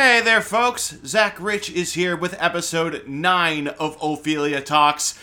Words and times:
Hey 0.00 0.20
there, 0.20 0.42
folks. 0.42 0.96
Zach 1.04 1.40
Rich 1.40 1.72
is 1.72 1.94
here 1.94 2.16
with 2.16 2.40
episode 2.40 3.08
9 3.08 3.66
of 3.66 3.98
Ophelia 4.00 4.60
Talks. 4.60 5.18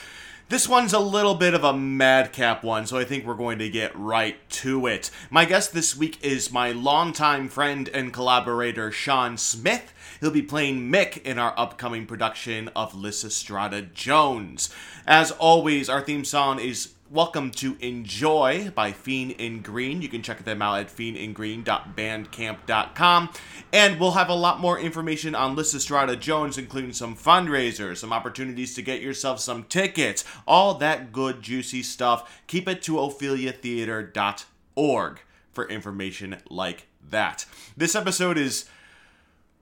This 0.49 0.67
one's 0.67 0.91
a 0.91 0.99
little 0.99 1.35
bit 1.35 1.53
of 1.53 1.63
a 1.63 1.71
madcap 1.71 2.61
one, 2.61 2.85
so 2.85 2.97
I 2.97 3.05
think 3.05 3.23
we're 3.23 3.35
going 3.35 3.57
to 3.59 3.69
get 3.69 3.97
right 3.97 4.35
to 4.49 4.85
it. 4.87 5.11
My 5.29 5.45
guest 5.45 5.71
this 5.71 5.95
week 5.95 6.21
is 6.21 6.51
my 6.51 6.73
longtime 6.73 7.47
friend 7.47 7.87
and 7.87 8.11
collaborator, 8.11 8.91
Sean 8.91 9.37
Smith. 9.37 9.93
He'll 10.19 10.29
be 10.29 10.41
playing 10.41 10.91
Mick 10.91 11.23
in 11.23 11.39
our 11.39 11.53
upcoming 11.55 12.05
production 12.05 12.69
of 12.75 12.91
Lysistrata 12.91 13.93
Jones. 13.93 14.75
As 15.07 15.31
always, 15.31 15.87
our 15.87 16.01
theme 16.01 16.25
song 16.25 16.59
is 16.59 16.95
Welcome 17.15 17.49
to 17.51 17.77
Enjoy 17.79 18.71
by 18.75 18.91
Fiend 18.91 19.31
in 19.31 19.61
Green. 19.61 20.01
You 20.01 20.09
can 20.09 20.21
check 20.21 20.43
them 20.43 20.61
out 20.61 20.81
at 20.81 20.89
fiendingreen.bandcamp.com. 20.89 23.29
And 23.71 23.99
we'll 24.01 24.11
have 24.11 24.27
a 24.27 24.35
lot 24.35 24.59
more 24.59 24.77
information 24.77 25.33
on 25.33 25.55
Lysistrata 25.55 26.19
Jones, 26.19 26.57
including 26.57 26.91
some 26.91 27.15
fundraisers, 27.15 27.99
some 27.99 28.11
opportunities 28.11 28.75
to 28.75 28.81
get 28.81 28.99
yourself 28.99 29.39
some 29.39 29.63
tickets, 29.63 30.25
all 30.45 30.73
that 30.73 31.13
good, 31.13 31.41
juicy 31.41 31.83
stuff. 31.83 32.43
Keep 32.47 32.67
it 32.67 32.81
to 32.81 32.95
opheliatheater.org 32.95 35.19
for 35.53 35.69
information 35.69 36.35
like 36.49 36.87
that. 37.09 37.45
This 37.77 37.95
episode 37.95 38.37
is 38.37 38.65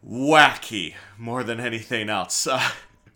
wacky 0.04 0.96
more 1.20 1.44
than 1.44 1.60
anything 1.60 2.10
else. 2.10 2.48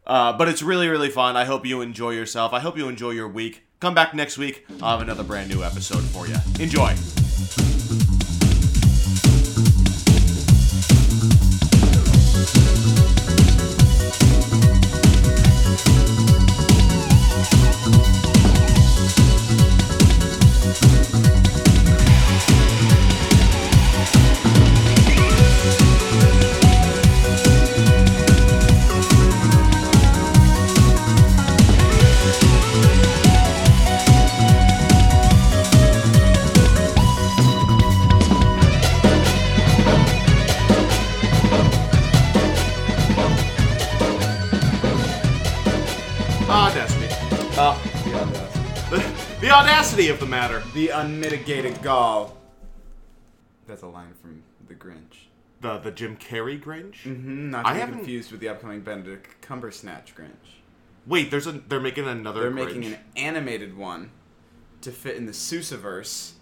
Uh, 0.08 0.32
but 0.32 0.48
it's 0.48 0.64
really, 0.64 0.88
really 0.88 1.10
fun. 1.10 1.36
I 1.36 1.44
hope 1.44 1.66
you 1.66 1.82
enjoy 1.82 2.12
yourself. 2.12 2.54
I 2.54 2.62
hope 2.62 2.78
you 2.78 2.88
enjoy 2.88 3.10
your 3.10 3.28
week. 3.28 3.67
Come 3.80 3.94
back 3.94 4.14
next 4.14 4.38
week. 4.38 4.66
I'll 4.82 4.98
have 4.98 5.02
another 5.02 5.24
brand 5.24 5.50
new 5.50 5.64
episode 5.64 6.04
for 6.04 6.28
you. 6.28 6.36
Enjoy. 6.60 6.96
Of 50.06 50.20
the 50.20 50.26
matter. 50.28 50.62
The 50.76 50.90
unmitigated 50.90 51.82
gall. 51.82 52.38
That's 53.68 53.82
a 53.82 53.88
line 53.88 54.14
from 54.22 54.44
The 54.68 54.76
Grinch. 54.76 55.26
The 55.60 55.80
the 55.80 55.92
Jim 55.92 56.16
Carrey 56.18 56.62
Grinch. 56.62 57.02
Mm-hmm, 57.04 57.50
not 57.50 57.66
I 57.66 57.70
to 57.70 57.74
be 57.74 57.80
haven't- 57.80 57.96
confused 57.98 58.32
with 58.32 58.40
the 58.40 58.50
upcoming 58.50 58.82
Benedict 58.82 59.42
Cumbersnatch 59.42 60.14
Grinch. 60.16 60.62
Wait, 61.08 61.32
there's 61.32 61.48
a 61.48 61.54
they're 61.54 61.80
making 61.80 62.08
another. 62.08 62.42
They're 62.42 62.52
Grinch. 62.52 62.76
making 62.76 62.86
an 62.86 62.98
animated 63.16 63.76
one 63.76 64.12
to 64.82 64.92
fit 64.92 65.16
in 65.18 65.26
the 65.26 65.32
Seussiverse. 65.32 66.34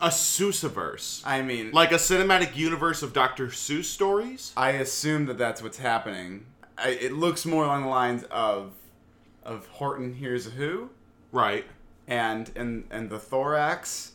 a 0.00 0.08
Seussiverse, 0.08 1.22
I 1.24 1.40
mean, 1.42 1.70
like 1.70 1.92
a 1.92 1.96
cinematic 1.96 2.56
universe 2.56 3.02
of 3.04 3.12
Dr. 3.12 3.46
Seuss 3.48 3.84
stories. 3.84 4.52
I 4.56 4.70
assume 4.70 5.26
that 5.26 5.38
that's 5.38 5.62
what's 5.62 5.78
happening. 5.78 6.46
I, 6.76 6.88
it 6.90 7.12
looks 7.12 7.46
more 7.46 7.64
along 7.64 7.82
the 7.82 7.88
lines 7.88 8.24
of 8.32 8.72
of 9.44 9.66
Horton 9.68 10.14
Hears 10.14 10.48
a 10.48 10.50
Who 10.50 10.90
Right. 11.30 11.64
And 12.08 12.50
and 12.56 12.84
and 12.90 13.10
the 13.10 13.18
Thorax. 13.18 14.12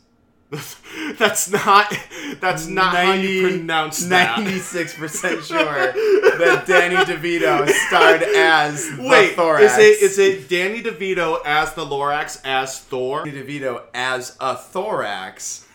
that's 1.19 1.52
not. 1.52 1.96
That's 2.40 2.66
not 2.66 2.96
how 2.96 3.14
you 3.14 3.47
pronounce 3.47 4.03
that. 4.08 4.40
Ninety-six 4.40 4.96
percent 4.96 5.44
sure 5.46 5.64
that 5.94 6.64
Danny 6.66 6.96
DeVito 6.96 7.69
starred 7.69 8.24
as 8.24 8.90
the 8.97 9.08
Wait, 9.08 9.36
Thorax. 9.36 9.74
is 9.74 9.78
it 9.78 10.02
is 10.02 10.18
it 10.18 10.50
Danny 10.50 10.81
DeVito 10.81 11.40
as 11.46 11.74
the 11.75 11.86
Lorax 11.86 12.41
as 12.44 12.80
Thor? 12.80 13.25
Danny 13.25 13.44
DeVito 13.44 13.84
as 13.94 14.35
a 14.40 14.56
thorax 14.56 15.68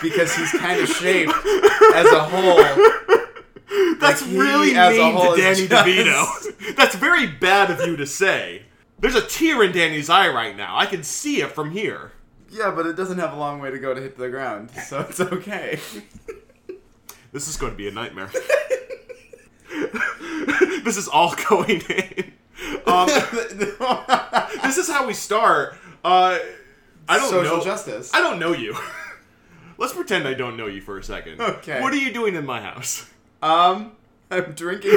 because 0.00 0.34
he's 0.34 0.50
kind 0.52 0.80
of 0.80 0.88
shaped 0.96 1.34
as 1.94 2.06
a 2.10 2.24
whole. 2.24 2.56
That's 4.00 4.22
Like, 4.22 4.30
really 4.32 4.74
as 4.76 4.96
a 4.96 5.12
whole 5.12 5.34
to 5.36 5.42
Danny 5.42 5.68
just- 5.68 5.86
DeVito. 5.86 6.74
That's 6.74 6.94
very 6.94 7.26
bad 7.26 7.70
of 7.70 7.86
you 7.86 7.96
to 7.98 8.06
say. 8.06 8.62
There's 9.00 9.14
a 9.14 9.26
tear 9.26 9.62
in 9.62 9.72
Danny's 9.72 10.10
eye 10.10 10.28
right 10.28 10.56
now. 10.56 10.76
I 10.76 10.86
can 10.86 11.02
see 11.02 11.40
it 11.40 11.52
from 11.52 11.70
here. 11.70 12.12
Yeah, 12.50 12.70
but 12.70 12.86
it 12.86 12.96
doesn't 12.96 13.18
have 13.18 13.32
a 13.32 13.36
long 13.36 13.60
way 13.60 13.70
to 13.70 13.78
go 13.78 13.94
to 13.94 14.00
hit 14.00 14.18
the 14.18 14.28
ground, 14.28 14.70
so 14.70 15.00
it's 15.00 15.20
okay. 15.20 15.80
This 17.32 17.46
is 17.46 17.56
going 17.56 17.70
to 17.70 17.78
be 17.78 17.86
a 17.86 17.92
nightmare. 17.92 18.28
this 20.82 20.96
is 20.96 21.06
all 21.06 21.32
going 21.48 21.80
in. 21.82 22.32
Um, 22.86 23.06
this 24.64 24.78
is 24.78 24.88
how 24.88 25.06
we 25.06 25.14
start. 25.14 25.76
Uh, 26.04 26.38
I 27.08 27.18
don't 27.18 27.30
Social 27.30 27.58
know. 27.58 27.64
justice. 27.64 28.10
I 28.12 28.20
don't 28.20 28.40
know 28.40 28.52
you. 28.52 28.76
Let's 29.78 29.92
pretend 29.92 30.26
I 30.26 30.34
don't 30.34 30.56
know 30.56 30.66
you 30.66 30.80
for 30.80 30.98
a 30.98 31.04
second. 31.04 31.40
Okay. 31.40 31.80
What 31.80 31.92
are 31.92 31.98
you 31.98 32.12
doing 32.12 32.34
in 32.34 32.44
my 32.44 32.60
house? 32.60 33.08
Um, 33.42 33.92
I'm 34.30 34.52
drinking. 34.54 34.90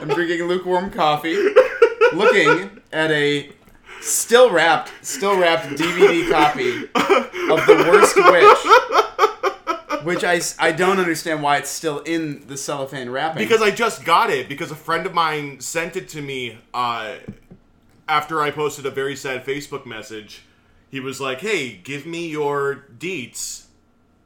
I'm 0.00 0.08
drinking 0.08 0.42
lukewarm 0.46 0.90
coffee, 0.90 1.47
looking 2.18 2.80
at 2.92 3.10
a 3.10 3.50
still 4.00 4.50
wrapped, 4.50 4.92
still 5.02 5.38
wrapped 5.38 5.66
DVD 5.76 6.30
copy 6.30 6.84
of 6.84 7.66
The 7.66 7.84
Worst 7.88 8.16
Witch, 8.16 10.04
which 10.04 10.24
I, 10.24 10.40
I 10.58 10.72
don't 10.72 10.98
understand 10.98 11.42
why 11.42 11.56
it's 11.58 11.70
still 11.70 12.00
in 12.00 12.46
the 12.46 12.56
cellophane 12.56 13.10
wrapping. 13.10 13.42
Because 13.42 13.62
I 13.62 13.70
just 13.70 14.04
got 14.04 14.30
it 14.30 14.48
because 14.48 14.70
a 14.70 14.76
friend 14.76 15.06
of 15.06 15.14
mine 15.14 15.60
sent 15.60 15.96
it 15.96 16.08
to 16.10 16.22
me 16.22 16.58
uh, 16.74 17.16
after 18.08 18.40
I 18.40 18.50
posted 18.50 18.86
a 18.86 18.90
very 18.90 19.16
sad 19.16 19.44
Facebook 19.44 19.86
message. 19.86 20.42
He 20.90 21.00
was 21.00 21.20
like, 21.20 21.40
"Hey, 21.40 21.72
give 21.76 22.06
me 22.06 22.28
your 22.28 22.84
deets." 22.98 23.64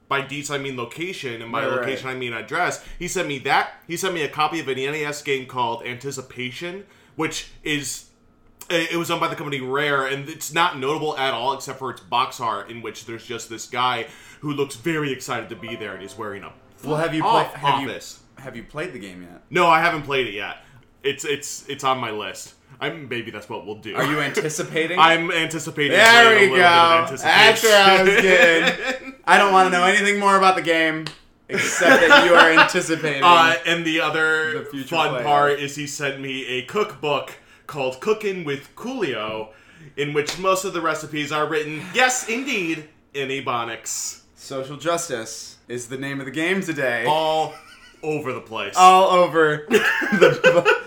By 0.09 0.21
deets, 0.21 0.51
I 0.51 0.59
mean 0.59 0.77
location, 0.77 1.41
and 1.41 1.51
by 1.51 1.63
Right, 1.63 1.71
right. 1.71 1.81
location, 1.81 2.09
I 2.11 2.15
mean 2.15 2.35
address. 2.35 2.85
He 2.99 3.09
sent 3.09 3.27
me 3.27 3.39
that. 3.41 3.73
He 3.89 3.97
sent 3.97 4.13
me 4.13 4.23
a 4.23 4.29
copy 4.29 4.61
of 4.61 4.69
an 4.69 4.77
NES 4.77 5.23
game 5.23 5.47
called 5.47 5.85
Anticipation, 5.87 6.85
which 7.17 7.51
is 7.63 8.07
eh, 8.71 8.87
it 8.93 8.97
was 8.97 9.09
done 9.09 9.21
by 9.21 9.29
the 9.29 9.37
company 9.37 9.61
Rare, 9.61 10.07
and 10.07 10.29
it's 10.29 10.53
not 10.53 10.79
notable 10.79 11.17
at 11.17 11.35
all 11.35 11.53
except 11.53 11.79
for 11.79 11.91
its 11.91 12.01
box 12.01 12.41
art, 12.41 12.71
in 12.71 12.83
which 12.83 13.07
there's 13.07 13.27
just 13.27 13.49
this 13.49 13.67
guy 13.67 14.07
who 14.41 14.53
looks 14.53 14.77
very 14.77 15.13
excited 15.13 15.49
to 15.49 15.57
be 15.57 15.77
there, 15.77 15.93
and 15.93 16.03
he's 16.03 16.17
wearing 16.17 16.43
a 16.43 16.53
well, 16.85 16.97
have 16.97 17.15
you 17.15 17.23
played? 17.23 17.47
Have 17.47 17.83
you, 17.83 18.01
have 18.39 18.57
you 18.57 18.65
played 18.65 18.93
the 18.93 18.99
game 18.99 19.23
yet? 19.23 19.43
No, 19.51 19.69
I 19.69 19.81
haven't 19.81 20.03
played 20.03 20.27
it 20.27 20.35
yet. 20.35 20.59
It's 21.03 21.25
it's 21.25 21.69
it's 21.69 21.85
on 21.85 21.99
my 21.99 22.11
list. 22.11 22.55
I'm 22.81 23.09
maybe 23.09 23.31
that's 23.31 23.49
what 23.49 23.67
we'll 23.67 23.77
do. 23.77 23.95
Are 23.95 24.05
you 24.05 24.21
anticipating? 24.21 24.99
I'm 25.01 25.31
anticipating. 25.31 25.93
There 25.93 26.31
we 26.31 26.47
a 26.49 26.51
little 26.51 26.57
bit 26.57 26.65
of 26.65 26.65
go. 26.65 26.65
Where 26.65 26.67
I 26.67 27.11
was 27.11 27.25
anticipation. 27.25 29.15
I 29.25 29.39
don't 29.39 29.53
want 29.53 29.73
to 29.73 29.79
know 29.79 29.85
anything 29.85 30.19
more 30.19 30.37
about 30.37 30.57
the 30.57 30.63
game 30.63 31.07
except 31.55 32.09
that 32.09 32.27
you 32.27 32.35
are 32.35 32.51
anticipating. 32.63 33.23
uh, 33.25 33.55
and 33.67 33.85
the 33.85 34.01
other 34.01 34.65
The 34.73 34.85
fun 34.85 35.11
player. 35.11 35.23
part 35.25 35.53
is 35.61 35.77
he 35.77 35.87
sent 35.87 36.21
me 36.21 36.47
a 36.47 36.63
cookbook 36.63 37.33
called 37.67 38.01
Cooking 38.01 38.45
with 38.45 38.75
Coolio, 38.77 39.49
in 39.97 40.13
which 40.13 40.39
most 40.39 40.65
of 40.65 40.73
the 40.73 40.81
recipes 40.81 41.33
are 41.33 41.47
written, 41.49 41.83
yes, 41.95 42.29
indeed, 42.29 42.89
in 43.15 43.29
Ebonics, 43.29 44.21
Social 44.35 44.77
justice 44.77 45.59
is 45.69 45.87
the 45.89 45.97
name 45.97 46.19
of 46.19 46.27
the 46.27 46.33
game 46.33 46.61
today. 46.63 47.05
all 47.07 47.55
over 48.03 48.33
the 48.33 48.41
place. 48.41 48.75
All 48.77 49.09
over 49.11 49.67
the. 49.71 50.83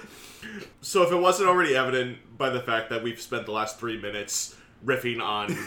So 0.82 1.02
if 1.04 1.12
it 1.12 1.16
wasn't 1.16 1.50
already 1.50 1.76
evident 1.76 2.18
by 2.38 2.50
the 2.50 2.60
fact 2.62 2.90
that 2.90 3.02
we've 3.02 3.20
spent 3.22 3.46
the 3.46 3.52
last 3.54 3.80
three 3.80 4.00
minutes 4.00 4.56
riffing 4.86 5.22
on 5.22 5.58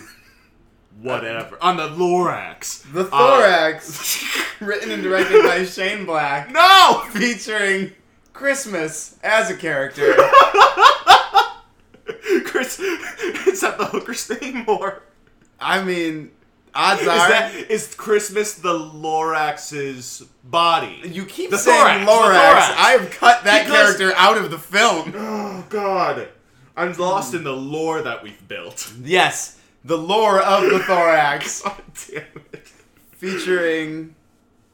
whatever 1.00 1.56
on 1.62 1.76
the 1.76 1.88
Lorax, 1.88 2.90
The 2.92 3.02
uh, 3.02 3.04
Thorax, 3.04 4.34
written 4.60 4.90
and 4.90 5.02
directed 5.02 5.42
by 5.44 5.64
Shane 5.64 6.04
Black, 6.06 6.50
no, 6.52 7.04
featuring 7.12 7.92
Christmas 8.32 9.16
as 9.22 9.50
a 9.50 9.56
character. 9.56 10.14
Chris, 12.44 12.78
is 12.80 13.60
that 13.60 13.76
the 13.78 13.84
hooker's 13.86 14.24
thing 14.24 14.64
more? 14.66 15.02
I 15.60 15.82
mean, 15.82 16.30
odds 16.74 17.02
is 17.02 17.08
are 17.08 17.28
that 17.28 17.54
is 17.70 17.94
Christmas 17.94 18.54
the 18.54 18.72
Lorax's 18.72 20.22
body? 20.44 21.00
you 21.04 21.24
keep 21.26 21.50
The 21.50 21.58
saying 21.58 22.06
thorax, 22.06 22.06
the 22.06 22.10
Lorax. 22.10 22.76
I 22.76 22.96
have 22.98 23.10
cut 23.10 23.44
that 23.44 23.64
Because- 23.66 23.96
character 23.96 24.12
out 24.16 24.38
of 24.38 24.50
the 24.50 24.58
film. 24.58 25.12
Oh 25.60 25.64
God, 25.68 26.28
I'm 26.76 26.92
lost 26.96 27.34
in 27.34 27.42
the 27.44 27.52
lore 27.52 28.00
that 28.02 28.22
we've 28.22 28.46
built. 28.48 28.92
Yes, 29.02 29.57
the 29.84 29.96
lore 29.98 30.40
of 30.40 30.64
the 30.70 30.78
Thorax, 30.80 31.62
God 31.64 31.82
damn 32.10 32.22
it. 32.52 32.66
featuring 33.12 34.14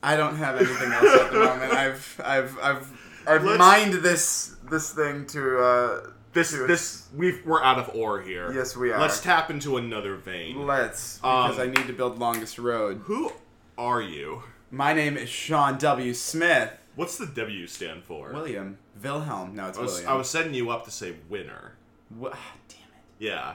I 0.02 0.16
don't 0.16 0.36
have 0.36 0.56
anything 0.56 0.92
else 0.92 1.20
at 1.20 1.32
the 1.32 1.38
moment. 1.38 1.72
I've 1.84 2.20
I've 2.24 2.58
I've 2.60 3.00
I've 3.26 3.44
Let's- 3.44 3.58
mined 3.58 3.94
this 3.94 4.56
this 4.70 4.92
thing 4.92 5.26
to 5.28 5.58
uh 5.60 6.06
This 6.32 6.50
to 6.50 6.66
this 6.66 7.06
we've 7.14 7.44
we're 7.46 7.62
out 7.62 7.78
of 7.78 7.94
ore 7.94 8.20
here. 8.20 8.52
Yes, 8.52 8.76
we 8.76 8.90
are. 8.92 9.00
Let's 9.00 9.20
tap 9.20 9.50
into 9.50 9.76
another 9.76 10.16
vein. 10.16 10.66
let's 10.66 11.20
Um, 11.24 11.50
because 11.50 11.58
I 11.60 11.66
need 11.66 11.86
to 11.86 11.92
build 11.92 12.18
longest 12.18 12.58
road. 12.58 12.98
Who 13.04 13.32
are 13.78 14.02
you? 14.02 14.42
My 14.70 14.92
name 14.92 15.16
is 15.16 15.28
Sean 15.28 15.78
W. 15.78 16.12
Smith. 16.14 16.70
What's 16.96 17.16
the 17.18 17.26
W 17.26 17.66
stand 17.66 18.04
for? 18.04 18.32
William 18.32 18.78
Wilhelm. 19.02 19.54
No, 19.54 19.68
it's 19.68 19.78
I 19.78 19.82
was, 19.82 19.92
William. 19.92 20.10
I 20.10 20.14
was 20.16 20.28
setting 20.28 20.54
you 20.54 20.70
up 20.70 20.84
to 20.84 20.90
say 20.90 21.14
winner. 21.28 21.72
Wha- 22.10 22.30
ah, 22.34 22.52
damn 22.68 22.78
it. 22.78 23.04
Yeah. 23.18 23.54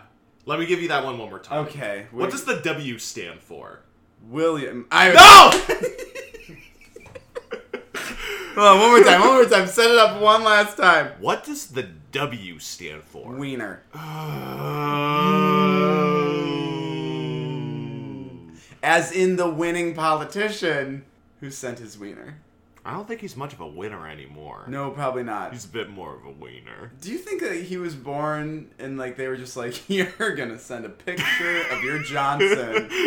Let 0.50 0.58
me 0.60 0.66
give 0.66 0.82
you 0.82 0.88
that 0.88 1.06
one 1.06 1.20
one 1.20 1.30
more 1.30 1.38
time. 1.38 1.68
Okay. 1.68 2.08
What 2.10 2.32
does 2.32 2.44
the 2.44 2.56
W 2.56 2.98
stand 2.98 3.40
for? 3.40 3.82
William? 4.24 4.88
I 4.92 5.14
No! 5.14 5.52
Hold 8.56 8.68
on, 8.68 8.80
one 8.80 8.90
more 8.90 9.04
time. 9.04 9.22
One 9.22 9.34
more 9.34 9.46
time. 9.46 9.68
Set 9.68 9.92
it 9.92 9.98
up 10.00 10.20
one 10.20 10.44
last 10.44 10.76
time. 10.76 11.12
what 11.20 11.44
does 11.44 11.68
the 11.68 11.84
W 11.84 12.58
stand 12.58 13.04
for? 13.04 13.32
Wiener. 13.36 13.84
As 18.82 19.12
in 19.12 19.36
the 19.36 19.48
winning 19.48 19.94
politician 19.94 21.06
who 21.42 21.52
sent 21.52 21.78
his 21.78 22.00
wiener. 22.00 22.40
I 22.90 22.94
don't 22.94 23.08
think 23.08 23.22
he's 23.22 23.38
much 23.38 23.54
of 23.54 23.60
a 23.60 23.68
winner 23.68 24.08
anymore. 24.08 24.64
No, 24.68 24.90
probably 24.90 25.22
not. 25.24 25.54
He's 25.54 25.66
a 25.66 25.70
bit 25.70 25.90
more 25.92 26.16
of 26.16 26.26
a 26.26 26.32
wiener. 26.32 26.92
Do 27.02 27.12
you 27.12 27.20
think 27.20 27.42
that 27.42 27.54
he 27.56 27.78
was 27.78 27.94
born 27.96 28.72
and 28.80 28.98
like 28.98 29.16
they 29.16 29.28
were 29.28 29.38
just 29.38 29.56
like, 29.56 29.88
you're 29.90 30.36
gonna 30.36 30.58
send 30.58 30.86
a 30.86 30.90
picture 30.90 31.62
of 31.72 31.84
your 31.84 32.00
Johnson? 32.04 32.90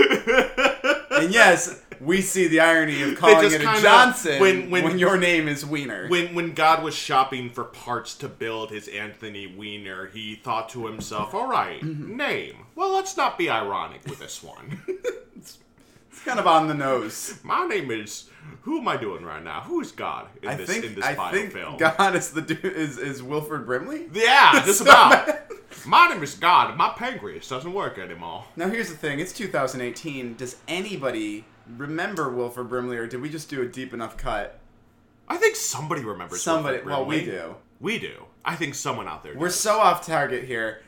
And 1.12 1.32
yes, 1.32 1.80
we 2.00 2.20
see 2.20 2.48
the 2.48 2.58
irony 2.60 3.02
of 3.02 3.16
calling 3.16 3.52
it 3.52 3.60
a 3.60 3.80
Johnson 3.80 4.40
when- 4.40 4.70
when, 4.70 4.82
when- 4.84 4.98
your 4.98 5.16
name 5.18 5.46
is 5.46 5.64
Wiener. 5.64 6.08
when 6.08 6.34
when 6.34 6.52
God 6.54 6.82
was 6.82 6.94
shopping 6.96 7.50
for 7.50 7.64
parts 7.64 8.14
to 8.16 8.28
build 8.28 8.70
his 8.70 8.88
Anthony 8.88 9.46
Wiener, 9.46 10.06
he 10.08 10.34
thought 10.34 10.68
to 10.70 10.86
himself, 10.86 11.32
"All 11.34 11.48
right, 11.48 11.80
Mm-hmm. 11.82 12.16
name. 12.16 12.66
Well, 12.74 12.92
let's 12.94 13.16
not 13.16 13.36
be 13.38 13.48
ironic 13.50 14.00
with 14.06 14.18
this 14.18 14.42
one. 14.42 14.82
it's 16.22 16.28
kind 16.28 16.38
of 16.38 16.46
on 16.46 16.68
the 16.68 16.74
nose. 16.74 17.38
My 17.42 17.66
name 17.66 17.90
is. 17.90 18.28
Who 18.62 18.78
am 18.78 18.86
I 18.86 18.96
doing 18.96 19.24
right 19.24 19.42
now? 19.42 19.62
Who 19.62 19.80
is 19.80 19.90
God 19.90 20.28
in 20.40 20.48
I 20.48 20.54
this 20.54 20.70
think 20.70 20.84
in 20.84 20.94
this 20.94 21.04
I 21.04 21.14
final 21.16 21.40
think 21.40 21.52
film? 21.52 21.76
God 21.78 22.14
is 22.14 22.30
the 22.30 22.42
dude 22.42 22.64
is 22.64 22.96
is 22.96 23.22
Wilford 23.22 23.66
Brimley. 23.66 24.06
Yeah, 24.12 24.62
just 24.64 24.78
So 24.78 24.84
about. 24.84 25.40
My 25.86 26.08
name 26.08 26.22
is 26.22 26.34
God. 26.34 26.76
My 26.76 26.90
pancreas 26.90 27.48
doesn't 27.48 27.72
work 27.72 27.98
anymore. 27.98 28.44
Now 28.54 28.68
here's 28.68 28.88
the 28.88 28.96
thing: 28.96 29.18
it's 29.18 29.32
2018. 29.32 30.36
Does 30.36 30.56
anybody 30.68 31.44
remember 31.76 32.30
Wilford 32.30 32.68
Brimley, 32.68 32.98
or 32.98 33.08
did 33.08 33.20
we 33.20 33.28
just 33.28 33.50
do 33.50 33.62
a 33.62 33.66
deep 33.66 33.92
enough 33.92 34.16
cut? 34.16 34.60
I 35.26 35.38
think 35.38 35.56
somebody 35.56 36.04
remembers. 36.04 36.42
Somebody. 36.42 36.76
Wilford 36.76 36.92
Well, 36.92 37.04
we 37.04 37.24
do. 37.24 37.56
We 37.80 37.98
do. 37.98 38.26
I 38.44 38.54
think 38.54 38.76
someone 38.76 39.08
out 39.08 39.24
there. 39.24 39.34
We're 39.34 39.48
does. 39.48 39.58
so 39.58 39.80
off 39.80 40.06
target 40.06 40.44
here. 40.44 40.82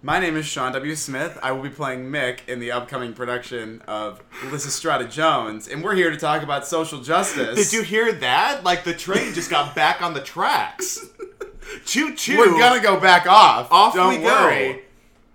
My 0.00 0.20
name 0.20 0.36
is 0.36 0.46
Sean 0.46 0.72
W. 0.74 0.94
Smith. 0.94 1.36
I 1.42 1.50
will 1.50 1.64
be 1.64 1.70
playing 1.70 2.04
Mick 2.04 2.46
in 2.46 2.60
the 2.60 2.70
upcoming 2.70 3.14
production 3.14 3.82
of 3.88 4.22
Lysistrata 4.42 5.10
Jones, 5.10 5.66
and 5.66 5.82
we're 5.82 5.96
here 5.96 6.12
to 6.12 6.16
talk 6.16 6.44
about 6.44 6.68
social 6.68 7.00
justice. 7.00 7.56
Did 7.56 7.76
you 7.76 7.82
hear 7.82 8.12
that? 8.12 8.62
Like 8.62 8.84
the 8.84 8.94
train 8.94 9.34
just 9.34 9.50
got 9.50 9.74
back 9.74 10.00
on 10.00 10.14
the 10.14 10.20
tracks. 10.20 11.04
Choo 11.84 12.14
choo. 12.14 12.38
We're 12.38 12.56
gonna 12.60 12.80
go 12.80 13.00
back 13.00 13.26
off. 13.26 13.72
Off 13.72 13.94
Don't 13.94 14.18
we 14.18 14.22
go. 14.22 14.78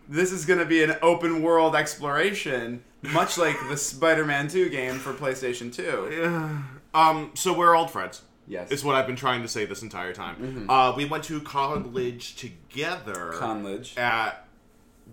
This 0.08 0.32
is 0.32 0.46
gonna 0.46 0.64
be 0.64 0.82
an 0.82 0.96
open 1.02 1.42
world 1.42 1.76
exploration, 1.76 2.86
much 3.02 3.38
like 3.38 3.58
the 3.68 3.76
Spider-Man 3.76 4.48
2 4.48 4.70
game 4.70 4.96
for 4.96 5.14
PlayStation 5.14 5.74
2. 5.74 6.64
Um. 6.96 7.32
So 7.34 7.58
we're 7.58 7.76
old 7.76 7.90
friends. 7.90 8.22
Yes. 8.48 8.70
Is 8.70 8.84
what 8.84 8.94
I've 8.94 9.08
been 9.08 9.16
trying 9.16 9.42
to 9.42 9.48
say 9.48 9.66
this 9.66 9.82
entire 9.82 10.14
time. 10.14 10.36
Mm-hmm. 10.36 10.70
Uh, 10.70 10.96
we 10.96 11.06
went 11.06 11.24
to 11.24 11.42
college 11.42 12.36
together. 12.36 13.32
Conledge. 13.34 13.98
At 13.98 14.43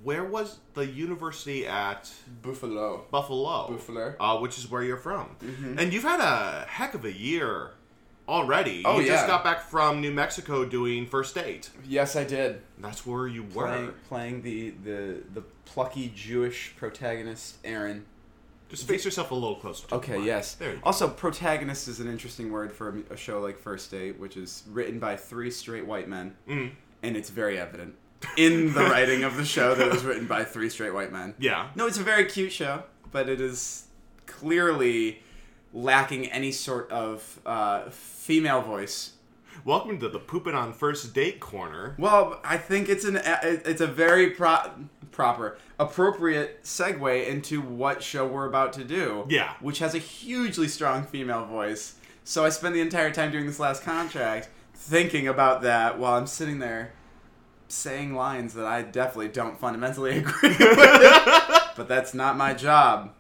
where 0.03 0.25
was 0.25 0.59
the 0.75 0.87
university 0.87 1.67
at 1.67 2.11
Buffalo. 2.43 3.05
Buffalo? 3.11 3.69
Buffalo. 3.69 4.15
Uh, 4.19 4.39
which 4.39 4.59
is 4.59 4.71
where 4.71 4.83
you're 4.83 4.97
from. 4.97 5.37
And 5.79 5.93
you've 5.93 6.05
had 6.05 6.21
a 6.21 6.67
heck 6.69 6.95
of 6.95 7.05
a 7.05 7.13
year 7.13 7.73
already. 8.29 8.83
Oh, 8.85 9.01
you 9.01 9.07
just 9.07 9.27
got 9.27 9.43
back 9.45 9.63
from 9.63 10.01
New 10.01 10.13
Mexico 10.13 10.65
doing 10.65 11.07
first 11.07 11.35
date. 11.35 11.71
Yes, 11.87 12.17
I 12.17 12.25
did. 12.25 12.63
That's 12.79 13.05
where 13.05 13.27
you 13.27 13.43
were. 13.43 13.67
Playing, 13.67 13.93
playing 14.09 14.43
the, 14.43 14.71
the 14.85 15.17
the 15.35 15.43
plucky 15.65 16.13
Jewish 16.15 16.75
protagonist 16.77 17.59
Aaron. 17.65 18.05
Just 18.69 18.87
face 18.87 19.05
yourself 19.05 19.33
a 19.33 19.35
little 19.35 19.57
closer. 19.57 19.89
To 19.89 19.97
Okay, 19.97 20.23
yes. 20.23 20.55
There 20.55 20.71
you 20.71 20.77
go. 20.77 20.83
Also, 20.85 21.09
protagonist 21.09 21.89
is 21.89 21.99
an 21.99 22.09
interesting 22.09 22.53
word 22.53 22.71
for 22.73 23.03
a, 23.11 23.15
a 23.15 23.17
show 23.17 23.41
like 23.41 23.59
First 23.59 23.91
Date, 23.91 24.19
which 24.21 24.37
is 24.37 24.63
written 24.71 25.01
by 25.01 25.17
three 25.17 25.51
straight 25.51 25.85
white 25.87 26.09
men, 26.09 26.37
Mm. 26.49 26.71
and 27.03 27.17
it's 27.17 27.31
very 27.31 27.59
evident 27.59 27.97
in 28.37 28.73
the 28.75 28.81
writing 28.85 29.25
of 29.25 29.37
the 29.37 29.45
show 29.45 29.75
that 29.75 29.87
it 29.87 29.93
was 29.93 30.05
written 30.05 30.27
by 30.27 30.45
three 30.45 30.69
straight 30.71 30.95
white 30.95 31.13
men. 31.13 31.35
Yeah. 31.39 31.69
No, 31.75 31.87
it's 31.87 31.99
a 31.99 32.03
very 32.03 32.25
cute 32.27 32.53
show, 32.53 32.85
but 33.13 33.29
it 33.29 33.41
is 33.41 33.85
clearly 34.27 35.23
lacking 35.73 36.27
any 36.27 36.53
sort 36.53 36.91
of 36.91 37.41
uh, 37.47 37.91
female 37.91 38.63
voice. 38.63 39.13
Welcome 39.65 39.99
to 40.01 40.09
the 40.09 40.19
pooping 40.19 40.55
on 40.55 40.73
first 40.73 41.13
date 41.13 41.39
corner. 41.39 41.95
Well, 41.99 42.41
I 42.43 42.57
think 42.57 42.89
it's 42.89 43.05
an 43.05 43.21
it's 43.25 43.81
a 43.83 43.87
very 43.87 44.31
pro- 44.31 44.71
proper, 45.11 45.59
appropriate 45.79 46.63
segue 46.63 47.27
into 47.29 47.61
what 47.61 48.03
show 48.03 48.27
we're 48.27 48.47
about 48.47 48.73
to 48.75 48.85
do. 48.85 49.27
Yeah. 49.29 49.53
which 49.61 49.81
has 49.81 49.95
a 49.95 49.99
hugely 49.99 50.67
strong 50.67 51.05
female 51.05 51.45
voice. 51.45 51.97
So 52.25 52.45
I 52.45 52.49
spend 52.49 52.75
the 52.75 52.81
entire 52.81 53.11
time 53.11 53.31
during 53.33 53.47
this 53.47 53.59
last 53.61 53.83
contract 53.83 54.49
thinking 54.75 55.29
about 55.29 55.61
that 55.63 55.99
while 55.99 56.15
I'm 56.15 56.27
sitting 56.27 56.59
there 56.59 56.93
saying 57.73 58.15
lines 58.15 58.55
that 58.55 58.67
I 58.67 58.83
definitely 58.83 59.29
don't 59.29 59.59
fundamentally 59.59 60.19
agree 60.19 60.51
with. 60.59 61.71
but 61.77 61.87
that's 61.89 62.15
not 62.15 62.37
my 62.37 62.55
job. 62.55 63.13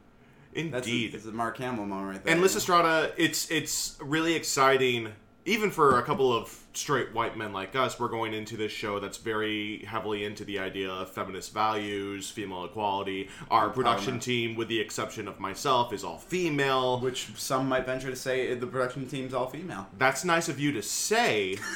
A, 0.55 0.61
Indeed. 0.61 1.13
that's 1.13 1.25
a 1.27 1.33
Mark 1.33 1.59
Hamill 1.59 1.87
moment 1.87 2.11
right 2.17 2.25
there. 2.25 2.35
And 2.35 2.43
Lysistrata, 2.43 3.13
it's 3.17 3.51
it's 3.51 3.97
really 4.03 4.35
exciting, 4.35 5.13
even 5.45 5.71
for 5.71 5.99
a 5.99 6.03
couple 6.03 6.33
of 6.33 6.57
straight 6.73 7.13
white 7.15 7.37
men 7.37 7.53
like 7.53 7.77
us. 7.77 8.01
We're 8.01 8.09
going 8.09 8.35
into 8.35 8.57
this 8.57 8.73
show 8.73 8.99
that's 8.99 9.17
very 9.19 9.85
heavily 9.85 10.25
into 10.25 10.45
the 10.45 10.59
idea 10.59 10.91
of 10.91 11.11
feminist 11.11 11.53
values, 11.55 12.31
female 12.31 12.65
equality. 12.65 13.29
Our 13.49 13.71
production 13.71 14.19
team, 14.19 14.57
with 14.57 14.67
the 14.69 14.81
exception 14.81 15.29
of 15.29 15.39
myself, 15.39 15.93
is 15.93 16.03
all 16.03 16.19
female. 16.19 16.99
which 16.99 17.29
some 17.37 17.69
might 17.69 17.87
venture 17.87 18.11
to 18.11 18.17
say 18.17 18.53
the 18.55 18.67
production 18.67 19.07
team's 19.09 19.33
all 19.33 19.47
female. 19.49 19.87
That's 19.99 20.25
nice 20.25 20.49
of 20.49 20.59
you 20.59 20.73
to 20.73 20.83
say. 20.83 21.59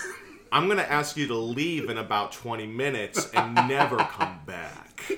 I'm 0.55 0.69
gonna 0.69 0.83
ask 0.83 1.17
you 1.17 1.27
to 1.27 1.35
leave 1.37 1.91
in 1.91 1.99
about 1.99 2.31
20 2.31 2.65
minutes 2.69 3.29
and 3.33 3.57
never 3.69 3.97
come 3.97 4.39
back. 4.47 5.11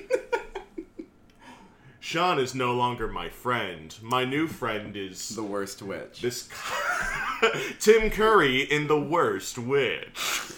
Sean 1.99 2.39
is 2.39 2.55
no 2.55 2.73
longer 2.73 3.07
my 3.07 3.29
friend. 3.29 3.95
My 4.01 4.25
new 4.25 4.47
friend 4.47 4.97
is 4.97 5.29
The 5.29 5.43
worst 5.43 5.83
witch. 5.83 6.21
this 6.21 6.49
Tim 7.79 8.09
Curry 8.09 8.61
in 8.61 8.87
The 8.87 8.99
Worst 8.99 9.59
Witch. 9.59 10.53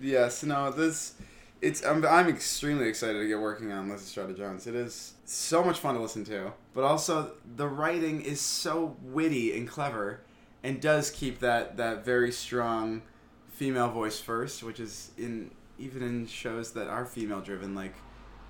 Yes, 0.00 0.42
no, 0.42 0.70
this 0.70 1.16
it's 1.60 1.84
I'm, 1.84 2.02
I'm 2.06 2.28
extremely 2.28 2.88
excited 2.88 3.18
to 3.18 3.28
get 3.28 3.38
working 3.38 3.70
on 3.70 3.90
Lysistrata 3.90 4.34
Jones. 4.34 4.66
It 4.66 4.74
is 4.74 5.12
so 5.26 5.62
much 5.62 5.78
fun 5.78 5.94
to 5.94 6.00
listen 6.00 6.24
to, 6.24 6.54
but 6.72 6.84
also 6.84 7.32
the 7.56 7.68
writing 7.68 8.22
is 8.22 8.40
so 8.40 8.96
witty 9.02 9.54
and 9.54 9.68
clever, 9.68 10.20
and 10.62 10.80
does 10.80 11.10
keep 11.10 11.40
that 11.40 11.76
that 11.76 12.02
very 12.02 12.32
strong 12.32 13.02
female 13.56 13.88
voice 13.88 14.20
first, 14.20 14.62
which 14.62 14.78
is 14.80 15.10
in 15.16 15.50
even 15.78 16.02
in 16.02 16.26
shows 16.26 16.72
that 16.72 16.88
are 16.88 17.04
female 17.04 17.40
driven, 17.40 17.74
like 17.74 17.94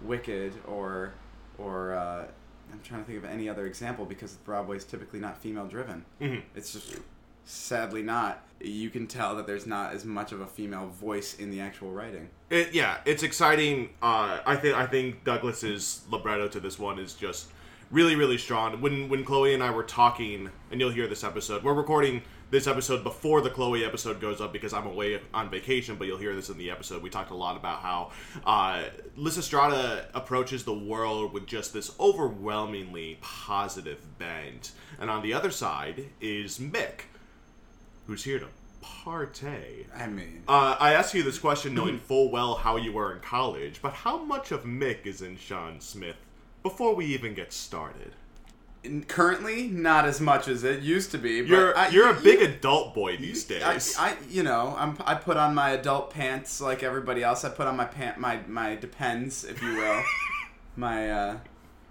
Wicked 0.03 0.53
or 0.67 1.15
or 1.59 1.95
uh, 1.95 2.27
I'm 2.73 2.81
trying 2.83 3.01
to 3.03 3.07
think 3.07 3.19
of 3.19 3.25
any 3.25 3.49
other 3.49 3.67
example 3.67 4.05
because 4.05 4.35
Broadway 4.35 4.77
is 4.77 4.85
typically 4.85 5.21
not 5.21 5.39
female 5.39 5.67
driven. 5.67 6.05
Mhm. 6.21 6.43
It's 6.55 6.73
just 6.73 6.99
sadly 7.45 8.03
not. 8.03 8.43
You 8.61 8.91
can 8.91 9.07
tell 9.07 9.37
that 9.37 9.47
there's 9.47 9.67
not 9.67 9.93
as 9.95 10.05
much 10.05 10.33
of 10.33 10.41
a 10.41 10.47
female 10.47 10.89
voice 10.89 11.35
in 11.39 11.51
the 11.51 11.61
actual 11.61 11.93
writing. 11.93 12.29
It, 12.51 12.75
yeah, 12.75 12.99
it's 13.05 13.23
exciting. 13.23 13.91
Uh, 14.03 14.41
I 14.45 14.57
think 14.57 14.77
I 14.77 14.87
think 14.87 15.25
Douglas's 15.25 16.03
libretto 16.11 16.49
to 16.49 16.61
this 16.61 16.79
one 16.79 16.99
is 16.99 17.15
just 17.15 17.49
really 17.91 18.17
really 18.17 18.39
strong. 18.39 18.81
When 18.81 19.09
when 19.09 19.25
Chloe 19.25 19.55
and 19.55 19.63
I 19.63 19.71
were 19.71 19.83
talking, 19.83 20.51
and 20.71 20.81
you'll 20.81 20.91
hear 20.91 21.07
this 21.07 21.25
episode. 21.25 21.63
We're 21.63 21.75
recording 21.75 22.23
this 22.49 22.69
episode 22.69 23.03
before 23.03 23.41
the 23.41 23.51
Chloe 23.51 23.85
episode 23.85 24.21
goes 24.21 24.41
up 24.41 24.53
because 24.53 24.73
I'm 24.73 24.87
away 24.87 25.21
on 25.35 25.51
vacation. 25.51 25.97
But 25.97 26.07
you'll 26.07 26.19
hear 26.19 26.35
this 26.35 26.49
in 26.49 26.59
the 26.59 26.71
episode. 26.71 27.03
We 27.03 27.11
talked 27.11 27.31
a 27.31 27.35
lot 27.35 27.57
about 27.57 27.81
how 27.81 28.13
uh, 28.45 28.85
Lysistrata 29.19 30.07
approaches 30.15 30.65
the 30.65 30.75
world 30.75 31.33
with 31.33 31.47
just 31.47 31.73
this 31.73 31.93
overwhelmingly 31.99 33.19
positive 33.21 34.19
bent, 34.19 34.73
and 35.01 35.11
on 35.11 35.23
the 35.23 35.33
other 35.33 35.51
side 35.51 36.07
is 36.21 36.59
Mick, 36.59 37.03
who's 38.07 38.25
here 38.25 38.39
to 38.39 38.47
partay. 38.83 39.85
I 39.97 40.07
mean, 40.07 40.43
Uh, 40.47 40.77
I 40.79 40.93
ask 40.93 41.15
you 41.15 41.23
this 41.25 41.39
question 41.39 41.75
knowing 41.75 41.99
full 42.09 42.31
well 42.31 42.55
how 42.55 42.77
you 42.77 42.93
were 42.93 43.13
in 43.13 43.21
college, 43.21 43.81
but 43.83 43.93
how 43.93 44.23
much 44.23 44.53
of 44.53 44.63
Mick 44.65 45.07
is 45.07 45.23
in 45.23 45.37
Sean 45.37 45.81
Smith 45.81 46.17
before 46.69 46.95
we 46.95 47.07
even 47.07 47.35
get 47.35 47.53
started? 47.53 48.13
currently 49.09 49.67
not 49.67 50.05
as 50.05 50.21
much 50.21 50.47
as 50.47 50.63
it 50.63 50.81
used 50.81 51.11
to 51.11 51.19
be. 51.19 51.41
But 51.41 51.49
You're 51.51 51.77
I, 51.77 51.89
you're 51.89 52.11
a 52.11 52.15
you- 52.17 52.23
big 52.23 52.41
adult 52.43 52.95
boy 52.95 53.17
these 53.17 53.43
days. 53.45 53.97
I, 53.99 54.11
I, 54.11 54.17
you 54.31 54.45
know, 54.45 54.75
I'm, 54.79 54.97
I 55.05 55.15
put 55.15 55.37
on 55.37 55.55
my 55.57 55.71
adult 55.71 56.11
pants 56.11 56.61
like 56.61 56.85
everybody 56.85 57.23
else. 57.25 57.45
I 57.45 57.49
put 57.49 57.67
on 57.67 57.77
my 57.77 57.85
pant, 57.85 58.19
my, 58.19 58.39
my 58.47 58.77
depends, 58.77 59.43
if 59.45 59.61
you 59.61 59.75
will, 59.75 60.05
my, 60.77 61.11
uh, 61.11 61.39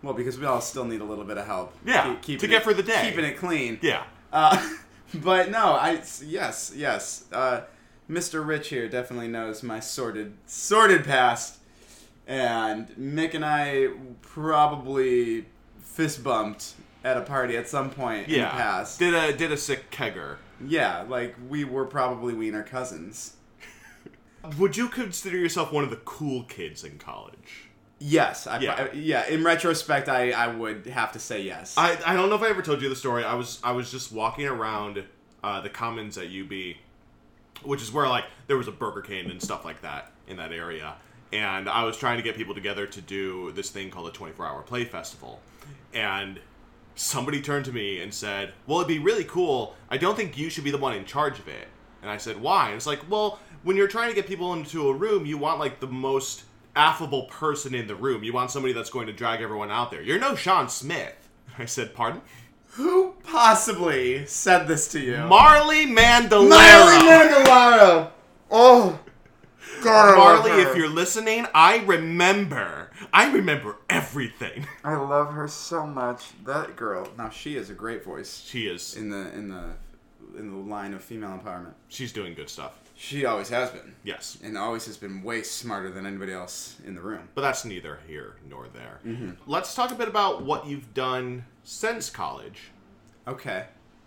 well, 0.03 0.13
because 0.13 0.39
we 0.39 0.45
all 0.45 0.61
still 0.61 0.85
need 0.85 1.01
a 1.01 1.03
little 1.03 1.25
bit 1.25 1.37
of 1.37 1.45
help. 1.45 1.73
Yeah, 1.85 2.15
to 2.21 2.37
get 2.37 2.51
it, 2.51 2.63
for 2.63 2.73
the 2.73 2.83
day. 2.83 3.01
keeping 3.09 3.25
it 3.25 3.37
clean. 3.37 3.77
yeah. 3.81 4.03
Uh, 4.31 4.69
but 5.15 5.49
no, 5.51 5.73
I 5.73 6.01
yes, 6.23 6.71
yes. 6.75 7.25
Uh, 7.31 7.61
Mr. 8.09 8.45
Rich 8.45 8.69
here 8.69 8.87
definitely 8.87 9.27
knows 9.27 9.63
my 9.63 9.79
sordid, 9.81 10.33
sordid 10.45 11.03
past, 11.03 11.57
and 12.27 12.87
Mick 12.89 13.33
and 13.33 13.43
I 13.43 13.89
probably 14.35 15.45
fist 15.79 16.21
bumped 16.21 16.73
at 17.05 17.15
a 17.15 17.21
party 17.21 17.55
at 17.55 17.69
some 17.69 17.89
point 17.89 18.27
in 18.27 18.41
the 18.41 18.47
past. 18.47 18.99
Did 18.99 19.13
a 19.13 19.31
did 19.31 19.51
a 19.53 19.57
sick 19.57 19.89
kegger. 19.91 20.35
Yeah, 20.65 21.05
like 21.07 21.35
we 21.47 21.63
were 21.63 21.85
probably 21.85 22.33
wiener 22.33 22.63
cousins. 22.63 23.37
Would 24.57 24.75
you 24.75 24.89
consider 24.89 25.37
yourself 25.37 25.71
one 25.71 25.85
of 25.85 25.89
the 25.89 25.95
cool 25.97 26.43
kids 26.43 26.83
in 26.83 26.97
college? 26.97 27.69
Yes, 27.97 28.45
I, 28.45 28.59
Yeah. 28.59 28.87
yeah. 28.93 29.23
yeah. 29.23 29.27
In 29.33 29.41
retrospect, 29.41 30.09
I, 30.09 30.31
I 30.31 30.47
would 30.47 30.85
have 30.87 31.13
to 31.13 31.19
say 31.19 31.41
yes. 31.41 31.75
I, 31.77 31.97
I 32.05 32.13
don't 32.13 32.29
know 32.29 32.35
if 32.35 32.41
I 32.41 32.49
ever 32.49 32.61
told 32.61 32.81
you 32.81 32.89
the 32.89 32.95
story. 32.95 33.23
I 33.23 33.35
was 33.35 33.61
I 33.63 33.71
was 33.71 33.89
just 33.89 34.11
walking 34.11 34.47
around 34.47 35.01
uh, 35.45 35.61
the 35.61 35.69
commons 35.69 36.17
at 36.17 36.25
UB, 36.25 36.51
which 37.63 37.81
is 37.81 37.89
where 37.93 38.09
like 38.09 38.25
there 38.47 38.57
was 38.57 38.67
a 38.67 38.73
Burger 38.73 39.01
King 39.01 39.31
and 39.31 39.41
stuff 39.41 39.63
like 39.63 39.81
that 39.81 40.11
in 40.27 40.35
that 40.37 40.51
area, 40.51 40.95
and 41.31 41.69
I 41.69 41.83
was 41.83 41.97
trying 41.97 42.17
to 42.17 42.23
get 42.23 42.35
people 42.35 42.53
together 42.53 42.85
to 42.87 43.01
do 43.01 43.51
this 43.51 43.69
thing 43.69 43.89
called 43.89 44.07
a 44.07 44.11
24 44.11 44.45
hour 44.45 44.61
play 44.61 44.85
festival, 44.85 45.41
and 45.93 46.39
somebody 46.95 47.41
turned 47.41 47.65
to 47.65 47.73
me 47.73 47.99
and 48.01 48.13
said, 48.13 48.53
"Well, 48.67 48.79
it'd 48.79 48.87
be 48.87 48.99
really 48.99 49.23
cool. 49.23 49.75
I 49.89 49.97
don't 49.97 50.15
think 50.15 50.37
you 50.37 50.49
should 50.49 50.63
be 50.63 50.71
the 50.71 50.77
one 50.77 50.93
in 50.95 51.05
charge 51.05 51.39
of 51.39 51.47
it." 51.47 51.67
And 52.01 52.09
I 52.09 52.17
said, 52.17 52.41
"Why?" 52.41 52.67
And 52.67 52.75
it's 52.75 52.87
like, 52.87 53.09
"Well, 53.09 53.39
when 53.63 53.75
you're 53.75 53.87
trying 53.87 54.09
to 54.09 54.15
get 54.15 54.27
people 54.27 54.53
into 54.53 54.89
a 54.89 54.93
room, 54.93 55.25
you 55.25 55.37
want 55.37 55.59
like 55.59 55.79
the 55.79 55.87
most 55.87 56.43
affable 56.75 57.23
person 57.23 57.73
in 57.73 57.87
the 57.87 57.95
room. 57.95 58.23
You 58.23 58.33
want 58.33 58.51
somebody 58.51 58.73
that's 58.73 58.89
going 58.89 59.07
to 59.07 59.13
drag 59.13 59.41
everyone 59.41 59.71
out 59.71 59.91
there. 59.91 60.01
You're 60.01 60.19
no 60.19 60.35
Sean 60.35 60.69
Smith." 60.69 61.29
I 61.57 61.65
said, 61.65 61.93
"Pardon?" 61.93 62.21
Who 62.75 63.13
possibly 63.23 64.25
said 64.25 64.67
this 64.67 64.89
to 64.89 64.99
you? 64.99 65.17
Marley 65.17 65.85
Mandalero. 65.85 66.49
Marley 66.49 67.07
Mandalaro. 67.07 68.11
Oh, 68.51 68.99
God, 69.83 70.13
I 70.13 70.17
love 70.17 70.45
Marley, 70.45 70.63
her. 70.63 70.69
if 70.71 70.77
you're 70.77 70.89
listening, 70.89 71.45
I 71.53 71.77
remember. 71.85 72.91
I 73.13 73.31
remember 73.31 73.77
everything. 73.89 74.67
I 74.83 74.95
love 74.95 75.33
her 75.33 75.47
so 75.47 75.85
much. 75.85 76.25
That 76.45 76.75
girl. 76.75 77.07
Now 77.17 77.29
she 77.29 77.55
is 77.55 77.69
a 77.69 77.73
great 77.73 78.03
voice 78.03 78.43
She 78.45 78.67
is. 78.67 78.95
in 78.95 79.09
the 79.09 79.31
in 79.33 79.49
the 79.49 79.63
in 80.37 80.49
the 80.51 80.57
line 80.69 80.93
of 80.93 81.03
female 81.03 81.29
empowerment. 81.39 81.73
She's 81.87 82.11
doing 82.11 82.33
good 82.33 82.49
stuff. 82.49 82.79
She 82.97 83.25
always 83.25 83.49
has 83.49 83.69
been, 83.71 83.93
Yes. 84.05 84.37
and 84.41 84.57
always 84.57 84.85
has 84.85 84.95
been 84.95 85.21
way 85.21 85.43
smarter 85.43 85.91
than 85.91 86.05
anybody 86.05 86.31
else 86.31 86.77
in 86.85 86.95
the 86.95 87.01
room. 87.01 87.27
But 87.35 87.41
that's 87.41 87.65
neither 87.65 87.99
here 88.07 88.35
nor 88.49 88.67
there. 88.69 88.99
Mm-hmm. 89.05 89.31
Let's 89.51 89.75
talk 89.75 89.91
a 89.91 89.95
bit 89.95 90.07
about 90.07 90.43
what 90.43 90.65
you've 90.65 90.93
done 90.93 91.43
since 91.63 92.09
college. 92.09 92.71
Okay. 93.27 93.65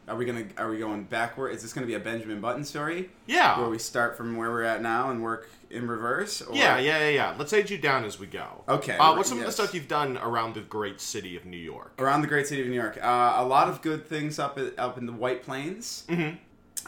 Are 0.08 0.16
we 0.16 0.24
gonna? 0.24 0.46
Are 0.56 0.68
we 0.70 0.78
going 0.78 1.04
backward? 1.04 1.50
Is 1.50 1.62
this 1.62 1.72
gonna 1.72 1.86
be 1.86 1.94
a 1.94 2.00
Benjamin 2.00 2.40
Button 2.40 2.64
story? 2.64 3.10
Yeah. 3.26 3.58
Where 3.60 3.68
we 3.68 3.78
start 3.78 4.16
from 4.16 4.36
where 4.36 4.50
we're 4.50 4.62
at 4.62 4.82
now 4.82 5.10
and 5.10 5.22
work 5.22 5.50
in 5.70 5.86
reverse? 5.86 6.40
Or? 6.42 6.54
Yeah, 6.56 6.78
yeah, 6.78 6.98
yeah, 7.00 7.08
yeah. 7.10 7.34
Let's 7.38 7.52
age 7.52 7.70
you 7.70 7.78
down 7.78 8.04
as 8.04 8.18
we 8.18 8.26
go. 8.26 8.64
Okay, 8.68 8.96
Uh, 8.96 9.14
what's 9.14 9.28
some 9.28 9.38
of 9.38 9.44
the 9.44 9.52
stuff 9.52 9.74
you've 9.74 9.88
done 9.88 10.16
around 10.18 10.54
the 10.54 10.60
great 10.62 11.00
city 11.00 11.36
of 11.36 11.44
New 11.44 11.58
York? 11.58 11.92
Around 12.00 12.22
the 12.22 12.26
great 12.28 12.46
city 12.46 12.62
of 12.62 12.68
New 12.68 12.74
York, 12.74 12.98
uh, 13.02 13.34
a 13.36 13.44
lot 13.44 13.68
of 13.68 13.82
good 13.82 14.06
things 14.08 14.38
up 14.38 14.58
at, 14.58 14.78
up 14.78 14.96
in 14.96 15.04
the 15.06 15.12
White 15.12 15.42
Plains. 15.42 16.04
Mm-hmm. 16.08 16.36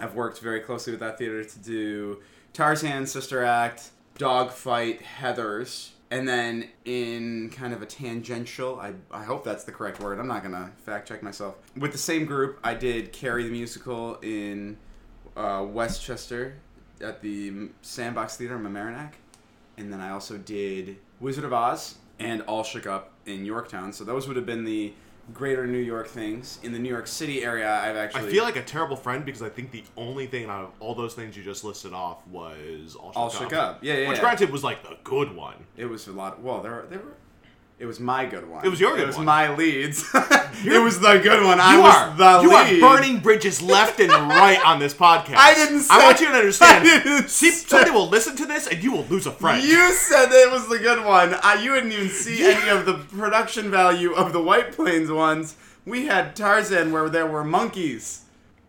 I've 0.02 0.14
worked 0.14 0.38
very 0.40 0.60
closely 0.60 0.92
with 0.92 1.00
that 1.00 1.18
theater 1.18 1.44
to 1.44 1.58
do 1.58 2.20
Tarzan, 2.54 3.06
Sister 3.06 3.44
Act, 3.44 3.90
Dogfight, 4.16 5.02
Heathers, 5.20 5.90
and 6.10 6.28
then 6.28 6.68
in 6.84 7.50
kind 7.50 7.72
of 7.72 7.82
a 7.82 7.86
tangential, 7.86 8.80
I, 8.80 8.94
I 9.12 9.22
hope 9.22 9.44
that's 9.44 9.64
the 9.64 9.72
correct 9.72 10.00
word. 10.00 10.18
I'm 10.18 10.26
not 10.26 10.42
gonna 10.42 10.72
fact 10.84 11.08
check 11.08 11.22
myself. 11.22 11.56
With 11.76 11.92
the 11.92 11.98
same 11.98 12.24
group, 12.26 12.58
I 12.64 12.74
did 12.74 13.12
Carrie 13.12 13.44
the 13.44 13.50
musical 13.50 14.16
in 14.22 14.76
uh, 15.36 15.64
Westchester 15.68 16.56
at 17.00 17.22
the 17.22 17.70
Sandbox 17.82 18.36
Theater 18.36 18.56
in 18.56 18.62
Mamaroneck, 18.62 19.12
and 19.76 19.92
then 19.92 20.00
I 20.00 20.10
also 20.10 20.36
did 20.36 20.96
Wizard 21.20 21.44
of 21.44 21.52
Oz 21.52 21.96
and 22.18 22.42
All 22.42 22.64
Shook 22.64 22.86
Up 22.86 23.12
in 23.26 23.44
Yorktown. 23.44 23.92
So 23.92 24.04
those 24.04 24.26
would 24.26 24.36
have 24.36 24.46
been 24.46 24.64
the 24.64 24.92
greater 25.32 25.66
New 25.66 25.78
York 25.78 26.08
things. 26.08 26.58
In 26.62 26.72
the 26.72 26.78
New 26.78 26.88
York 26.88 27.06
City 27.06 27.44
area, 27.44 27.70
I've 27.70 27.96
actually. 27.96 28.28
I 28.28 28.30
feel 28.30 28.44
like 28.44 28.56
a 28.56 28.62
terrible 28.62 28.96
friend 28.96 29.24
because 29.24 29.42
I 29.42 29.48
think 29.48 29.70
the 29.70 29.84
only 29.96 30.26
thing 30.26 30.48
out 30.48 30.64
of 30.64 30.72
all 30.80 30.94
those 30.94 31.14
things 31.14 31.36
you 31.36 31.42
just 31.42 31.64
listed 31.64 31.92
off 31.92 32.26
was 32.26 32.96
All 32.96 33.12
Shook, 33.12 33.16
All 33.16 33.30
Shook 33.30 33.52
Up. 33.52 33.78
Yeah, 33.82 33.94
yeah. 33.94 34.08
Which, 34.08 34.16
yeah. 34.18 34.22
granted, 34.22 34.50
was 34.50 34.64
like 34.64 34.82
the 34.82 34.96
good 35.04 35.34
one. 35.34 35.66
It 35.76 35.86
was 35.86 36.06
a 36.06 36.12
lot. 36.12 36.38
Of, 36.38 36.44
Well, 36.44 36.62
there 36.62 36.84
there 36.88 36.98
were. 36.98 37.14
It 37.80 37.86
was 37.86 37.98
my 37.98 38.26
good 38.26 38.46
one. 38.46 38.62
It 38.62 38.68
was 38.68 38.78
your 38.78 38.90
good 38.90 38.98
one. 38.98 39.02
It 39.04 39.06
was 39.06 39.16
one. 39.16 39.24
my 39.26 39.56
leads. 39.56 40.04
it 40.14 40.82
was 40.84 41.00
the 41.00 41.18
good 41.18 41.42
one. 41.42 41.58
I 41.58 41.76
You 41.76 41.80
was 41.82 41.94
are 41.94 42.14
the 42.14 42.42
you 42.42 42.50
lead. 42.50 42.82
are 42.82 42.96
burning 42.96 43.20
bridges 43.20 43.62
left 43.62 43.98
and 44.00 44.10
right 44.12 44.60
on 44.66 44.78
this 44.78 44.92
podcast. 44.92 45.34
I 45.38 45.54
didn't 45.54 45.80
say- 45.80 45.94
I 45.94 46.04
want 46.04 46.20
you 46.20 46.26
to 46.26 46.32
understand. 46.34 47.30
See, 47.30 47.50
somebody 47.50 47.90
will 47.90 48.06
listen 48.08 48.36
to 48.36 48.44
this 48.44 48.66
and 48.66 48.84
you 48.84 48.92
will 48.92 49.04
lose 49.04 49.26
a 49.26 49.32
friend. 49.32 49.64
You 49.66 49.92
said 49.94 50.26
that 50.26 50.46
it 50.48 50.50
was 50.52 50.68
the 50.68 50.78
good 50.78 51.02
one. 51.06 51.34
I, 51.42 51.54
you 51.62 51.72
didn't 51.74 51.92
even 51.92 52.10
see 52.10 52.44
any 52.44 52.68
of 52.68 52.84
the 52.84 52.94
production 53.16 53.70
value 53.70 54.12
of 54.12 54.34
the 54.34 54.42
White 54.42 54.72
Plains 54.72 55.10
ones. 55.10 55.56
We 55.86 56.04
had 56.04 56.36
Tarzan 56.36 56.92
where 56.92 57.08
there 57.08 57.26
were 57.26 57.44
monkeys. 57.44 58.26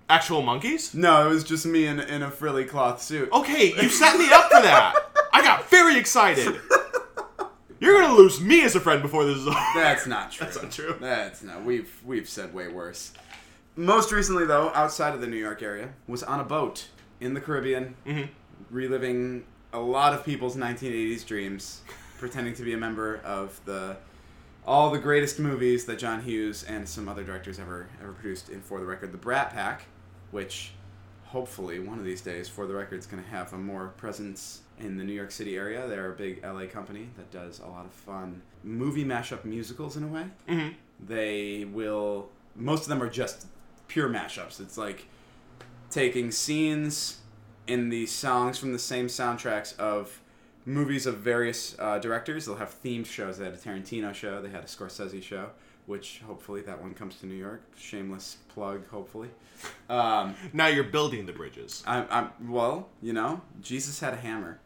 Actual 0.10 0.41
monkeys? 0.41 0.94
No, 0.94 1.25
it 1.27 1.34
was 1.34 1.44
just 1.44 1.65
me 1.65 1.86
in, 1.86 2.00
in 2.00 2.22
a 2.24 2.32
frilly 2.32 2.63
cloth 2.63 3.01
suit. 3.01 3.30
Okay, 3.34 3.74
you 3.82 3.89
set 3.89 4.18
me 4.18 4.32
up 4.32 4.46
for 4.50 4.62
that. 4.62 4.96
I 5.34 5.41
got 5.41 5.70
very 5.70 5.98
excited. 5.98 6.56
You're 7.82 8.00
gonna 8.00 8.14
lose 8.14 8.40
me 8.40 8.64
as 8.64 8.76
a 8.76 8.80
friend 8.80 9.02
before 9.02 9.26
this 9.26 9.38
is 9.38 9.48
over. 9.48 9.58
That's 9.76 10.06
not 10.08 10.32
true. 10.32 10.46
That's 10.46 10.62
not 10.62 10.72
true. 10.72 10.96
That's 11.02 11.44
not. 11.44 11.66
We've 11.66 11.92
we've 12.06 12.30
said 12.30 12.54
way 12.54 12.68
worse. 12.70 13.12
Most 13.76 14.12
recently, 14.12 14.46
though, 14.46 14.70
outside 14.74 15.14
of 15.16 15.22
the 15.22 15.28
New 15.28 15.38
York 15.38 15.62
area, 15.64 15.90
was 16.08 16.22
on 16.24 16.40
a 16.40 16.44
boat 16.44 16.88
in 17.20 17.34
the 17.34 17.42
Caribbean, 17.42 17.96
Mhm. 18.06 18.30
reliving 18.70 19.46
a 19.74 19.80
lot 19.80 20.14
of 20.14 20.24
people's 20.26 20.56
1980s 20.56 21.24
dreams, 21.26 21.82
pretending 22.20 22.54
to 22.54 22.64
be 22.64 22.74
a 22.74 22.78
member 22.78 23.18
of 23.26 23.60
the 23.66 23.98
all 24.66 24.92
the 24.92 25.00
greatest 25.00 25.40
movies 25.40 25.86
that 25.86 25.98
John 25.98 26.22
Hughes 26.22 26.64
and 26.64 26.88
some 26.88 27.10
other 27.10 27.24
directors 27.24 27.58
ever 27.58 27.88
ever 28.02 28.12
produced. 28.14 28.50
In 28.50 28.62
For 28.62 28.80
the 28.80 28.86
Record, 28.86 29.12
the 29.12 29.18
Brat 29.18 29.52
Pack, 29.52 29.86
which 30.30 30.74
hopefully 31.36 31.80
one 31.80 31.98
of 31.98 32.04
these 32.04 32.20
days, 32.22 32.50
For 32.50 32.68
the 32.68 32.74
Record 32.74 33.00
is 33.00 33.06
going 33.06 33.24
to 33.24 33.30
have 33.30 33.54
a 33.54 33.58
more 33.58 33.88
presence 33.96 34.62
in 34.80 34.98
the 34.98 35.04
New 35.04 35.14
York 35.14 35.32
City 35.32 35.56
area. 35.56 35.88
They're 35.88 36.12
a 36.12 36.16
big 36.16 36.44
LA 36.44 36.66
company 36.66 37.08
that 37.16 37.32
does 37.32 37.60
a 37.60 37.68
lot 37.68 37.86
of 37.86 37.92
fun 37.92 38.42
movie 38.66 39.06
mashup 39.06 39.46
musicals 39.46 39.96
in 39.96 40.04
a 40.04 40.08
way. 40.08 40.26
Mhm. 40.50 40.76
They 41.00 41.64
will. 41.66 42.30
Most 42.56 42.84
of 42.84 42.90
them 42.90 43.02
are 43.02 43.10
just 43.10 43.48
pure 43.88 44.10
mashups. 44.10 44.60
It's 44.60 44.78
like 44.78 45.06
taking 45.90 46.32
scenes 46.32 47.20
in 47.66 47.88
the 47.90 48.06
songs 48.08 48.58
from 48.58 48.74
the 48.74 48.80
same 48.80 49.08
soundtracks 49.08 49.78
of 49.80 50.20
movies 50.66 51.06
of 51.06 51.20
various 51.20 51.76
uh, 51.80 51.98
directors. 52.00 52.46
They'll 52.46 52.58
have 52.58 52.76
themed 52.84 53.06
shows. 53.06 53.38
They 53.38 53.46
had 53.46 53.54
a 53.54 53.58
Tarantino 53.58 54.14
show. 54.14 54.42
They 54.42 54.50
had 54.50 54.64
a 54.64 54.68
Scorsese 54.68 55.24
show, 55.24 55.52
which 55.86 56.22
hopefully 56.26 56.62
that 56.62 56.82
one 56.82 56.94
comes 56.94 57.16
to 57.18 57.26
New 57.26 57.36
York. 57.36 57.62
Shameless 57.78 58.38
plug, 58.50 58.88
hopefully. 58.90 59.30
Um, 59.90 60.36
Now 60.54 60.68
you're 60.68 60.84
building 60.86 61.26
the 61.26 61.34
bridges. 61.34 61.84
I'm, 61.86 62.06
I'm 62.10 62.52
well, 62.52 62.90
you 63.02 63.14
know, 63.14 63.42
Jesus 63.62 64.00
had 64.00 64.14
a 64.14 64.18
hammer. 64.18 64.60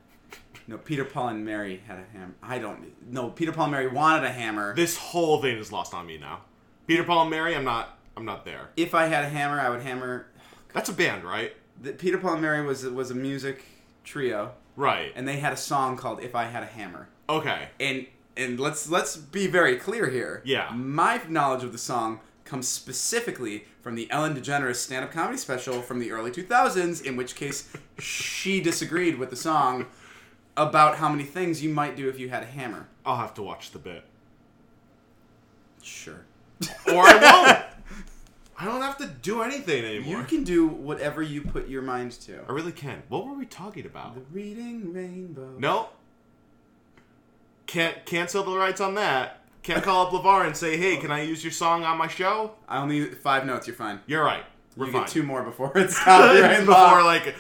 No, 0.68 0.78
Peter, 0.78 1.06
Paul, 1.06 1.28
and 1.30 1.46
Mary 1.46 1.82
had 1.88 2.00
a 2.00 2.18
hammer. 2.18 2.34
I 2.42 2.58
don't. 2.58 2.94
No, 3.12 3.30
Peter, 3.30 3.52
Paul, 3.52 3.66
and 3.66 3.72
Mary 3.74 3.88
wanted 3.88 4.24
a 4.26 4.32
hammer. 4.32 4.76
This 4.76 4.98
whole 4.98 5.40
thing 5.42 5.58
is 5.58 5.72
lost 5.72 5.94
on 5.94 6.08
me 6.08 6.18
now. 6.18 6.42
Peter, 6.88 7.04
Paul, 7.04 7.22
and 7.24 7.30
Mary. 7.30 7.56
I'm 7.56 7.64
not. 7.64 8.00
I'm 8.18 8.26
not 8.26 8.46
there. 8.46 8.70
if 8.78 8.96
I 8.96 9.06
had 9.08 9.26
a 9.26 9.30
hammer, 9.30 9.60
I 9.60 9.70
would 9.70 9.82
hammer. 9.82 10.28
That's 10.74 10.90
a 10.90 10.94
band, 10.94 11.24
right? 11.24 11.54
The, 11.82 11.92
Peter, 11.92 12.18
Paul, 12.18 12.34
and 12.34 12.42
Mary 12.42 12.66
was 12.66 12.84
was 12.86 13.12
a 13.12 13.16
music 13.16 13.64
trio, 14.04 14.54
Right. 14.76 15.12
and 15.16 15.28
they 15.28 15.38
had 15.38 15.54
a 15.54 15.58
song 15.58 15.98
called 15.98 16.24
"If 16.24 16.34
I 16.36 16.46
Had 16.46 16.64
a 16.64 16.68
Hammer." 16.68 17.10
Okay. 17.30 17.68
And 17.80 18.08
and 18.38 18.60
let's 18.60 18.90
let's 18.90 19.16
be 19.18 19.48
very 19.48 19.76
clear 19.78 20.10
here. 20.10 20.42
Yeah. 20.46 20.72
My 20.74 21.22
knowledge 21.30 21.64
of 21.64 21.72
the 21.72 21.78
song 21.78 22.20
comes 22.44 22.68
specifically 22.68 23.66
from 23.82 23.96
the 23.96 24.10
Ellen 24.12 24.36
DeGeneres 24.36 24.76
stand-up 24.76 25.12
comedy 25.12 25.38
special 25.38 25.82
from 25.82 26.00
the 26.00 26.12
early 26.12 26.30
2000s, 26.32 27.04
in 27.04 27.16
which 27.16 27.36
case 27.36 27.70
she 27.98 28.62
disagreed 28.62 29.18
with 29.18 29.30
the 29.32 29.36
song 29.36 29.88
about 30.56 30.98
how 30.98 31.10
many 31.10 31.24
things 31.24 31.64
you 31.64 31.70
might 31.70 31.96
do 31.96 32.08
if 32.08 32.20
you 32.20 32.30
had 32.30 32.44
a 32.44 32.46
hammer. 32.46 32.88
I'll 33.06 33.18
have 33.18 33.34
to 33.36 33.42
watch 33.44 33.72
the 33.72 33.80
bit, 33.80 34.04
Sure. 35.82 36.26
or 36.88 37.04
I 37.04 37.14
won't. 37.22 37.66
I 38.58 38.64
don't 38.66 38.82
have 38.82 38.98
to 39.00 39.08
do 39.08 39.42
anything 39.42 39.84
anymore. 39.84 40.20
You 40.20 40.24
can 40.24 40.44
do 40.46 40.66
whatever 40.66 41.22
you 41.22 41.42
put 41.42 41.68
your 41.68 41.82
mind 41.82 42.14
to. 42.22 42.40
I 42.48 42.52
really 42.54 42.72
can. 42.72 43.04
What 43.10 43.26
were 43.28 43.34
we 43.34 43.46
talking 43.46 43.86
about? 43.86 44.16
The 44.16 44.22
reading 44.32 44.94
rainbow. 44.94 45.56
No. 45.58 45.90
Can't 47.76 48.06
cancel 48.06 48.42
the 48.42 48.56
rights 48.58 48.80
on 48.80 48.96
that. 48.96 49.42
Can't 49.62 49.84
call 49.84 50.06
up 50.08 50.14
LeVar 50.14 50.46
and 50.46 50.56
say, 50.56 50.78
hey, 50.78 50.96
can 50.96 51.12
I 51.12 51.24
use 51.24 51.44
your 51.44 51.52
song 51.52 51.84
on 51.84 51.98
my 51.98 52.08
show? 52.08 52.52
I 52.70 52.82
only 52.82 53.02
need 53.02 53.18
five 53.18 53.46
notes. 53.46 53.68
You're 53.68 53.76
fine. 53.76 54.00
You're 54.08 54.24
right. 54.24 54.46
We're 54.78 54.86
you 54.86 54.92
fine. 54.94 55.02
get 55.02 55.12
two 55.12 55.24
more 55.24 55.44
before 55.44 55.74
it's 55.78 56.00
copyright 56.04 56.60
Before, 56.66 56.74
law. 56.74 57.04
like, 57.04 57.36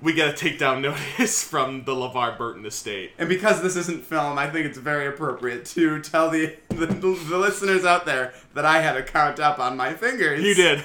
we 0.00 0.12
get 0.12 0.28
a 0.28 0.32
takedown 0.32 0.80
notice 1.18 1.42
from 1.42 1.82
the 1.86 1.92
LeVar 1.92 2.38
Burton 2.38 2.64
estate. 2.66 3.10
And 3.18 3.28
because 3.28 3.60
this 3.60 3.74
isn't 3.74 4.04
film, 4.04 4.38
I 4.38 4.48
think 4.48 4.64
it's 4.66 4.78
very 4.78 5.08
appropriate 5.08 5.64
to 5.66 6.00
tell 6.02 6.30
the, 6.30 6.54
the 6.68 6.86
the 6.86 7.36
listeners 7.36 7.84
out 7.84 8.06
there 8.06 8.34
that 8.54 8.64
I 8.64 8.80
had 8.80 8.92
to 8.92 9.02
count 9.02 9.40
up 9.40 9.58
on 9.58 9.76
my 9.76 9.92
fingers. 9.92 10.40
You 10.40 10.54
did. 10.54 10.84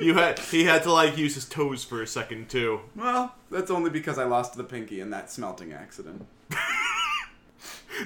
You 0.00 0.14
had 0.14 0.38
he 0.38 0.64
had 0.64 0.82
to 0.84 0.92
like 0.92 1.18
use 1.18 1.34
his 1.34 1.44
toes 1.44 1.84
for 1.84 2.00
a 2.00 2.06
second 2.06 2.48
too. 2.48 2.80
Well, 2.96 3.34
that's 3.50 3.70
only 3.70 3.90
because 3.90 4.16
I 4.16 4.24
lost 4.24 4.54
the 4.54 4.64
pinky 4.64 4.98
in 5.00 5.10
that 5.10 5.30
smelting 5.30 5.74
accident. 5.74 6.24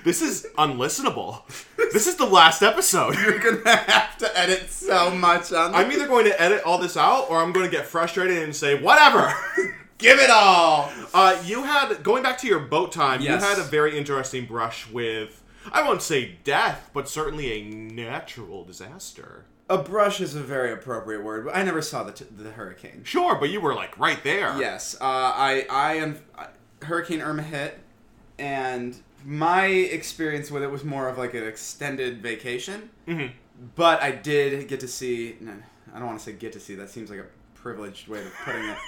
This 0.04 0.22
is 0.22 0.46
unlistenable. 0.58 1.42
This 1.92 2.06
is 2.06 2.16
the 2.16 2.26
last 2.26 2.62
episode. 2.62 3.14
You're 3.18 3.38
gonna 3.38 3.76
have 3.76 4.18
to 4.18 4.38
edit 4.38 4.70
so 4.70 5.10
much 5.10 5.52
on. 5.52 5.74
I'm 5.74 5.90
either 5.92 6.06
going 6.06 6.24
to 6.26 6.40
edit 6.40 6.62
all 6.64 6.78
this 6.78 6.96
out 6.96 7.30
or 7.30 7.38
I'm 7.38 7.52
going 7.52 7.66
to 7.66 7.74
get 7.74 7.86
frustrated 7.86 8.42
and 8.42 8.54
say 8.54 8.80
whatever. 8.80 9.32
give 9.98 10.18
it 10.18 10.30
all. 10.30 10.90
Uh, 11.14 11.40
you 11.44 11.64
had 11.64 12.02
going 12.02 12.22
back 12.22 12.38
to 12.38 12.46
your 12.46 12.60
boat 12.60 12.92
time. 12.92 13.20
Yes. 13.20 13.42
You 13.42 13.48
had 13.48 13.58
a 13.58 13.64
very 13.64 13.96
interesting 13.96 14.46
brush 14.46 14.88
with 14.90 15.42
I 15.72 15.82
won't 15.82 16.02
say 16.02 16.36
death, 16.44 16.90
but 16.92 17.08
certainly 17.08 17.52
a 17.52 17.64
natural 17.64 18.64
disaster. 18.64 19.46
A 19.68 19.78
brush 19.78 20.20
is 20.20 20.36
a 20.36 20.42
very 20.42 20.72
appropriate 20.72 21.24
word, 21.24 21.44
but 21.44 21.56
I 21.56 21.62
never 21.64 21.82
saw 21.82 22.04
the 22.04 22.12
t- 22.12 22.26
the 22.30 22.52
hurricane. 22.52 23.02
Sure, 23.04 23.34
but 23.34 23.50
you 23.50 23.60
were 23.60 23.74
like 23.74 23.98
right 23.98 24.22
there. 24.22 24.56
Yes, 24.58 24.94
uh, 25.00 25.04
I 25.04 25.66
I 25.68 25.94
am 25.94 26.20
Hurricane 26.82 27.20
Irma 27.20 27.42
hit, 27.42 27.80
and 28.38 28.96
my 29.28 29.66
experience 29.66 30.52
with 30.52 30.62
it 30.62 30.70
was 30.70 30.84
more 30.84 31.08
of 31.08 31.18
like 31.18 31.34
an 31.34 31.42
extended 31.44 32.22
vacation. 32.22 32.90
Mhm. 33.08 33.32
But 33.74 34.00
I 34.00 34.12
did 34.12 34.68
get 34.68 34.78
to 34.80 34.88
see. 34.88 35.36
No, 35.40 35.52
I 35.92 35.98
don't 35.98 36.06
want 36.06 36.18
to 36.20 36.24
say 36.24 36.32
get 36.32 36.52
to 36.52 36.60
see. 36.60 36.76
That 36.76 36.90
seems 36.90 37.10
like 37.10 37.18
a 37.18 37.26
privileged 37.54 38.06
way 38.06 38.20
of 38.24 38.32
putting 38.44 38.64
it. 38.68 38.78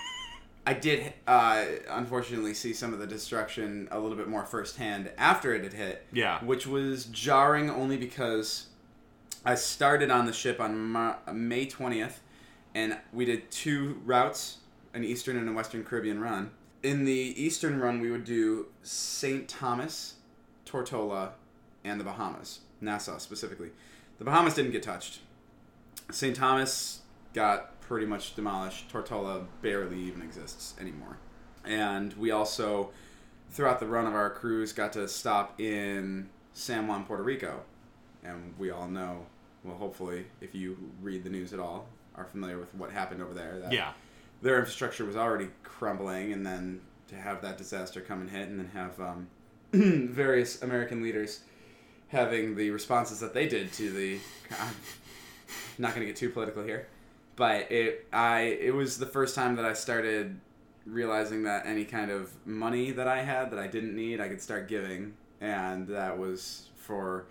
I 0.64 0.74
did, 0.74 1.12
uh, 1.26 1.64
unfortunately, 1.90 2.54
see 2.54 2.72
some 2.74 2.92
of 2.92 2.98
the 3.00 3.06
destruction 3.06 3.88
a 3.90 3.98
little 3.98 4.16
bit 4.16 4.28
more 4.28 4.44
firsthand 4.44 5.10
after 5.18 5.54
it 5.54 5.64
had 5.64 5.72
hit. 5.72 6.06
Yeah. 6.12 6.44
Which 6.44 6.66
was 6.66 7.06
jarring 7.06 7.68
only 7.70 7.96
because 7.96 8.66
I 9.44 9.54
started 9.56 10.10
on 10.10 10.26
the 10.26 10.32
ship 10.32 10.60
on 10.60 10.78
Ma- 10.78 11.16
May 11.32 11.66
20th, 11.66 12.20
and 12.74 12.98
we 13.12 13.24
did 13.24 13.50
two 13.50 14.00
routes 14.04 14.58
an 14.94 15.02
Eastern 15.04 15.36
and 15.36 15.48
a 15.48 15.52
Western 15.52 15.84
Caribbean 15.84 16.20
run. 16.20 16.50
In 16.82 17.04
the 17.04 17.12
Eastern 17.12 17.80
run, 17.80 18.00
we 18.00 18.10
would 18.10 18.24
do 18.24 18.66
St. 18.82 19.48
Thomas, 19.48 20.14
Tortola, 20.68 21.30
and 21.84 22.00
the 22.00 22.04
Bahamas, 22.04 22.60
Nassau 22.80 23.18
specifically. 23.18 23.70
The 24.18 24.24
Bahamas 24.24 24.54
didn't 24.54 24.72
get 24.72 24.82
touched. 24.82 25.20
St. 26.10 26.34
Thomas 26.34 27.00
got 27.34 27.80
pretty 27.80 28.06
much 28.06 28.34
demolished. 28.34 28.90
Tortola 28.92 29.46
barely 29.62 29.98
even 30.00 30.22
exists 30.22 30.74
anymore. 30.80 31.18
And 31.64 32.12
we 32.14 32.30
also, 32.30 32.90
throughout 33.50 33.80
the 33.80 33.86
run 33.86 34.06
of 34.06 34.14
our 34.14 34.30
cruise, 34.30 34.72
got 34.72 34.92
to 34.94 35.06
stop 35.08 35.60
in 35.60 36.28
San 36.52 36.86
Juan, 36.86 37.04
Puerto 37.04 37.22
Rico. 37.22 37.60
And 38.24 38.54
we 38.58 38.70
all 38.70 38.88
know, 38.88 39.26
well, 39.64 39.76
hopefully, 39.76 40.26
if 40.40 40.54
you 40.54 40.76
read 41.00 41.24
the 41.24 41.30
news 41.30 41.52
at 41.52 41.60
all, 41.60 41.86
are 42.16 42.24
familiar 42.24 42.58
with 42.58 42.74
what 42.74 42.90
happened 42.90 43.22
over 43.22 43.34
there. 43.34 43.60
That 43.60 43.72
Yeah. 43.72 43.92
Their 44.42 44.58
infrastructure 44.58 45.04
was 45.04 45.16
already 45.16 45.48
crumbling, 45.62 46.32
and 46.32 46.44
then 46.44 46.80
to 47.08 47.16
have 47.16 47.42
that 47.42 47.58
disaster 47.58 48.00
come 48.00 48.20
and 48.20 48.30
hit, 48.30 48.48
and 48.48 48.58
then 48.58 48.70
have 48.74 49.00
um, 49.00 49.28
various 49.72 50.62
American 50.62 51.02
leaders 51.02 51.40
having 52.08 52.56
the 52.56 52.70
responses 52.70 53.20
that 53.20 53.34
they 53.34 53.46
did 53.46 53.72
to 53.74 53.90
the. 53.90 54.18
I'm 54.58 54.74
not 55.78 55.94
going 55.94 56.00
to 56.00 56.06
get 56.06 56.16
too 56.16 56.30
political 56.30 56.62
here, 56.64 56.88
but 57.36 57.70
it 57.70 58.06
I 58.12 58.40
it 58.40 58.74
was 58.74 58.98
the 58.98 59.06
first 59.06 59.34
time 59.34 59.56
that 59.56 59.64
I 59.64 59.74
started 59.74 60.40
realizing 60.86 61.42
that 61.42 61.66
any 61.66 61.84
kind 61.84 62.10
of 62.10 62.32
money 62.46 62.90
that 62.92 63.06
I 63.06 63.22
had 63.22 63.50
that 63.50 63.58
I 63.58 63.66
didn't 63.66 63.94
need, 63.94 64.20
I 64.20 64.28
could 64.28 64.40
start 64.40 64.68
giving, 64.68 65.14
and 65.40 65.86
that 65.88 66.18
was 66.18 66.68
for 66.76 67.26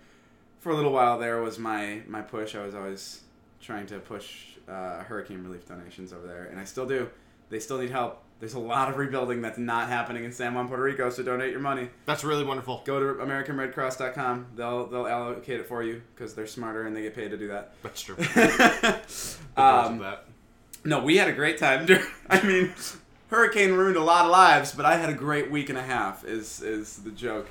for 0.60 0.70
a 0.70 0.76
little 0.76 0.92
while. 0.92 1.18
There 1.18 1.42
was 1.42 1.58
my 1.58 2.02
my 2.06 2.22
push. 2.22 2.54
I 2.54 2.64
was 2.64 2.74
always 2.74 3.22
trying 3.60 3.86
to 3.86 3.98
push 3.98 4.56
uh, 4.68 5.02
hurricane 5.02 5.42
relief 5.42 5.66
donations 5.66 6.12
over 6.12 6.26
there, 6.26 6.44
and 6.44 6.60
I 6.60 6.64
still 6.64 6.86
do. 6.86 7.10
They 7.50 7.58
still 7.58 7.78
need 7.78 7.90
help. 7.90 8.22
There's 8.40 8.54
a 8.54 8.58
lot 8.60 8.88
of 8.88 8.96
rebuilding 8.96 9.42
that's 9.42 9.58
not 9.58 9.88
happening 9.88 10.22
in 10.22 10.30
San 10.30 10.54
Juan, 10.54 10.68
Puerto 10.68 10.82
Rico, 10.82 11.10
so 11.10 11.24
donate 11.24 11.50
your 11.50 11.60
money. 11.60 11.88
That's 12.06 12.22
really 12.22 12.44
wonderful. 12.44 12.82
Go 12.84 13.00
to 13.00 13.20
AmericanRedCross.com. 13.24 14.46
They'll 14.54 14.86
they'll 14.86 15.08
allocate 15.08 15.58
it 15.58 15.66
for 15.66 15.82
you 15.82 16.02
because 16.14 16.34
they're 16.34 16.46
smarter 16.46 16.86
and 16.86 16.96
they 16.96 17.02
get 17.02 17.14
paid 17.16 17.30
to 17.32 17.36
do 17.36 17.48
that. 17.48 17.72
That's 17.82 18.00
true. 18.00 18.14
um, 19.56 19.98
that. 19.98 20.24
no, 20.84 21.02
we 21.02 21.16
had 21.16 21.26
a 21.28 21.32
great 21.32 21.58
time. 21.58 21.86
During, 21.86 22.04
I 22.30 22.40
mean, 22.42 22.72
hurricane 23.28 23.72
ruined 23.72 23.96
a 23.96 24.04
lot 24.04 24.24
of 24.24 24.30
lives, 24.30 24.72
but 24.72 24.86
I 24.86 24.96
had 24.96 25.08
a 25.08 25.14
great 25.14 25.50
week 25.50 25.68
and 25.68 25.78
a 25.78 25.82
half. 25.82 26.24
Is 26.24 26.62
is 26.62 26.98
the 26.98 27.10
joke? 27.10 27.48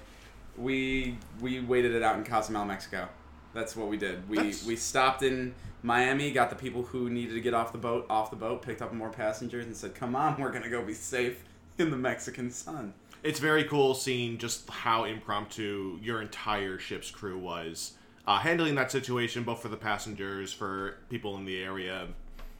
We 0.58 1.17
we 1.41 1.60
waited 1.60 1.95
it 1.95 2.02
out 2.02 2.17
in 2.17 2.23
Cozumel, 2.23 2.63
Mexico. 2.63 3.10
That's 3.54 3.76
what 3.76 3.89
we 3.89 3.97
did. 3.97 4.30
We 4.30 4.38
That's- 4.38 4.65
we 4.65 4.78
stopped 4.78 5.21
in 5.21 5.54
Miami, 5.88 6.32
got 6.32 6.50
the 6.50 6.56
people 6.56 6.84
who 6.84 7.10
needed 7.10 7.34
to 7.34 7.41
get 7.41 7.54
off 7.54 7.71
the 7.71 7.78
boat 7.78 8.06
off 8.10 8.30
the 8.30 8.36
boat, 8.36 8.62
picked 8.62 8.82
up 8.82 8.93
more 8.93 9.10
passengers, 9.10 9.65
and 9.65 9.76
said, 9.76 9.95
"Come 9.95 10.15
on, 10.15 10.39
we're 10.39 10.52
gonna 10.52 10.69
go 10.69 10.84
be 10.84 10.93
safe 10.93 11.43
in 11.80 11.89
the 11.89 11.97
Mexican 11.97 12.52
sun." 12.52 12.93
It's 13.23 13.39
very 13.39 13.63
cool 13.63 13.95
seeing 13.95 14.38
just 14.38 14.69
how 14.69 15.06
impromptu 15.06 15.97
your 16.02 16.21
entire 16.21 16.78
ship's 16.78 17.10
crew 17.10 17.38
was 17.39 17.93
uh, 18.28 18.39
handling 18.39 18.76
that 18.76 18.91
situation, 18.91 19.43
both 19.43 19.62
for 19.62 19.69
the 19.69 19.78
passengers, 19.78 20.52
for 20.54 20.97
people 21.10 21.38
in 21.38 21.45
the 21.45 21.63
area. 21.63 22.08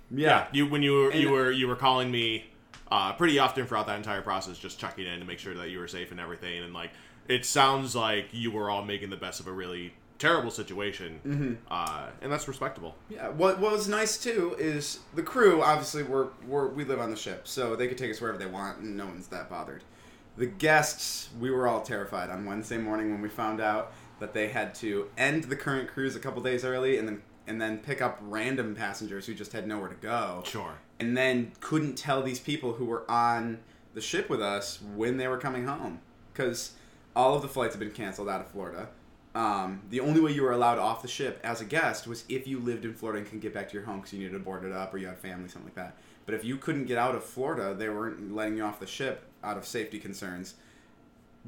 Yeah, 0.10 0.48
You 0.54 0.66
when 0.66 0.82
you 0.82 0.94
were 0.94 1.14
you 1.14 1.30
were 1.30 1.52
you 1.52 1.68
were 1.68 1.76
calling 1.76 2.10
me 2.10 2.46
uh, 2.90 3.12
pretty 3.14 3.38
often 3.40 3.68
throughout 3.68 3.88
that 3.88 3.98
entire 3.98 4.22
process, 4.22 4.58
just 4.58 4.80
checking 4.80 5.06
in 5.06 5.20
to 5.20 5.26
make 5.26 5.40
sure 5.40 5.54
that 5.54 5.70
you 5.70 5.80
were 5.80 5.88
safe 5.90 6.12
and 6.12 6.20
everything. 6.20 6.64
And 6.64 6.74
like, 6.74 6.92
it 7.28 7.46
sounds 7.46 7.94
like 7.94 8.30
you 8.32 8.50
were 8.50 8.70
all 8.70 8.86
making 8.86 9.10
the 9.10 9.18
best 9.18 9.42
of 9.42 9.48
a 9.48 9.52
really 9.52 9.92
terrible 10.20 10.52
situation, 10.52 11.20
Mm-hmm. 11.26 11.54
uh, 11.70 12.08
and 12.22 12.32
that's 12.32 12.48
respectable. 12.48 12.96
Yeah, 13.10 13.30
what, 13.30 13.60
what 13.60 13.72
was 13.72 13.88
nice 13.88 14.18
too 14.18 14.56
is 14.60 15.00
the 15.16 15.24
crew. 15.24 15.62
Obviously, 15.62 16.04
we're, 16.04 16.28
we're 16.48 16.68
we 16.70 16.84
live 16.84 17.00
on 17.00 17.10
the 17.12 17.16
ship, 17.18 17.48
so 17.48 17.76
they 17.76 17.88
could 17.88 17.98
take 17.98 18.12
us 18.12 18.20
wherever 18.22 18.38
they 18.38 18.46
want, 18.48 18.80
and 18.80 18.98
no 18.98 19.06
one's 19.06 19.28
that 19.28 19.50
bothered. 19.50 19.84
The 20.38 20.46
guests, 20.46 21.30
we 21.40 21.50
were 21.50 21.68
all 21.68 21.82
terrified 21.82 22.30
on 22.30 22.46
Wednesday 22.46 22.78
morning 22.78 23.12
when 23.12 23.22
we 23.22 23.30
found 23.30 23.60
out 23.60 23.92
that 24.20 24.34
they 24.34 24.48
had 24.50 24.74
to 24.76 25.10
end 25.18 25.46
the 25.46 25.56
current 25.56 25.90
cruise 25.90 26.16
a 26.16 26.20
couple 26.20 26.42
days 26.42 26.64
early, 26.66 26.98
and 26.98 27.08
then 27.08 27.22
and 27.48 27.62
then 27.62 27.78
pick 27.80 28.02
up 28.02 28.20
random 28.22 28.76
passengers 28.76 29.26
who 29.26 29.34
just 29.34 29.54
had 29.54 29.66
nowhere 29.68 29.88
to 29.88 29.96
go, 29.96 30.44
Sure. 30.46 30.74
and 31.00 31.16
then 31.16 31.54
couldn't 31.62 31.96
tell 31.98 32.22
these 32.22 32.40
people 32.42 32.74
who 32.74 32.84
were 32.86 33.10
on 33.10 33.60
the 33.94 34.02
ship 34.02 34.30
with 34.30 34.42
us 34.42 34.80
when 34.96 35.16
they 35.18 35.28
were 35.30 35.38
coming 35.38 35.66
home 35.66 36.02
because 36.34 36.74
all 37.16 37.36
of 37.36 37.42
the 37.42 37.48
flights 37.48 37.74
have 37.74 37.80
been 37.80 37.90
canceled 37.92 38.28
out 38.28 38.42
of 38.42 38.48
Florida. 38.52 38.90
Um, 39.38 39.82
the 39.92 40.00
only 40.00 40.20
way 40.20 40.32
you 40.32 40.42
were 40.42 40.52
allowed 40.54 40.80
off 40.80 41.04
the 41.04 41.08
ship 41.08 41.40
as 41.44 41.62
a 41.62 41.66
guest 41.66 42.08
was 42.08 42.24
if 42.28 42.48
you 42.48 42.60
lived 42.60 42.86
in 42.86 42.94
Florida 42.96 43.20
and 43.20 43.30
can 43.30 43.40
get 43.40 43.54
back 43.54 43.68
to 43.70 43.74
your 43.76 43.84
home 43.84 43.98
because 43.98 44.12
you 44.14 44.20
needed 44.20 44.34
to 44.34 44.40
board 44.40 44.64
it 44.64 44.72
up 44.72 44.92
or 44.94 44.98
you 44.98 45.06
had 45.08 45.20
family, 45.20 45.48
something 45.48 45.68
like 45.68 45.76
that. 45.76 45.96
But 46.26 46.34
if 46.34 46.44
you 46.44 46.58
couldn't 46.58 46.86
get 46.86 46.98
out 46.98 47.14
of 47.14 47.24
Florida, 47.24 47.76
they 47.76 47.88
weren't 47.88 48.34
letting 48.36 48.58
you 48.58 48.64
off 48.64 48.80
the 48.80 48.88
ship 48.88 49.24
out 49.44 49.56
of 49.58 49.66
safety 49.68 50.00
concerns. 50.00 50.56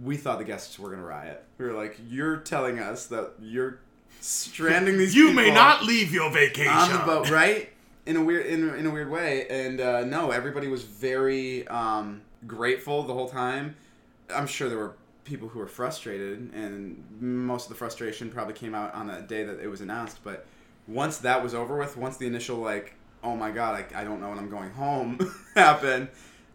We 0.02 0.17
thought 0.17 0.38
the 0.38 0.45
guests 0.45 0.78
were 0.78 0.89
going 0.89 0.99
to 1.02 1.06
riot. 1.06 1.43
We 1.58 1.65
were 1.65 1.73
like, 1.73 1.97
"You're 2.08 2.38
telling 2.38 2.78
us 2.80 3.08
that 3.08 3.32
you're 3.41 3.80
stranding 4.21 4.97
these 4.97 5.15
You 5.21 5.32
may 5.34 5.52
not 5.52 5.84
leave 5.84 6.13
your 6.13 6.32
vacation 6.32 6.71
on 6.71 6.91
the 6.91 6.99
boat, 6.99 7.30
right? 7.32 7.69
In 8.06 8.15
a 8.17 8.23
weird, 8.23 8.45
in, 8.45 8.69
a- 8.69 8.73
in 8.73 8.86
a 8.86 8.89
weird 8.91 9.10
way, 9.10 9.47
and 9.49 9.82
uh, 9.82 10.06
no, 10.06 10.32
everybody 10.32 10.67
was 10.67 10.84
very 10.84 11.67
um, 11.67 12.21
grateful 12.47 13.04
the 13.04 13.13
whole 13.13 13.30
time. 13.30 13.75
I'm 14.34 14.47
sure 14.47 14.69
there 14.69 14.78
were 14.78 14.93
people 15.30 15.48
who 15.48 15.60
were 15.60 15.68
frustrated, 15.68 16.52
and 16.54 17.04
most 17.20 17.65
of 17.65 17.70
the 17.70 17.76
frustration 17.76 18.30
probably 18.30 18.54
came 18.54 18.76
out 18.76 18.94
on 18.94 19.08
that 19.08 19.28
day 19.28 19.44
that 19.44 19.60
it 19.60 19.68
was 19.68 19.82
announced. 19.82 20.20
But 20.24 20.46
once 20.88 21.20
that 21.20 21.44
was 21.44 21.54
over 21.54 21.78
with, 21.78 21.96
once 21.96 22.18
the 22.18 22.28
initial 22.28 22.58
like, 22.58 22.96
oh 23.24 23.36
my 23.36 23.52
god, 23.52 23.86
I, 23.94 24.02
I 24.02 24.04
don't 24.04 24.20
know 24.20 24.30
when 24.30 24.39
I'm 24.39 24.50
going 24.50 24.72
home 24.72 25.20
happened, 25.56 26.10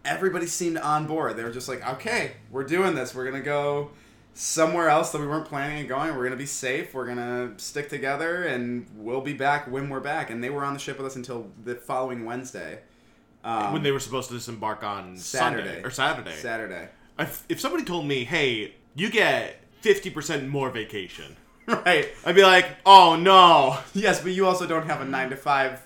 everybody 0.04 0.46
seemed 0.46 0.78
on 0.78 1.06
board. 1.06 1.36
They 1.36 1.44
were 1.44 1.52
just 1.52 1.68
like, 1.68 1.86
okay, 1.94 2.32
we're 2.50 2.64
doing 2.64 2.94
this. 2.94 3.14
We're 3.14 3.24
gonna 3.24 3.40
go 3.40 3.90
somewhere 4.34 4.88
else 4.88 5.12
that 5.12 5.20
we 5.20 5.26
weren't 5.26 5.46
planning 5.46 5.82
on 5.82 5.86
going. 5.86 6.16
We're 6.16 6.24
gonna 6.24 6.36
be 6.36 6.46
safe. 6.46 6.92
We're 6.92 7.06
gonna 7.06 7.54
stick 7.56 7.88
together, 7.88 8.44
and 8.44 8.86
we'll 8.96 9.20
be 9.20 9.32
back 9.34 9.70
when 9.70 9.88
we're 9.88 10.00
back. 10.00 10.30
And 10.30 10.42
they 10.42 10.50
were 10.50 10.64
on 10.64 10.74
the 10.74 10.80
ship 10.80 10.98
with 10.98 11.06
us 11.06 11.16
until 11.16 11.50
the 11.62 11.76
following 11.76 12.24
Wednesday. 12.24 12.80
Um, 13.44 13.74
when 13.74 13.82
they 13.82 13.92
were 13.92 14.00
supposed 14.00 14.28
to 14.28 14.34
disembark 14.34 14.82
on 14.82 15.16
Saturday 15.18 15.66
Sunday 15.66 15.82
or 15.82 15.90
Saturday. 15.90 16.32
Saturday, 16.32 16.88
If, 17.18 17.44
if 17.48 17.60
somebody 17.60 17.84
told 17.84 18.06
me, 18.06 18.24
"Hey, 18.24 18.74
you 18.94 19.10
get 19.10 19.60
fifty 19.80 20.10
percent 20.10 20.48
more 20.48 20.70
vacation," 20.70 21.36
right? 21.66 22.08
I'd 22.26 22.34
be 22.34 22.42
like, 22.42 22.66
"Oh 22.84 23.16
no!" 23.16 23.78
Yes, 23.94 24.20
but 24.20 24.32
you 24.32 24.46
also 24.46 24.66
don't 24.66 24.86
have 24.86 25.00
a 25.00 25.04
nine 25.04 25.30
to 25.30 25.36
five 25.36 25.80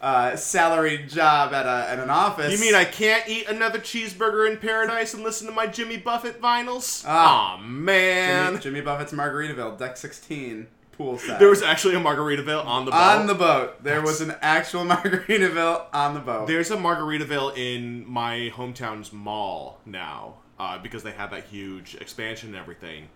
uh, 0.00 0.34
salaried 0.34 1.08
job 1.08 1.52
at 1.54 1.66
a 1.66 1.88
at 1.90 1.98
an 2.00 2.10
office. 2.10 2.52
You 2.52 2.58
mean 2.58 2.74
I 2.74 2.84
can't 2.84 3.28
eat 3.28 3.48
another 3.48 3.78
cheeseburger 3.78 4.50
in 4.50 4.58
paradise 4.58 5.14
and 5.14 5.22
listen 5.22 5.46
to 5.46 5.52
my 5.52 5.68
Jimmy 5.68 5.96
Buffett 5.96 6.40
vinyls? 6.42 7.06
Aw, 7.06 7.58
man. 7.58 8.46
Jimmy, 8.54 8.62
Jimmy 8.62 8.80
Buffett's 8.80 9.12
Margaritaville, 9.12 9.78
deck 9.78 9.96
sixteen. 9.96 10.66
poolside. 10.98 11.38
There 11.38 11.48
was 11.48 11.62
actually 11.62 11.94
a 11.94 12.00
Margaritaville 12.00 12.66
on 12.66 12.84
the 12.86 12.90
boat. 12.90 12.96
on 12.98 13.26
the 13.28 13.34
boat. 13.36 13.84
There 13.84 14.02
was 14.02 14.20
an 14.20 14.34
actual 14.42 14.82
Margaritaville 14.84 15.84
on 15.92 16.14
the 16.14 16.20
boat. 16.20 16.48
There's 16.48 16.72
a 16.72 16.76
Margaritaville 16.76 17.56
in 17.56 18.04
my 18.10 18.50
hometown's 18.52 19.12
mall 19.12 19.78
now 19.86 20.34
uh, 20.58 20.78
because 20.78 21.02
they 21.02 21.12
had 21.12 21.30
that 21.30 21.44
huge 21.44 21.94
expansion 21.96 22.50
and 22.50 22.56
everything. 22.56 23.08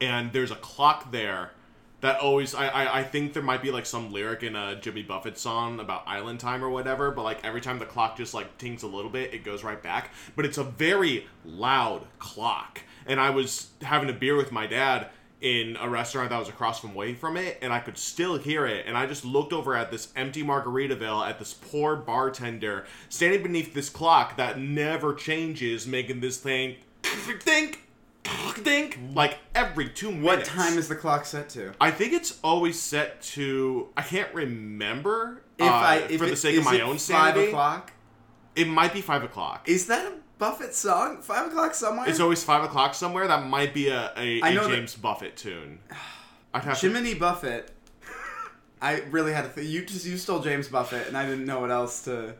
And 0.00 0.32
there's 0.32 0.50
a 0.50 0.56
clock 0.56 1.10
there 1.12 1.52
that 2.04 2.20
always 2.20 2.54
I, 2.54 2.68
I, 2.68 2.98
I 2.98 3.02
think 3.02 3.32
there 3.32 3.42
might 3.42 3.62
be 3.62 3.70
like 3.70 3.86
some 3.86 4.12
lyric 4.12 4.42
in 4.42 4.54
a 4.54 4.78
Jimmy 4.78 5.02
Buffett 5.02 5.38
song 5.38 5.80
about 5.80 6.02
island 6.06 6.38
time 6.38 6.62
or 6.62 6.68
whatever, 6.68 7.10
but 7.10 7.22
like 7.22 7.42
every 7.42 7.62
time 7.62 7.78
the 7.78 7.86
clock 7.86 8.18
just 8.18 8.34
like 8.34 8.58
tings 8.58 8.82
a 8.82 8.86
little 8.86 9.10
bit, 9.10 9.32
it 9.32 9.42
goes 9.42 9.64
right 9.64 9.82
back. 9.82 10.10
But 10.36 10.44
it's 10.44 10.58
a 10.58 10.64
very 10.64 11.26
loud 11.46 12.06
clock. 12.18 12.82
And 13.06 13.18
I 13.18 13.30
was 13.30 13.70
having 13.80 14.10
a 14.10 14.12
beer 14.12 14.36
with 14.36 14.52
my 14.52 14.66
dad 14.66 15.08
in 15.44 15.76
a 15.78 15.88
restaurant 15.88 16.30
that 16.30 16.38
was 16.38 16.48
across 16.48 16.80
from 16.80 16.94
way 16.94 17.12
from 17.14 17.36
it, 17.36 17.58
and 17.60 17.70
I 17.70 17.78
could 17.78 17.98
still 17.98 18.38
hear 18.38 18.66
it. 18.66 18.86
And 18.86 18.96
I 18.96 19.04
just 19.06 19.26
looked 19.26 19.52
over 19.52 19.76
at 19.76 19.90
this 19.90 20.08
empty 20.16 20.42
Margaritaville 20.42 21.28
at 21.28 21.38
this 21.38 21.52
poor 21.52 21.96
bartender 21.96 22.86
standing 23.10 23.42
beneath 23.42 23.74
this 23.74 23.90
clock 23.90 24.38
that 24.38 24.58
never 24.58 25.12
changes, 25.14 25.86
making 25.86 26.20
this 26.20 26.38
thing 26.38 26.76
think 27.02 27.80
think 28.24 28.98
like 29.12 29.36
every 29.54 29.90
two 29.90 30.10
minutes. 30.10 30.24
what 30.24 30.44
time 30.46 30.78
is 30.78 30.88
the 30.88 30.96
clock 30.96 31.26
set 31.26 31.50
to? 31.50 31.72
I 31.78 31.90
think 31.90 32.14
it's 32.14 32.38
always 32.42 32.80
set 32.80 33.20
to. 33.22 33.88
I 33.98 34.02
can't 34.02 34.32
remember. 34.32 35.42
If 35.58 35.66
uh, 35.70 35.74
I 35.74 35.96
if 36.08 36.20
for 36.20 36.26
the 36.26 36.36
sake 36.36 36.56
of 36.56 36.64
my 36.64 36.76
it 36.76 36.80
own 36.80 36.92
five 36.94 37.00
sanity, 37.34 37.48
o'clock. 37.48 37.92
it 38.56 38.66
might 38.66 38.94
be 38.94 39.02
five 39.02 39.22
o'clock. 39.22 39.68
Is 39.68 39.86
that 39.88 40.06
a 40.06 40.14
Buffett 40.38 40.74
song? 40.74 41.20
Five 41.22 41.48
o'clock 41.48 41.74
somewhere. 41.74 42.08
It's 42.08 42.20
always 42.20 42.42
five 42.42 42.64
o'clock 42.64 42.94
somewhere. 42.94 43.26
That 43.28 43.46
might 43.46 43.72
be 43.72 43.88
a, 43.88 44.12
a, 44.16 44.40
I 44.42 44.48
a 44.50 44.54
know 44.54 44.68
that- 44.68 44.74
James 44.76 44.94
Buffett 44.96 45.36
tune. 45.36 45.78
I'd 46.52 46.64
have 46.64 46.78
to. 46.80 46.86
Jiminy 46.88 47.14
Buffett. 47.14 47.70
I 48.82 49.00
really 49.10 49.32
had 49.32 49.42
to. 49.42 49.48
Th- 49.60 49.66
you 49.66 49.84
just 49.84 50.04
you 50.06 50.16
stole 50.18 50.40
James 50.40 50.68
Buffett, 50.68 51.08
and 51.08 51.16
I 51.16 51.24
didn't 51.26 51.46
know 51.46 51.60
what 51.60 51.70
else 51.70 52.04
to. 52.04 52.34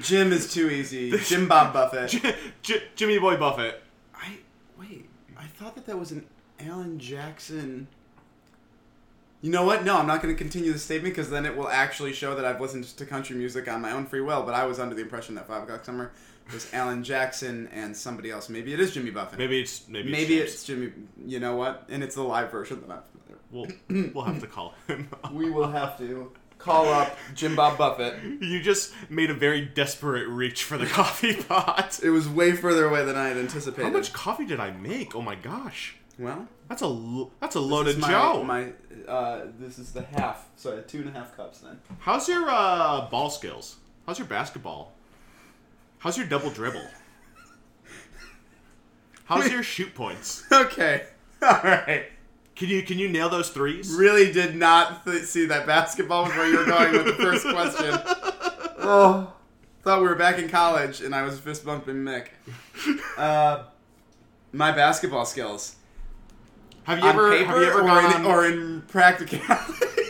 Jim 0.00 0.32
is 0.32 0.52
too 0.52 0.68
easy. 0.70 1.16
Jim 1.24 1.48
Bob 1.48 1.72
Buffett. 1.72 2.10
J- 2.10 2.34
J- 2.62 2.82
Jimmy 2.96 3.18
Boy 3.18 3.36
Buffett. 3.36 3.82
I 4.14 4.38
wait. 4.78 5.08
I 5.38 5.44
thought 5.46 5.74
that 5.76 5.86
that 5.86 5.98
was 5.98 6.10
an 6.12 6.26
Alan 6.60 6.98
Jackson. 6.98 7.86
You 9.40 9.50
know 9.50 9.64
what? 9.64 9.84
No, 9.84 9.98
I'm 9.98 10.06
not 10.06 10.22
going 10.22 10.34
to 10.34 10.38
continue 10.38 10.72
the 10.72 10.78
statement 10.78 11.14
because 11.14 11.28
then 11.28 11.44
it 11.44 11.54
will 11.56 11.68
actually 11.68 12.14
show 12.14 12.34
that 12.34 12.44
I've 12.46 12.60
listened 12.62 12.84
to 12.84 13.04
country 13.06 13.36
music 13.36 13.68
on 13.70 13.82
my 13.82 13.92
own 13.92 14.06
free 14.06 14.22
will. 14.22 14.42
But 14.42 14.54
I 14.54 14.64
was 14.64 14.78
under 14.80 14.94
the 14.94 15.02
impression 15.02 15.34
that 15.34 15.46
Five 15.46 15.64
O'clock 15.64 15.84
Summer 15.84 16.12
was 16.52 16.72
Alan 16.74 17.02
Jackson 17.02 17.68
and 17.72 17.96
somebody 17.96 18.30
else. 18.30 18.48
Maybe 18.48 18.72
it 18.74 18.80
is 18.80 18.92
Jimmy 18.92 19.10
Buffett. 19.10 19.38
Maybe 19.38 19.60
it's 19.60 19.88
maybe 19.88 20.08
it's, 20.10 20.18
Maybe 20.18 20.36
James. 20.38 20.52
it's 20.52 20.64
Jimmy. 20.64 20.92
You 21.26 21.40
know 21.40 21.56
what? 21.56 21.86
And 21.88 22.02
it's 22.02 22.14
the 22.14 22.22
live 22.22 22.50
version 22.50 22.80
that 22.86 22.90
I'm 22.90 23.02
familiar. 23.02 23.78
We'll 23.88 24.10
we'll 24.14 24.24
have 24.24 24.40
to 24.40 24.46
call 24.46 24.74
him. 24.86 25.08
We 25.32 25.50
will 25.50 25.70
have 25.70 25.96
to 25.98 26.32
call 26.58 26.88
up 26.88 27.16
Jim 27.34 27.54
Bob 27.56 27.76
Buffett. 27.78 28.22
you 28.42 28.60
just 28.62 28.92
made 29.10 29.30
a 29.30 29.34
very 29.34 29.62
desperate 29.62 30.26
reach 30.28 30.64
for 30.64 30.78
the 30.78 30.86
coffee 30.86 31.34
pot. 31.48 32.00
It 32.02 32.10
was 32.10 32.28
way 32.28 32.52
further 32.52 32.86
away 32.86 33.04
than 33.04 33.16
I 33.16 33.28
had 33.28 33.36
anticipated. 33.36 33.84
How 33.84 33.90
much 33.92 34.12
coffee 34.12 34.46
did 34.46 34.60
I 34.60 34.70
make? 34.70 35.14
Oh 35.14 35.20
my 35.22 35.34
gosh, 35.34 35.96
Well, 36.18 36.48
that's 36.68 36.82
a 36.82 36.86
lo- 36.86 37.30
that's 37.40 37.56
a 37.56 37.58
this 37.60 37.68
loaded 37.68 37.98
my, 37.98 38.08
Joe. 38.10 38.42
My, 38.44 38.72
uh, 39.06 39.46
this 39.58 39.78
is 39.78 39.92
the 39.92 40.02
half. 40.02 40.48
So 40.56 40.72
I 40.72 40.76
had 40.76 40.88
two 40.88 41.00
and 41.00 41.08
a 41.08 41.12
half 41.12 41.36
cups 41.36 41.58
then. 41.60 41.78
How's 42.00 42.28
your 42.28 42.48
uh, 42.48 43.08
ball 43.10 43.28
skills? 43.30 43.76
How's 44.06 44.18
your 44.18 44.28
basketball? 44.28 44.92
How's 45.98 46.16
your 46.18 46.26
double 46.26 46.50
dribble? 46.50 46.86
How's 49.24 49.50
your 49.50 49.62
shoot 49.62 49.94
points? 49.94 50.44
Okay. 50.52 51.04
All 51.42 51.60
right. 51.62 52.06
Can 52.56 52.68
you 52.68 52.82
can 52.82 52.98
you 52.98 53.08
nail 53.08 53.28
those 53.28 53.50
threes? 53.50 53.90
Really 53.90 54.32
did 54.32 54.54
not 54.54 55.04
th- 55.04 55.24
see 55.24 55.46
that 55.46 55.66
basketball 55.66 56.24
was 56.24 56.32
where 56.32 56.48
you 56.48 56.58
were 56.58 56.64
going 56.64 56.92
with 56.92 57.06
the 57.06 57.12
first 57.14 57.44
question. 57.46 58.00
Oh, 58.78 59.32
thought 59.82 60.00
we 60.00 60.06
were 60.06 60.14
back 60.14 60.38
in 60.38 60.48
college 60.48 61.00
and 61.00 61.14
I 61.14 61.22
was 61.22 61.38
fist 61.38 61.64
bumping 61.64 61.96
Mick. 61.96 62.28
Uh, 63.18 63.64
my 64.52 64.72
basketball 64.72 65.26
skills 65.26 65.76
Have 66.84 66.98
you 66.98 67.04
on 67.04 67.10
ever 67.10 67.30
paper 67.30 67.46
have 67.46 67.60
you 67.60 67.66
ever 67.66 67.80
or, 67.80 67.86
gone 67.86 68.04
in, 68.04 68.12
on, 68.12 68.26
or 68.26 68.46
in 68.46 68.82
practicality. 68.82 69.86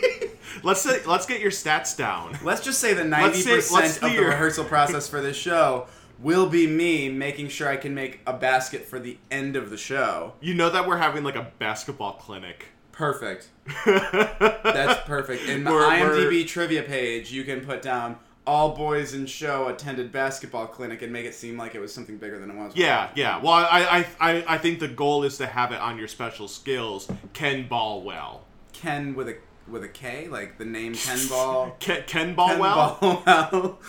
let's 0.64 0.80
say, 0.82 1.04
let's 1.06 1.26
get 1.26 1.40
your 1.40 1.50
stats 1.50 1.96
down. 1.96 2.38
Let's 2.42 2.62
just 2.62 2.80
say 2.80 2.94
that 2.94 3.06
ninety 3.06 3.42
percent 3.44 3.96
of 3.96 4.00
the 4.02 4.08
hear. 4.10 4.28
rehearsal 4.28 4.64
process 4.64 5.08
for 5.08 5.20
this 5.20 5.36
show 5.36 5.86
will 6.20 6.48
be 6.48 6.66
me 6.66 7.08
making 7.08 7.48
sure 7.48 7.68
I 7.68 7.76
can 7.76 7.94
make 7.94 8.20
a 8.26 8.32
basket 8.32 8.84
for 8.86 8.98
the 8.98 9.18
end 9.30 9.56
of 9.56 9.70
the 9.70 9.76
show. 9.76 10.34
You 10.40 10.54
know 10.54 10.70
that 10.70 10.86
we're 10.86 10.96
having 10.98 11.24
like 11.24 11.36
a 11.36 11.50
basketball 11.58 12.14
clinic. 12.14 12.66
Perfect. 12.92 13.48
That's 13.84 15.00
perfect. 15.06 15.48
In 15.48 15.64
the 15.64 15.70
We're- 15.72 15.84
IMDb 16.00 16.28
we're- 16.30 16.44
trivia 16.44 16.82
page, 16.82 17.32
you 17.32 17.42
can 17.44 17.60
put 17.60 17.82
down 17.82 18.16
all 18.46 18.76
boys 18.76 19.14
in 19.14 19.26
show 19.26 19.68
attended 19.68 20.12
basketball 20.12 20.66
clinic 20.66 21.02
and 21.02 21.12
make 21.12 21.24
it 21.24 21.34
seem 21.34 21.56
like 21.56 21.74
it 21.74 21.80
was 21.80 21.92
something 21.92 22.18
bigger 22.18 22.38
than 22.38 22.50
it 22.50 22.56
was. 22.56 22.76
Yeah, 22.76 23.08
yeah. 23.14 23.40
Well, 23.40 23.52
I, 23.54 24.06
I, 24.20 24.30
I, 24.32 24.44
I 24.54 24.58
think 24.58 24.80
the 24.80 24.88
goal 24.88 25.24
is 25.24 25.38
to 25.38 25.46
have 25.46 25.72
it 25.72 25.80
on 25.80 25.98
your 25.98 26.08
special 26.08 26.46
skills. 26.46 27.10
Ken 27.32 27.66
ball 27.66 28.02
well. 28.02 28.44
Ken 28.72 29.14
with 29.14 29.28
a 29.28 29.36
with 29.68 29.82
a 29.84 29.88
K, 29.88 30.28
like 30.28 30.58
the 30.58 30.64
name 30.64 30.94
Ken 31.06 31.18
Ball. 31.28 31.76
Ken, 31.80 32.02
Ken 32.06 32.34
ball 32.34 32.48
Ken 32.48 32.58
well. 32.58 32.98
Ballwell. 33.26 33.76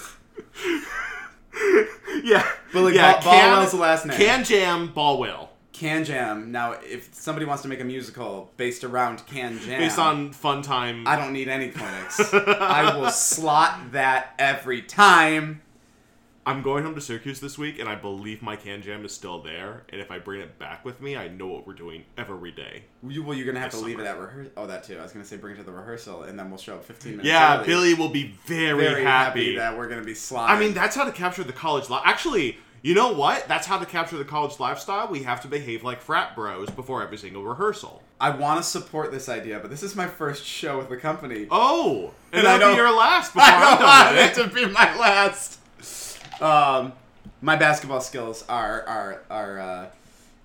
Yeah. 2.24 2.46
But, 2.74 2.84
like, 2.84 2.94
yeah, 2.96 3.22
Ball- 3.22 3.34
Ballwell's 3.34 3.72
the 3.72 3.78
last 3.78 4.06
name. 4.06 4.18
KanJam 4.20 4.94
ball 4.94 5.20
well. 5.20 5.52
KanJam. 5.74 6.48
Now, 6.48 6.74
if 6.84 7.14
somebody 7.14 7.46
wants 7.46 7.62
to 7.64 7.70
make 7.70 7.80
a 7.82 7.84
musical 7.86 8.52
based 8.58 8.84
around 8.84 9.20
KanJam, 9.28 9.78
Based 9.78 10.00
on 10.00 10.32
fun 10.32 10.62
time. 10.62 11.06
I 11.08 11.16
don't 11.18 11.34
need 11.34 11.48
any 11.50 11.70
clinics. 11.70 12.34
I 12.34 12.98
will 12.98 13.10
slot 13.10 13.92
that 13.92 14.34
every 14.40 14.82
time. 14.82 15.62
I'm 16.48 16.62
going 16.62 16.84
home 16.84 16.94
to 16.94 17.02
Syracuse 17.02 17.40
this 17.40 17.58
week, 17.58 17.80
and 17.80 17.90
I 17.90 17.96
believe 17.96 18.44
my 18.44 18.56
KanJam 18.56 19.04
is 19.04 19.12
still 19.14 19.42
there. 19.42 19.84
And 19.90 20.00
if 20.00 20.12
I 20.12 20.20
bring 20.20 20.42
it 20.42 20.60
back 20.60 20.86
with 20.86 21.02
me, 21.02 21.18
I 21.18 21.28
know 21.28 21.48
what 21.48 21.66
we're 21.66 21.74
doing 21.74 22.04
every 22.20 22.52
day. 22.52 22.84
You, 23.08 23.24
well, 23.24 23.36
you're 23.36 23.48
gonna 23.48 23.60
have 23.60 23.72
to 23.72 23.78
This 23.78 23.86
leave 23.86 24.00
it 24.00 24.06
at 24.06 24.20
rehearsal. 24.20 24.52
Oh, 24.56 24.68
that 24.68 24.84
too. 24.84 25.00
I 25.00 25.02
was 25.02 25.12
gonna 25.12 25.26
say 25.26 25.38
bring 25.38 25.56
it 25.56 25.58
to 25.58 25.64
the 25.64 25.72
rehearsal, 25.72 26.24
and 26.24 26.38
then 26.38 26.50
we'll 26.52 26.60
show 26.60 26.76
up 26.76 26.86
15 26.86 27.14
minutes. 27.14 27.28
Yeah, 27.28 27.56
early. 27.58 27.66
Billy 27.66 27.94
will 27.96 28.10
be 28.10 28.36
very, 28.46 28.78
Very 28.84 29.04
happy. 29.04 29.56
that 29.56 29.76
we're 29.76 29.90
gonna 29.90 30.04
be 30.04 30.14
slotted. 30.14 30.56
I 30.56 30.60
mean, 30.60 30.76
that's 30.76 30.96
how 30.96 31.06
to 31.06 31.12
capture 31.12 31.44
the 31.44 31.52
college 31.54 31.90
life. 31.90 32.04
Actually, 32.06 32.58
you 32.84 32.94
know 32.94 33.12
what? 33.14 33.48
That's 33.48 33.66
how 33.66 33.80
to 33.80 33.86
capture 33.88 34.18
the 34.18 34.26
college 34.26 34.60
lifestyle. 34.60 35.08
We 35.08 35.24
have 35.24 35.42
to 35.42 35.48
behave 35.48 35.84
like 35.84 36.00
frat 36.00 36.36
bros 36.36 36.70
before 36.70 37.02
every 37.02 37.18
single 37.18 37.44
rehearsal. 37.44 38.04
I 38.22 38.30
want 38.30 38.60
to 38.62 38.64
support 38.64 39.12
this 39.12 39.30
idea, 39.30 39.60
but 39.60 39.72
this 39.72 39.82
is 39.82 39.96
my 39.96 40.06
first 40.06 40.46
show 40.46 40.78
with 40.78 40.90
the 40.90 40.98
company. 40.98 41.48
Oh, 41.50 42.12
and, 42.32 42.42
And 42.42 42.48
I 42.48 42.52
that'll 42.60 42.68
be 42.74 42.76
don't- 42.78 42.86
your 42.86 42.96
last 42.96 43.34
before 43.34 43.48
I 43.50 43.76
don't 43.76 43.84
want 43.84 44.18
it 44.18 44.44
to 44.44 44.54
be 44.56 44.72
my 44.72 44.96
last. 45.00 45.60
Um, 46.42 46.94
my 47.42 47.56
basketball 47.56 48.02
skills 48.02 48.44
are 48.50 48.84
are 48.84 49.22
are 49.30 49.60
uh, 49.60 49.86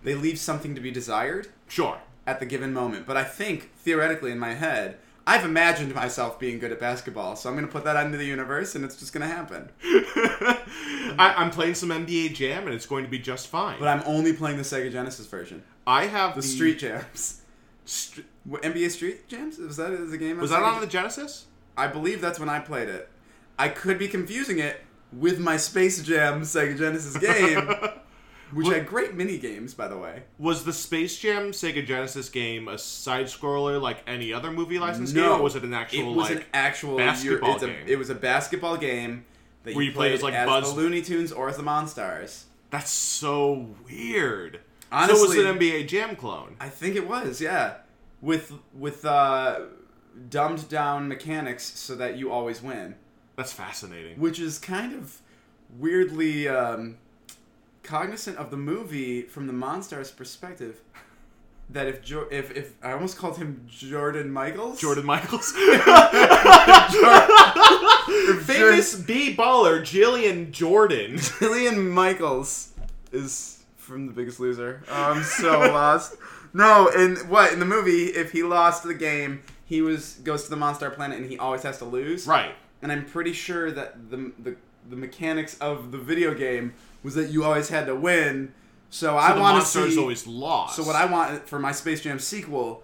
they 0.03 0.14
leave 0.14 0.38
something 0.38 0.74
to 0.74 0.81
be 0.81 0.90
desired 0.90 1.48
Sure. 1.68 1.98
at 2.26 2.40
the 2.40 2.46
given 2.46 2.72
moment. 2.72 3.07
But 3.07 3.16
I 3.16 3.24
think 3.24 3.70
theoretically 3.76 4.31
in 4.33 4.38
my 4.38 4.55
head, 4.55 4.96
I've 5.26 5.44
imagined 5.44 5.94
myself 5.94 6.38
being 6.40 6.59
good 6.59 6.72
at 6.72 6.81
basketball, 6.81 7.37
so 7.37 7.48
I'm 7.48 7.55
gonna 7.55 7.66
put 7.68 7.85
that 7.85 8.03
into 8.05 8.18
the 8.18 8.24
universe, 8.24 8.74
and 8.74 8.85
it's 8.85 8.96
just 8.96 9.12
gonna 9.12 9.26
happen. 9.29 9.68
I, 11.18 11.35
I'm 11.37 11.50
playing 11.50 11.74
some 11.74 11.90
NBA 11.90 12.35
Jam, 12.35 12.64
and 12.66 12.74
it's 12.74 12.87
going 12.87 13.05
to 13.05 13.11
be 13.11 13.18
just 13.18 13.48
fine. 13.48 13.79
But 13.79 13.88
I'm 13.88 14.03
only 14.07 14.33
playing 14.33 14.57
the 14.57 14.62
Sega 14.62 14.90
Genesis 14.90 15.26
version, 15.26 15.62
I 15.87 16.07
have 16.07 16.35
the 16.35 16.42
Street 16.42 16.79
Jams. 16.79 17.42
Str- 17.85 18.20
What, 18.44 18.62
NBA 18.62 18.90
Street 18.90 19.29
Jams? 19.29 19.59
Was 19.59 19.76
that 19.76 19.92
is 19.92 20.11
the 20.11 20.18
game? 20.18 20.38
was 20.38 20.50
that 20.50 20.61
Sega 20.62 20.74
on 20.74 20.81
the 20.81 20.87
Genesis? 20.87 21.46
I 21.76 21.87
believe 21.88 22.20
that's 22.20 22.38
when 22.38 22.48
I 22.48 22.61
played 22.61 22.88
it. 22.88 23.09
I 23.59 23.68
could 23.68 23.98
be 23.98 24.09
confusing 24.09 24.59
it 24.59 24.81
with 25.12 25.38
my 25.38 25.56
Space 25.56 26.02
Jam 26.02 26.42
Sega 26.42 26.76
Genesis 26.78 27.16
game, 27.16 27.68
which 28.52 28.68
had 28.68 28.86
great 28.86 29.14
mini 29.14 29.38
games, 29.38 29.74
by 29.74 29.88
the 29.88 29.96
way. 29.96 30.22
Was 30.38 30.64
the 30.64 30.72
Space 30.72 31.18
Jam 31.18 31.50
Sega 31.52 31.84
Genesis 31.86 32.28
game 32.28 32.68
a 32.68 32.78
side 32.78 33.26
scroller 33.26 33.80
like 33.80 33.98
any 34.06 34.32
other 34.32 34.50
movie 34.50 34.78
license 34.78 35.12
No, 35.12 35.22
game, 35.32 35.40
or 35.40 35.42
was 35.42 35.56
it 35.56 35.62
an 35.64 35.74
actual 35.74 36.12
It 36.12 36.16
was 36.16 36.28
like? 36.30 36.38
an 36.40 36.44
actual 36.54 36.96
basketball 36.96 37.54
it's 37.54 37.62
a, 37.62 37.66
game? 37.66 37.84
It 37.86 37.98
was 37.98 38.10
a 38.10 38.14
basketball 38.14 38.76
game 38.76 39.24
that 39.64 39.74
Where 39.74 39.84
you 39.84 39.92
played 39.92 40.12
as, 40.12 40.22
like, 40.22 40.34
Buzz- 40.46 40.74
the 40.74 40.80
Looney 40.80 41.02
Tunes 41.02 41.32
or 41.32 41.48
as 41.48 41.56
the 41.56 41.62
Monstars. 41.62 42.44
That's 42.70 42.90
so 42.90 43.74
weird. 43.88 44.54
so 44.54 44.86
Honestly- 44.92 45.38
it 45.38 45.44
was 45.44 45.50
an 45.50 45.58
NBA 45.58 45.88
Jam 45.88 46.16
clone. 46.16 46.56
I 46.60 46.68
think 46.68 46.96
it 46.96 47.06
was, 47.08 47.40
yeah, 47.40 47.74
with 48.20 48.52
with 48.72 49.04
uh, 49.04 49.60
dumbed 50.28 50.68
down 50.68 51.08
mechanics 51.08 51.78
so 51.78 51.94
that 51.96 52.16
you 52.16 52.30
always 52.32 52.62
win, 52.62 52.94
That's 53.40 53.53
fascinating. 53.55 54.18
which 54.20 54.38
is 54.38 54.59
kind 54.59 54.92
of 54.94 55.20
weirdly 55.79 56.46
um, 56.48 56.98
cognizant 57.83 58.37
of 58.37 58.50
the 58.50 58.57
movie 58.57 59.22
from 59.22 59.46
the 59.46 59.53
Monstars 59.55 60.14
perspective. 60.14 60.76
That 61.70 61.87
if 61.87 62.03
jo- 62.03 62.26
if 62.31 62.50
if 62.57 62.72
I 62.83 62.92
almost 62.92 63.16
called 63.16 63.38
him 63.38 63.64
Jordan 63.68 64.31
Michaels, 64.33 64.81
Jordan 64.81 65.07
Michaels. 65.07 65.53
If 68.12 68.42
Famous 68.42 68.94
B 68.96 69.35
baller 69.37 69.81
Jillian 69.81 70.50
Jordan. 70.50 71.14
Jillian 71.16 71.90
Michaels 71.90 72.72
is 73.12 73.62
from 73.76 74.07
The 74.07 74.12
Biggest 74.12 74.40
Loser. 74.40 74.83
Oh, 74.88 75.12
I'm 75.12 75.22
so 75.22 75.59
lost. 75.72 76.16
No, 76.53 76.88
in 76.88 77.16
what 77.29 77.53
in 77.53 77.61
the 77.61 77.66
movie, 77.66 78.07
if 78.07 78.33
he 78.33 78.42
lost 78.42 78.83
the 78.83 78.94
game, 78.94 79.42
he 79.64 79.81
was 79.83 80.14
goes 80.24 80.44
to 80.44 80.50
the 80.50 80.57
Monstar 80.57 80.92
planet 80.94 81.18
and 81.20 81.31
he 81.31 81.38
always 81.38 81.62
has 81.62 81.79
to 81.79 81.85
lose. 81.85 82.26
Right. 82.26 82.55
And 82.82 82.90
I'm 82.90 83.04
pretty 83.04 83.32
sure 83.32 83.70
that 83.70 84.10
the 84.10 84.32
the, 84.38 84.56
the 84.88 84.96
mechanics 84.96 85.56
of 85.58 85.92
the 85.92 85.98
video 85.98 86.34
game 86.34 86.74
was 87.02 87.14
that 87.14 87.30
you 87.30 87.44
always 87.44 87.68
had 87.68 87.86
to 87.86 87.94
win. 87.94 88.52
So, 88.90 89.06
So 89.08 89.16
I 89.16 89.38
want 89.38 89.62
to 89.62 89.66
see. 89.66 89.98
always 89.98 90.26
lost. 90.26 90.76
So 90.76 90.82
what 90.82 90.96
I 90.96 91.04
want 91.06 91.46
for 91.48 91.58
my 91.58 91.72
Space 91.72 92.00
Jam 92.02 92.18
sequel 92.18 92.82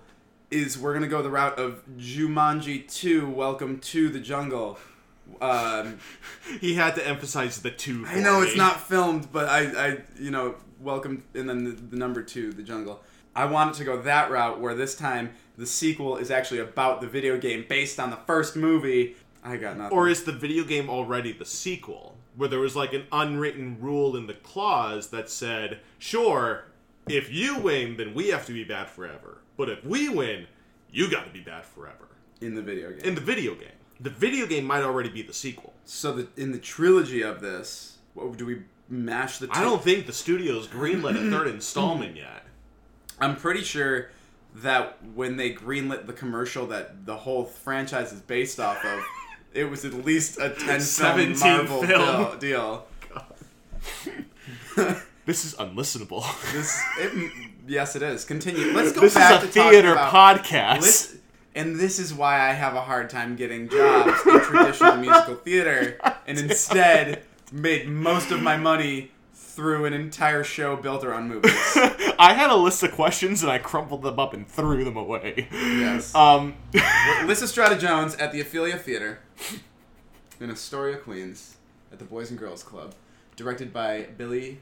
is 0.50 0.78
we're 0.78 0.94
gonna 0.94 1.08
go 1.08 1.22
the 1.22 1.30
route 1.30 1.58
of 1.58 1.82
Jumanji 1.98 2.88
2: 2.92 3.28
Welcome 3.28 3.80
to 3.80 4.08
the 4.08 4.20
Jungle. 4.20 4.78
Um, 5.40 5.98
he 6.60 6.74
had 6.74 6.94
to 6.94 7.06
emphasize 7.06 7.60
the 7.60 7.70
two. 7.70 8.04
I 8.06 8.20
know 8.20 8.40
for 8.40 8.46
it's 8.46 8.56
not 8.56 8.80
filmed, 8.80 9.32
but 9.32 9.48
I, 9.48 9.60
I, 9.88 9.98
you 10.18 10.30
know, 10.30 10.54
welcome, 10.80 11.24
and 11.34 11.48
then 11.48 11.64
the, 11.64 11.70
the 11.70 11.96
number 11.96 12.22
two, 12.22 12.52
the 12.52 12.62
jungle. 12.62 13.02
I 13.34 13.44
want 13.44 13.74
it 13.74 13.78
to 13.78 13.84
go 13.84 14.00
that 14.02 14.30
route, 14.30 14.60
where 14.60 14.74
this 14.74 14.94
time 14.94 15.30
the 15.58 15.66
sequel 15.66 16.16
is 16.16 16.30
actually 16.30 16.60
about 16.60 17.00
the 17.00 17.06
video 17.06 17.36
game 17.38 17.66
based 17.68 17.98
on 18.00 18.10
the 18.10 18.16
first 18.16 18.56
movie. 18.56 19.16
I 19.46 19.56
got 19.56 19.78
nothing. 19.78 19.96
Or 19.96 20.08
is 20.08 20.24
the 20.24 20.32
video 20.32 20.64
game 20.64 20.90
already 20.90 21.32
the 21.32 21.44
sequel? 21.44 22.16
Where 22.36 22.48
there 22.48 22.58
was 22.58 22.76
like 22.76 22.92
an 22.92 23.06
unwritten 23.12 23.78
rule 23.80 24.16
in 24.16 24.26
the 24.26 24.34
clause 24.34 25.08
that 25.10 25.30
said, 25.30 25.80
sure, 25.98 26.64
if 27.08 27.32
you 27.32 27.58
win, 27.58 27.96
then 27.96 28.12
we 28.12 28.28
have 28.28 28.44
to 28.46 28.52
be 28.52 28.64
bad 28.64 28.88
forever. 28.88 29.38
But 29.56 29.70
if 29.70 29.84
we 29.84 30.08
win, 30.08 30.46
you 30.90 31.10
got 31.10 31.26
to 31.26 31.32
be 31.32 31.40
bad 31.40 31.64
forever. 31.64 32.08
in 32.40 32.54
the 32.54 32.62
video 32.62 32.90
game. 32.90 33.00
In 33.00 33.14
the 33.14 33.20
video 33.20 33.54
game. 33.54 33.70
The 34.00 34.10
video 34.10 34.46
game 34.46 34.64
might 34.64 34.82
already 34.82 35.08
be 35.08 35.22
the 35.22 35.32
sequel. 35.32 35.72
so 35.84 36.12
the, 36.12 36.28
in 36.36 36.52
the 36.52 36.58
trilogy 36.58 37.22
of 37.22 37.40
this, 37.40 37.98
what 38.12 38.36
do 38.36 38.44
we 38.44 38.62
mash 38.90 39.38
the? 39.38 39.46
Two? 39.46 39.52
I 39.54 39.62
don't 39.62 39.82
think 39.82 40.06
the 40.06 40.12
studio's 40.12 40.66
greenlit 40.68 41.12
a 41.16 41.30
third 41.30 41.46
installment 41.46 42.16
yet. 42.26 42.44
I'm 43.18 43.36
pretty 43.36 43.62
sure 43.62 44.10
that 44.56 44.98
when 45.14 45.36
they 45.36 45.54
greenlit 45.54 46.06
the 46.06 46.12
commercial 46.12 46.66
that 46.66 47.06
the 47.06 47.16
whole 47.16 47.44
franchise 47.44 48.12
is 48.12 48.20
based 48.20 48.60
off 48.60 48.84
of, 48.84 49.02
it 49.56 49.70
was 49.70 49.84
at 49.84 49.94
least 50.04 50.38
a 50.38 50.50
10 50.50 50.80
17 50.80 51.34
film 51.36 51.66
Marvel 51.66 51.82
film. 51.82 52.38
deal. 52.38 52.86
This 55.24 55.44
is 55.44 55.54
unlistenable. 55.56 56.22
This, 56.52 56.80
it, 56.98 57.32
yes, 57.66 57.96
it 57.96 58.02
is. 58.02 58.24
Continue. 58.24 58.72
Let's 58.72 58.92
go 58.92 59.00
This 59.00 59.14
back 59.14 59.42
is 59.42 59.48
a 59.48 59.52
to 59.52 59.52
talking 59.54 59.70
theater 59.72 59.92
about, 59.92 60.12
podcast. 60.12 60.80
Lis- 60.82 61.18
and 61.56 61.80
this 61.80 61.98
is 61.98 62.14
why 62.14 62.48
I 62.48 62.52
have 62.52 62.74
a 62.74 62.82
hard 62.82 63.10
time 63.10 63.34
getting 63.34 63.68
jobs 63.68 64.12
in 64.26 64.40
traditional 64.40 64.96
musical 64.98 65.34
theater, 65.36 65.98
and 66.28 66.38
instead 66.38 67.22
made 67.50 67.88
most 67.88 68.30
of 68.30 68.40
my 68.42 68.56
money 68.56 69.10
through 69.34 69.86
an 69.86 69.94
entire 69.94 70.44
show 70.44 70.76
built 70.76 71.02
around 71.02 71.28
movies. 71.28 71.50
I 72.18 72.34
had 72.34 72.50
a 72.50 72.56
list 72.56 72.82
of 72.82 72.92
questions 72.92 73.42
and 73.42 73.50
I 73.50 73.56
crumpled 73.58 74.02
them 74.02 74.18
up 74.18 74.34
and 74.34 74.46
threw 74.46 74.84
them 74.84 74.98
away. 74.98 75.48
Yes. 75.50 76.14
Um, 76.14 76.56
Lysistrata 76.72 77.78
Jones 77.80 78.14
at 78.16 78.32
the 78.32 78.40
Ophelia 78.42 78.76
Theater 78.76 79.20
in 80.40 80.50
Astoria, 80.50 80.96
Queens, 80.98 81.56
at 81.92 81.98
the 81.98 82.04
Boys 82.04 82.30
and 82.30 82.38
Girls 82.38 82.62
Club, 82.62 82.94
directed 83.36 83.72
by 83.72 84.06
Billy 84.16 84.60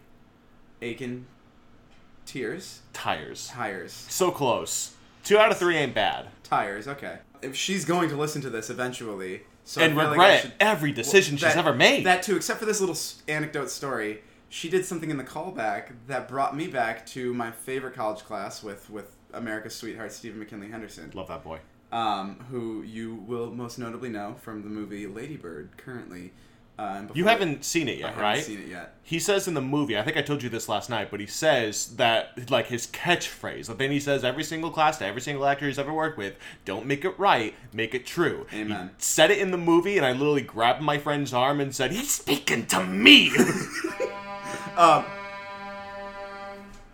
Aiken 0.83 1.27
Tears. 2.27 2.81
tires. 2.93 3.49
Tires. 3.49 3.93
So 3.93 4.31
close. 4.31 4.95
Two 5.25 5.39
out 5.39 5.51
of 5.51 5.59
three 5.59 5.77
ain't 5.77 5.95
bad. 5.95 6.29
Tires, 6.43 6.87
okay. 6.89 7.19
If 7.43 7.57
she's 7.57 7.85
going 7.85 8.09
to 8.11 8.17
listen 8.17 8.41
to 8.43 8.51
this 8.51 8.71
eventually, 8.71 9.43
so 9.65 9.81
and 9.81 9.95
feel 9.95 10.03
like 10.05 10.11
regret 10.13 10.43
should- 10.43 10.53
every 10.61 10.93
decision 10.93 11.37
she's 11.37 11.43
that- 11.55 11.57
ever 11.57 11.75
made. 11.75 12.05
That 12.05 12.23
too, 12.23 12.37
except 12.37 12.61
for 12.61 12.67
this 12.67 12.81
little 12.81 12.97
anecdote 13.29 13.71
story. 13.71 14.23
She 14.51 14.69
did 14.69 14.85
something 14.85 15.11
in 15.11 15.17
the 15.17 15.25
callback 15.25 15.93
that 16.07 16.29
brought 16.29 16.57
me 16.57 16.69
back 16.69 17.05
to 17.07 17.35
my 17.35 17.51
favorite 17.51 17.95
college 17.95 18.21
class 18.25 18.63
with 18.63 18.89
with 18.89 19.17
America's 19.33 19.75
sweetheart 19.75 20.13
Stephen 20.13 20.39
McKinley 20.39 20.69
Henderson, 20.69 21.11
Love 21.15 21.27
that 21.29 21.43
boy. 21.43 21.59
Um, 21.95 22.37
who 22.51 22.83
you 22.83 23.15
will 23.27 23.51
most 23.53 23.79
notably 23.79 24.09
know 24.11 24.35
from 24.43 24.63
the 24.63 24.69
movie 24.69 25.07
Lady 25.07 25.37
Bird. 25.37 25.71
Currently, 25.77 26.33
uh, 26.79 27.03
You 27.15 27.27
haven't 27.27 27.65
seen 27.65 27.89
it 27.89 27.93
I 27.93 27.95
yet, 27.99 28.09
haven't 28.09 28.23
right? 28.23 28.43
seen 28.43 28.59
it 28.61 28.69
yet. 28.69 28.95
He 29.05 29.21
says 29.21 29.47
in 29.47 29.55
the 29.55 29.61
movie, 29.63 29.97
I 29.97 30.03
think 30.03 30.17
I 30.17 30.23
told 30.23 30.43
you 30.43 30.49
this 30.49 30.69
last 30.69 30.91
night, 30.91 31.09
but 31.11 31.21
he 31.21 31.27
says 31.27 31.95
that 31.97 32.51
like 32.51 32.67
his 32.67 32.89
catchphrase, 32.89 33.67
the 33.67 33.75
thing 33.75 33.93
he 33.93 34.01
says 34.01 34.25
every 34.25 34.43
single 34.43 34.71
class 34.71 34.99
to 34.99 35.07
every 35.07 35.21
single 35.21 35.47
actor 35.47 35.67
he's 35.67 35.79
ever 35.79 35.93
worked 35.93 36.19
with, 36.19 36.35
don't 36.65 36.85
make 36.87 37.05
it 37.05 37.17
right, 37.19 37.55
make 37.73 37.95
it 37.95 38.05
true. 38.05 38.47
Amen. 38.53 38.89
He 38.97 39.03
said 39.03 39.31
it 39.31 39.39
in 39.39 39.53
the 39.53 39.57
movie, 39.59 39.97
and 39.97 40.05
I 40.05 40.13
literally 40.13 40.43
grabbed 40.43 40.83
my 40.83 40.99
friend's 40.99 41.33
arm 41.33 41.61
and 41.61 41.73
said, 41.75 41.93
"He's 41.93 42.11
speaking 42.13 42.67
to 42.67 42.85
me." 42.85 43.31
Um, 44.77 45.05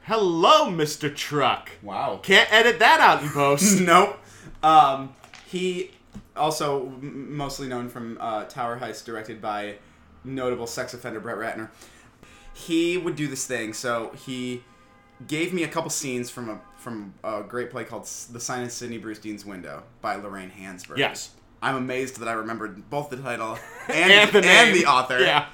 Hello, 0.04 0.66
Mr. 0.70 1.14
Truck. 1.14 1.70
wow. 1.82 2.20
Can't 2.22 2.52
edit 2.52 2.78
that 2.80 3.00
out 3.00 3.22
in 3.22 3.30
post. 3.30 3.80
nope. 3.80 4.19
Um, 4.62 5.14
he 5.46 5.90
also 6.36 6.86
m- 6.86 7.36
mostly 7.36 7.68
known 7.68 7.88
from 7.88 8.18
uh, 8.20 8.44
Tower 8.44 8.78
Heist, 8.78 9.04
directed 9.04 9.40
by 9.40 9.76
notable 10.24 10.66
sex 10.66 10.94
offender 10.94 11.20
Brett 11.20 11.36
Ratner. 11.38 11.70
He 12.54 12.96
would 12.98 13.16
do 13.16 13.26
this 13.26 13.46
thing. 13.46 13.72
So 13.72 14.12
he 14.26 14.62
gave 15.26 15.52
me 15.52 15.62
a 15.62 15.68
couple 15.68 15.90
scenes 15.90 16.30
from 16.30 16.48
a 16.50 16.60
from 16.76 17.12
a 17.22 17.42
great 17.42 17.70
play 17.70 17.84
called 17.84 18.04
"The 18.04 18.40
Sign 18.40 18.62
in 18.62 18.70
Sidney 18.70 18.98
Brustein's 18.98 19.44
Window" 19.44 19.82
by 20.00 20.16
Lorraine 20.16 20.50
Hansberry. 20.50 20.98
yes. 20.98 21.30
I'm 21.62 21.76
amazed 21.76 22.18
that 22.20 22.26
I 22.28 22.32
remembered 22.32 22.88
both 22.88 23.10
the 23.10 23.18
title 23.18 23.58
and, 23.88 24.10
And 24.10 24.30
the 24.32 24.48
and 24.48 24.74
the 24.74 24.86
author. 24.86 25.20
Yeah. 25.20 25.44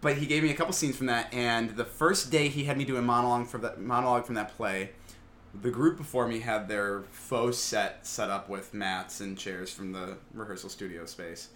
But 0.00 0.18
he 0.18 0.26
gave 0.26 0.42
me 0.42 0.50
a 0.50 0.54
couple 0.54 0.72
scenes 0.72 0.96
from 0.96 1.06
that, 1.06 1.32
and 1.32 1.70
the 1.76 1.84
first 1.84 2.30
day 2.32 2.48
he 2.48 2.64
had 2.64 2.76
me 2.76 2.84
do 2.84 2.96
a 2.96 3.02
monologue 3.02 3.46
from 3.46 3.62
that 3.62 3.80
monologue 3.80 4.26
from 4.26 4.34
that 4.34 4.56
play. 4.56 4.90
The 5.62 5.70
group 5.70 5.96
before 5.96 6.26
me 6.26 6.40
had 6.40 6.68
their 6.68 7.02
faux 7.12 7.56
set 7.56 8.06
set 8.06 8.28
up 8.30 8.48
with 8.48 8.74
mats 8.74 9.20
and 9.20 9.38
chairs 9.38 9.70
from 9.70 9.92
the 9.92 10.16
rehearsal 10.32 10.68
studio 10.68 11.06
space, 11.06 11.48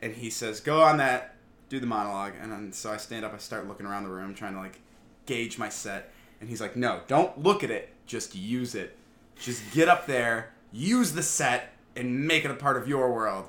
and 0.00 0.14
he 0.14 0.30
says, 0.30 0.60
"Go 0.60 0.82
on 0.82 0.98
that, 0.98 1.36
do 1.68 1.80
the 1.80 1.86
monologue." 1.86 2.34
And 2.40 2.52
then, 2.52 2.72
so 2.72 2.92
I 2.92 2.96
stand 2.98 3.24
up, 3.24 3.32
I 3.34 3.38
start 3.38 3.66
looking 3.66 3.86
around 3.86 4.04
the 4.04 4.10
room, 4.10 4.34
trying 4.34 4.54
to 4.54 4.60
like 4.60 4.80
gauge 5.24 5.58
my 5.58 5.68
set, 5.68 6.12
and 6.40 6.48
he's 6.48 6.60
like, 6.60 6.76
"No, 6.76 7.00
don't 7.08 7.42
look 7.42 7.64
at 7.64 7.70
it, 7.70 7.88
just 8.06 8.34
use 8.34 8.74
it. 8.74 8.96
Just 9.38 9.62
get 9.72 9.88
up 9.88 10.06
there, 10.06 10.52
use 10.70 11.12
the 11.12 11.22
set, 11.22 11.72
and 11.96 12.26
make 12.26 12.44
it 12.44 12.50
a 12.50 12.54
part 12.54 12.76
of 12.76 12.86
your 12.86 13.12
world." 13.12 13.48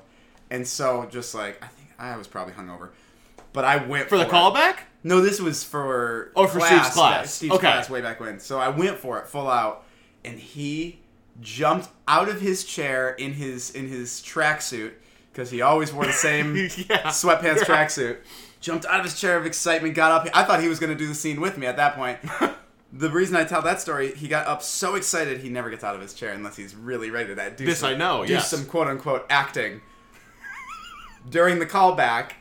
And 0.50 0.66
so, 0.66 1.06
just 1.10 1.34
like 1.34 1.62
I 1.62 1.66
think 1.68 1.88
I 1.98 2.16
was 2.16 2.26
probably 2.26 2.54
hungover, 2.54 2.88
but 3.52 3.64
I 3.66 3.76
went 3.84 4.08
For 4.08 4.16
the 4.16 4.24
it. 4.26 4.30
callback? 4.30 4.78
No, 5.04 5.20
this 5.20 5.38
was 5.40 5.62
for 5.62 6.32
Oh, 6.34 6.46
for 6.46 6.60
Steve's 6.60 6.88
class. 6.90 7.34
Steve's 7.34 7.52
Okay. 7.54 7.60
class 7.60 7.88
way 7.90 8.00
back 8.00 8.18
when. 8.20 8.40
So 8.40 8.58
I 8.58 8.68
went 8.70 8.98
for 8.98 9.18
it 9.18 9.28
full 9.28 9.48
out, 9.48 9.84
and 10.24 10.38
he 10.38 11.00
jumped 11.40 11.88
out 12.06 12.28
of 12.28 12.40
his 12.40 12.64
chair 12.64 13.10
in 13.10 13.34
his 13.34 13.70
in 13.70 13.88
his 13.88 14.20
tracksuit 14.20 14.92
because 15.32 15.50
he 15.50 15.62
always 15.62 15.92
wore 15.92 16.06
the 16.06 16.12
same 16.12 16.54
Yeah. 16.56 17.02
sweatpants 17.10 17.58
tracksuit. 17.60 18.18
Jumped 18.60 18.84
out 18.86 18.98
of 18.98 19.04
his 19.04 19.18
chair 19.18 19.36
of 19.36 19.46
excitement, 19.46 19.94
got 19.94 20.10
up. 20.10 20.28
I 20.34 20.42
thought 20.42 20.60
he 20.60 20.68
was 20.68 20.80
going 20.80 20.90
to 20.90 20.98
do 20.98 21.06
the 21.06 21.14
scene 21.14 21.40
with 21.40 21.56
me 21.56 21.66
at 21.66 21.76
that 21.76 21.94
point. 21.94 22.18
the 22.92 23.08
reason 23.08 23.36
I 23.36 23.44
tell 23.44 23.62
that 23.62 23.80
story, 23.80 24.12
he 24.16 24.26
got 24.26 24.48
up 24.48 24.62
so 24.62 24.96
excited 24.96 25.38
he 25.38 25.48
never 25.48 25.70
gets 25.70 25.84
out 25.84 25.94
of 25.94 26.00
his 26.00 26.12
chair 26.12 26.32
unless 26.32 26.56
he's 26.56 26.74
really 26.74 27.10
ready 27.10 27.32
to 27.34 27.50
do 27.56 27.64
This 27.64 27.78
some, 27.80 27.90
I 27.90 27.94
know, 27.94 28.24
do 28.26 28.32
yes. 28.32 28.50
some 28.50 28.64
quote 28.66 28.88
unquote 28.88 29.26
acting. 29.30 29.80
During 31.30 31.58
the 31.60 31.66
callback, 31.66 32.32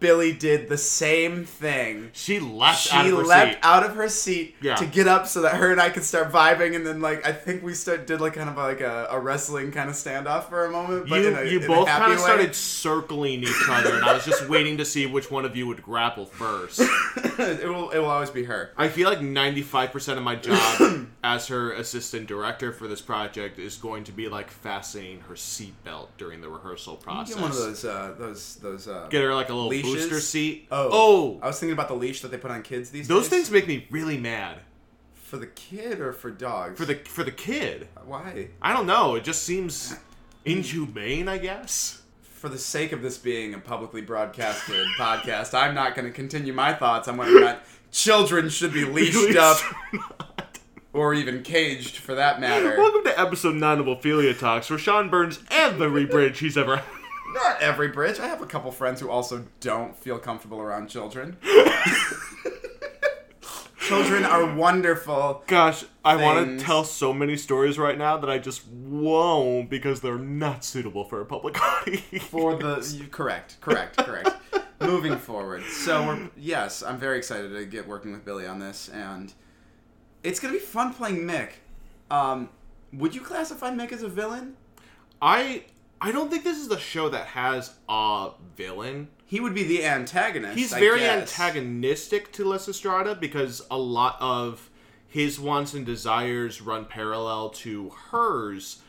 Billy 0.00 0.32
did 0.32 0.68
the 0.68 0.78
same 0.78 1.44
thing. 1.44 2.10
She 2.12 2.38
leapt 2.40 2.78
She 2.78 2.90
out 2.96 3.06
of 3.06 3.12
her 3.12 3.24
leapt 3.24 3.52
seat. 3.54 3.58
out 3.62 3.84
of 3.84 3.94
her 3.96 4.08
seat 4.08 4.54
Yeah. 4.60 4.74
to 4.76 4.86
get 4.86 5.08
up 5.08 5.26
so 5.26 5.42
that 5.42 5.56
her 5.56 5.70
and 5.72 5.80
I 5.80 5.90
could 5.90 6.04
start 6.04 6.30
vibing, 6.32 6.76
and 6.76 6.86
then 6.86 7.00
like 7.00 7.26
I 7.26 7.32
think 7.32 7.62
we 7.62 7.74
start 7.74 8.06
did 8.06 8.20
like 8.20 8.34
kind 8.34 8.48
of 8.48 8.56
like 8.56 8.80
a, 8.80 9.08
a 9.10 9.18
wrestling 9.20 9.72
kind 9.72 9.88
of 9.90 9.96
standoff 9.96 10.48
for 10.48 10.64
a 10.64 10.70
moment. 10.70 11.08
But 11.08 11.20
you 11.22 11.36
a, 11.36 11.44
you 11.44 11.60
both 11.66 11.88
kind 11.88 12.12
of 12.12 12.18
way. 12.18 12.24
started 12.24 12.54
circling 12.54 13.42
each 13.42 13.68
other, 13.68 13.94
and 13.96 14.04
I 14.04 14.12
was 14.14 14.24
just 14.24 14.48
waiting 14.48 14.78
to 14.78 14.84
see 14.84 15.06
which 15.06 15.30
one 15.30 15.44
of 15.44 15.56
you 15.56 15.66
would 15.66 15.82
grapple 15.82 16.26
first. 16.26 16.80
it 17.16 17.68
will 17.68 17.90
it 17.90 17.98
will 17.98 18.06
always 18.10 18.30
be 18.30 18.44
her. 18.44 18.70
I 18.76 18.88
feel 18.88 19.08
like 19.08 19.20
95% 19.20 20.16
of 20.16 20.22
my 20.22 20.34
job 20.36 21.06
as 21.24 21.48
her 21.48 21.72
assistant 21.72 22.26
director 22.26 22.72
for 22.72 22.86
this 22.88 23.00
project 23.00 23.58
is 23.58 23.76
going 23.76 24.04
to 24.04 24.12
be 24.12 24.28
like 24.28 24.50
fastening 24.50 25.20
her 25.28 25.34
seatbelt 25.34 26.08
during 26.16 26.40
the 26.40 26.48
rehearsal 26.48 26.96
process. 26.96 27.34
Get 27.34 27.42
one 27.42 27.50
of 27.50 27.56
those 27.56 27.84
uh, 27.84 28.14
those 28.18 28.56
those. 28.56 28.88
Uh, 28.88 29.06
Get 29.10 29.22
her 29.22 29.34
like 29.34 29.48
a 29.48 29.54
little 29.54 29.70
Leashes? 29.88 30.08
booster 30.08 30.20
seat. 30.20 30.66
oh 30.70 30.88
oh, 30.92 31.38
I 31.42 31.46
was 31.48 31.58
thinking 31.58 31.72
about 31.74 31.88
the 31.88 31.94
leash 31.94 32.20
that 32.22 32.30
they 32.30 32.38
put 32.38 32.50
on 32.50 32.62
kids 32.62 32.90
these 32.90 33.02
days. 33.02 33.08
those 33.08 33.22
days. 33.28 33.30
things 33.30 33.50
make 33.50 33.66
me 33.66 33.86
really 33.90 34.18
mad 34.18 34.58
for 35.14 35.36
the 35.36 35.46
kid 35.46 36.00
or 36.00 36.12
for 36.12 36.30
dogs. 36.30 36.78
for 36.78 36.86
the 36.86 36.94
for 36.96 37.24
the 37.24 37.30
kid. 37.32 37.88
Uh, 37.96 38.00
why? 38.06 38.48
I 38.62 38.72
don't 38.72 38.86
know. 38.86 39.14
It 39.14 39.24
just 39.24 39.42
seems 39.42 39.94
inhumane, 40.44 41.28
I 41.28 41.38
guess. 41.38 42.02
For 42.22 42.48
the 42.48 42.58
sake 42.58 42.92
of 42.92 43.02
this 43.02 43.18
being 43.18 43.52
a 43.54 43.58
publicly 43.58 44.00
broadcasted 44.00 44.86
podcast, 44.98 45.54
I'm 45.54 45.74
not 45.74 45.94
going 45.96 46.06
to 46.06 46.12
continue 46.12 46.52
my 46.52 46.72
thoughts 46.72 47.08
on 47.08 47.16
whether 47.16 47.36
or 47.36 47.40
not 47.40 47.62
children 47.90 48.48
should 48.48 48.72
be 48.72 48.84
leashed 48.86 49.36
up 49.36 49.58
or 50.92 51.14
even 51.14 51.42
caged, 51.42 51.96
for 51.96 52.14
that 52.14 52.40
matter. 52.40 52.76
Welcome 52.78 53.04
to 53.04 53.20
episode 53.20 53.56
nine 53.56 53.80
of 53.80 53.88
Ophelia 53.88 54.34
Talks, 54.34 54.70
where 54.70 54.78
Sean 54.78 55.10
burns 55.10 55.40
every 55.50 56.06
bridge 56.06 56.38
he's 56.38 56.56
ever. 56.56 56.80
Not 57.32 57.60
every 57.60 57.88
bridge. 57.88 58.18
I 58.18 58.26
have 58.26 58.42
a 58.42 58.46
couple 58.46 58.70
friends 58.72 59.00
who 59.00 59.10
also 59.10 59.44
don't 59.60 59.96
feel 59.96 60.18
comfortable 60.18 60.60
around 60.60 60.88
children. 60.88 61.36
Children 63.88 64.24
are 64.26 64.54
wonderful. 64.54 65.42
Gosh, 65.46 65.82
I 66.04 66.16
want 66.16 66.58
to 66.58 66.62
tell 66.62 66.84
so 66.84 67.14
many 67.14 67.38
stories 67.38 67.78
right 67.78 67.96
now 67.96 68.18
that 68.18 68.28
I 68.28 68.36
just 68.36 68.68
won't 68.68 69.70
because 69.70 70.02
they're 70.02 70.18
not 70.18 70.62
suitable 70.62 71.04
for 71.04 71.22
a 71.22 71.24
public 71.24 71.58
audience. 71.62 72.22
For 72.24 72.54
the 72.56 72.86
you, 72.98 73.06
correct, 73.06 73.58
correct, 73.62 73.96
correct. 73.96 74.28
Moving 74.82 75.16
forward, 75.16 75.62
so 75.64 76.06
we're 76.06 76.30
yes, 76.36 76.82
I'm 76.82 76.98
very 76.98 77.16
excited 77.16 77.48
to 77.54 77.64
get 77.64 77.88
working 77.88 78.12
with 78.12 78.26
Billy 78.26 78.46
on 78.46 78.58
this, 78.58 78.90
and 78.90 79.32
it's 80.22 80.38
gonna 80.38 80.52
be 80.52 80.60
fun 80.60 80.92
playing 80.92 81.20
Mick. 81.20 81.52
Um, 82.10 82.50
would 82.92 83.14
you 83.14 83.22
classify 83.22 83.70
Mick 83.70 83.90
as 83.92 84.02
a 84.02 84.08
villain? 84.08 84.56
I 85.22 85.64
I 86.00 86.12
don't 86.12 86.30
think 86.30 86.44
this 86.44 86.58
is 86.58 86.68
the 86.68 86.78
show 86.78 87.08
that 87.08 87.26
has 87.26 87.74
a 87.88 88.30
villain. 88.56 89.08
He 89.26 89.40
would 89.40 89.54
be 89.54 89.64
the 89.64 89.84
antagonist. 89.84 90.56
He's 90.56 90.72
I 90.72 90.80
very 90.80 91.00
guess. 91.00 91.20
antagonistic 91.20 92.32
to 92.32 92.44
Lysistrata 92.44 93.18
because 93.18 93.66
a 93.70 93.78
lot 93.78 94.16
of 94.20 94.70
his 95.06 95.40
wants 95.40 95.74
and 95.74 95.84
desires 95.84 96.60
run 96.60 96.84
parallel 96.84 97.50
to 97.50 97.90
hers. 98.10 98.82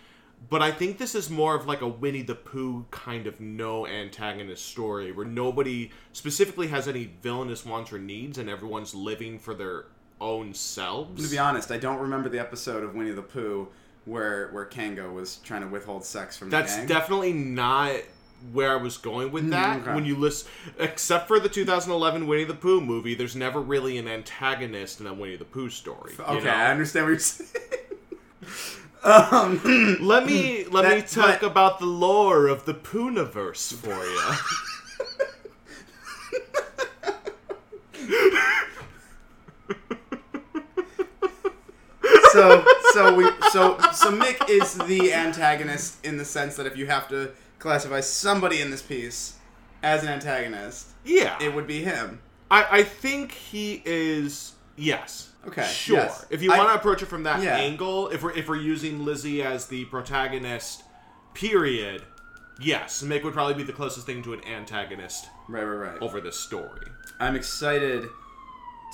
But 0.50 0.62
I 0.62 0.72
think 0.72 0.98
this 0.98 1.16
is 1.16 1.30
more 1.30 1.56
of 1.56 1.66
like 1.68 1.82
a 1.82 1.88
Winnie 1.88 2.22
the 2.22 2.36
Pooh 2.36 2.86
kind 2.92 3.28
of 3.28 3.42
no 3.42 3.86
antagonist 3.86 4.66
story 4.66 5.12
where 5.12 5.26
nobody 5.26 5.92
specifically 6.14 6.68
has 6.68 6.88
any 6.88 7.12
villainous 7.22 7.66
wants 7.66 7.92
or 7.92 8.00
needs 8.00 8.38
and 8.38 8.50
everyone's 8.50 8.96
living 8.96 9.40
for 9.40 9.54
their 9.54 9.86
own 10.22 10.54
selves. 10.54 11.24
To 11.24 11.30
be 11.30 11.38
honest, 11.38 11.72
I 11.72 11.78
don't 11.78 12.00
remember 12.00 12.30
the 12.30 12.40
episode 12.40 12.84
of 12.84 12.96
Winnie 12.96 13.12
the 13.12 13.22
Pooh 13.22 13.68
where 14.10 14.50
where 14.52 14.66
Kanga 14.66 15.10
was 15.10 15.38
trying 15.44 15.62
to 15.62 15.68
withhold 15.68 16.04
sex 16.04 16.38
from 16.38 16.50
That's 16.50 16.86
definitely 16.86 17.34
not 17.34 17.94
where 18.52 18.72
I 18.72 18.82
was 18.82 18.98
going 18.98 19.32
with 19.32 19.50
that. 19.50 19.82
okay. 19.82 19.94
When 19.94 20.06
you 20.06 20.16
list, 20.16 20.48
except 20.78 21.28
for 21.28 21.40
the 21.40 21.50
2011 21.50 22.26
Winnie 22.26 22.46
the 22.46 22.54
Pooh 22.54 22.80
movie, 22.82 23.14
there's 23.14 23.36
never 23.36 23.60
really 23.60 23.98
an 23.98 24.08
antagonist 24.08 25.00
in 25.02 25.08
a 25.08 25.14
Winnie 25.14 25.36
the 25.36 25.46
Pooh 25.46 25.70
story. 25.70 26.14
you 26.18 26.24
okay, 26.24 26.46
know? 26.46 26.52
I 26.52 26.72
understand 26.72 27.06
what 27.06 27.10
you're 27.12 27.20
saying. 27.20 27.52
um, 29.04 29.98
Let 30.02 30.26
me 30.26 30.66
let 30.66 30.96
me 30.96 31.02
talk 31.02 31.42
but- 31.42 31.52
about 31.52 31.80
the 31.80 31.86
lore 31.86 32.48
of 32.48 32.66
the 32.66 32.74
Poohniverse 32.74 33.74
for 33.74 34.04
you. 34.04 34.34
so 42.32 42.66
so 42.94 43.14
we 43.16 43.26
so 43.52 43.78
so 43.94 44.12
Mick 44.12 44.50
is 44.50 44.74
the 44.76 45.14
antagonist 45.14 46.04
in 46.06 46.18
the 46.18 46.26
sense 46.26 46.56
that 46.56 46.66
if 46.66 46.78
you 46.78 46.88
have 46.88 47.08
to 47.10 47.32
classify 47.60 48.00
somebody 48.02 48.62
in 48.62 48.72
this 48.72 48.82
piece 48.82 49.36
as 49.84 50.04
an 50.04 50.10
antagonist, 50.10 50.88
yeah, 51.06 51.38
it 51.42 51.54
would 51.54 51.68
be 51.68 51.84
him. 51.84 52.22
I 52.52 52.80
I 52.80 52.84
think 52.84 53.32
he 53.32 53.82
is 53.86 54.54
yes. 54.76 55.30
Okay, 55.48 55.66
sure. 55.66 55.98
yes. 55.98 56.26
If 56.30 56.42
you 56.42 56.50
want 56.50 56.70
to 56.70 56.76
approach 56.76 57.02
it 57.02 57.06
from 57.06 57.24
that 57.24 57.42
Yeah. 57.42 57.56
angle, 57.56 58.10
if 58.10 58.22
we're 58.24 58.32
if 58.34 58.48
we're 58.50 58.58
using 58.58 59.06
Lizzie 59.06 59.42
as 59.42 59.68
the 59.68 59.86
protagonist, 59.86 60.84
period. 61.34 62.04
Yes, 62.62 63.02
Mick 63.04 63.24
would 63.24 63.34
probably 63.34 63.54
be 63.54 63.64
the 63.64 63.72
closest 63.72 64.06
thing 64.06 64.22
to 64.24 64.34
an 64.34 64.44
antagonist 64.46 65.30
Right, 65.48 65.64
right, 65.64 65.92
right. 65.92 66.02
over 66.02 66.20
this 66.20 66.38
story. 66.38 66.88
I'm 67.18 67.38
excited 67.38 68.10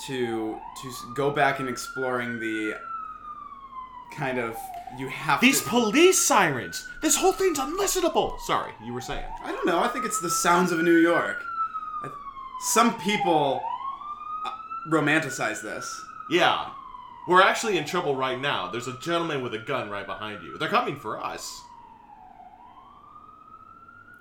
to 0.06 0.60
to 0.84 0.92
go 1.16 1.32
back 1.32 1.60
and 1.60 1.68
exploring 1.68 2.40
the 2.40 2.78
kind 4.16 4.38
of 4.40 4.58
you 4.98 5.08
have 5.10 5.42
These 5.42 5.62
to. 5.62 5.70
police 5.70 6.18
sirens! 6.20 6.88
This 7.02 7.16
whole 7.16 7.34
thing's 7.34 7.60
unlistenable! 7.60 8.40
Sorry, 8.42 8.72
you 8.84 8.94
were 8.94 9.02
saying. 9.02 9.26
I 9.44 9.52
don't 9.52 9.66
know. 9.66 9.80
I 9.80 9.88
think 9.90 10.06
it's 10.06 10.22
the 10.22 10.30
sounds 10.30 10.72
of 10.72 10.82
New 10.82 10.98
York. 10.98 11.42
I, 12.04 12.10
some 12.72 12.98
people 13.00 13.62
uh, 14.46 14.52
romanticize 14.90 15.62
this. 15.62 16.02
Yeah. 16.30 16.70
We're 17.28 17.42
actually 17.42 17.78
in 17.78 17.86
trouble 17.86 18.16
right 18.16 18.40
now. 18.40 18.70
There's 18.70 18.88
a 18.88 18.98
gentleman 19.00 19.42
with 19.42 19.54
a 19.56 19.58
gun 19.58 19.90
right 19.90 20.06
behind 20.06 20.44
you. 20.44 20.58
They're 20.58 20.70
coming 20.70 20.96
for 20.96 21.20
us. 21.24 21.62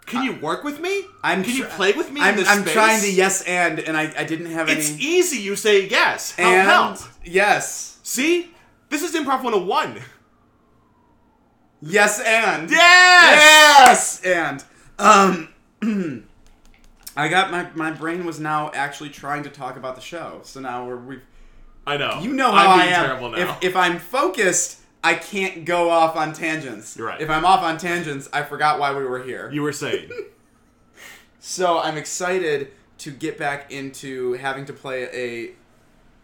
Can 0.07 0.23
you 0.25 0.35
work 0.41 0.65
with 0.65 0.81
me? 0.81 1.05
I'm 1.23 1.43
Can 1.45 1.55
you 1.57 1.65
play 1.65 1.93
with 1.93 2.13
me 2.13 2.21
I'm, 2.21 2.39
I'm 2.47 2.65
trying 2.65 3.01
to 3.03 3.11
yes 3.11 3.43
and, 3.43 3.79
and 3.81 3.97
I, 3.97 4.13
I 4.19 4.25
didn't 4.25 4.47
have 4.47 4.69
It's 4.69 4.91
any. 4.91 4.97
It's 4.97 5.05
easy. 5.05 5.39
You 5.39 5.57
say 5.57 5.87
yes. 5.87 6.33
Help, 6.33 6.49
and 6.51 6.69
help. 6.69 6.99
yes, 7.25 7.99
See? 8.03 8.54
This 8.95 9.03
is 9.03 9.13
Improv 9.13 9.43
101. 9.43 9.99
yes 11.83 12.21
and 12.25 12.71
Yes! 12.71 14.21
yes 14.25 14.25
and 14.25 14.65
um. 15.01 15.49
I 17.17 17.27
got 17.27 17.51
my 17.51 17.69
my 17.75 17.91
brain 17.91 18.25
was 18.25 18.39
now 18.39 18.71
actually 18.73 19.09
trying 19.11 19.43
to 19.43 19.51
talk 19.51 19.77
about 19.77 19.97
the 19.97 20.01
show, 20.01 20.43
so 20.45 20.61
now 20.61 20.87
we're 20.87 20.97
we. 20.97 21.19
I 21.85 21.97
know. 21.97 22.21
You 22.23 22.35
know 22.35 22.53
how 22.53 22.71
I'm 22.71 22.81
I 22.83 22.85
am. 22.85 23.05
terrible 23.07 23.31
now. 23.31 23.39
If 23.39 23.65
if 23.71 23.77
I'm 23.77 23.99
focused, 23.99 24.79
I 25.03 25.15
can't 25.15 25.65
go 25.65 25.91
off 25.91 26.15
on 26.15 26.33
tangents. 26.33 26.97
You're 26.97 27.09
right. 27.09 27.21
If 27.21 27.29
I'm 27.29 27.45
off 27.45 27.65
on 27.65 27.79
tangents, 27.79 28.29
I 28.33 28.45
forgot 28.45 28.79
why 28.79 28.95
we 28.95 29.03
were 29.03 29.25
here. 29.25 29.51
you 29.53 29.63
were 29.63 29.73
saying. 29.73 30.09
So 31.41 31.81
I'm 31.81 31.97
excited 31.97 32.71
to 32.99 33.11
get 33.11 33.39
back 33.39 33.73
into 33.73 34.35
having 34.35 34.65
to 34.67 34.73
play 34.73 35.03
a 35.13 35.64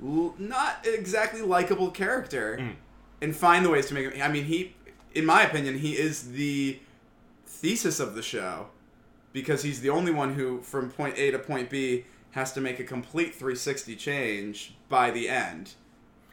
l- 0.03 0.35
not 0.39 0.85
exactly 0.87 1.43
likable 1.43 1.91
character 1.91 2.57
Mm. 2.61 2.75
and 3.23 3.37
find 3.37 3.65
the 3.65 3.71
ways 3.71 3.87
to 3.87 3.95
make 3.95 4.13
him. 4.13 4.23
I 4.23 4.29
mean, 4.29 4.45
he, 4.45 4.75
in 5.15 5.27
my 5.27 5.43
opinion, 5.43 5.79
he 5.79 5.93
is 5.99 6.33
the 6.33 6.79
thesis 7.47 8.01
of 8.01 8.15
the 8.15 8.23
show 8.23 8.69
because 9.33 9.63
he's 9.63 9.81
the 9.81 9.91
only 9.91 10.13
one 10.13 10.35
who, 10.35 10.61
from 10.63 10.91
point 10.91 11.17
A 11.19 11.31
to 11.31 11.39
point 11.39 11.71
B, 11.71 12.05
has 12.33 12.53
to 12.53 12.61
make 12.61 12.79
a 12.79 12.85
complete 12.85 13.35
360 13.35 13.97
change 13.97 14.75
by 14.89 15.11
the 15.11 15.29
end. 15.29 15.73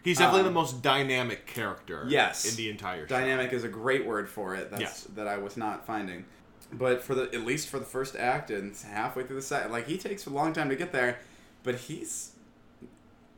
He's 0.04 0.20
definitely 0.20 0.42
Um, 0.42 0.46
the 0.48 0.52
most 0.54 0.82
dynamic 0.82 1.46
character 1.48 2.06
Yes. 2.08 2.46
in 2.50 2.56
the 2.56 2.70
entire 2.70 3.02
show. 3.08 3.16
Dynamic 3.18 3.52
is 3.52 3.64
a 3.64 3.68
great 3.68 4.06
word 4.06 4.30
for 4.30 4.56
it. 4.56 4.70
That's 4.70 4.82
Yes. 4.82 5.08
that 5.16 5.28
I 5.28 5.38
was 5.38 5.58
not 5.58 5.86
finding. 5.86 6.26
But 6.72 7.04
for 7.04 7.16
the 7.16 7.24
at 7.34 7.44
least 7.46 7.68
for 7.68 7.80
the 7.80 7.86
first 7.86 8.16
act 8.16 8.50
and 8.52 8.76
halfway 8.76 9.24
through 9.24 9.38
the 9.38 9.42
set, 9.42 9.72
like 9.72 9.88
he 9.88 9.98
takes 9.98 10.26
a 10.26 10.30
long 10.30 10.54
time 10.54 10.70
to 10.70 10.76
get 10.76 10.92
there, 10.92 11.20
but 11.64 11.76
he's 11.76 12.32
he, 12.36 12.37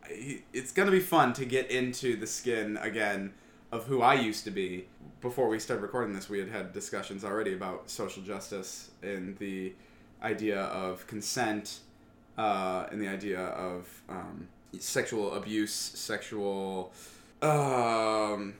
it's 0.09 0.71
gonna 0.71 0.91
be 0.91 0.99
fun 0.99 1.33
to 1.33 1.45
get 1.45 1.69
into 1.71 2.15
the 2.15 2.27
skin 2.27 2.77
again 2.77 3.33
of 3.71 3.85
who 3.85 4.01
I 4.01 4.15
used 4.15 4.43
to 4.45 4.51
be. 4.51 4.87
Before 5.21 5.47
we 5.47 5.59
started 5.59 5.81
recording 5.81 6.13
this, 6.13 6.29
we 6.29 6.39
had 6.39 6.49
had 6.49 6.73
discussions 6.73 7.23
already 7.23 7.53
about 7.53 7.89
social 7.89 8.23
justice 8.23 8.91
and 9.03 9.37
the 9.37 9.73
idea 10.23 10.61
of 10.61 11.05
consent 11.07 11.79
uh, 12.37 12.87
and 12.91 13.01
the 13.01 13.07
idea 13.07 13.39
of 13.39 13.87
um, 14.07 14.47
sexual 14.79 15.33
abuse, 15.33 15.73
sexual 15.73 16.91
um, 17.41 18.53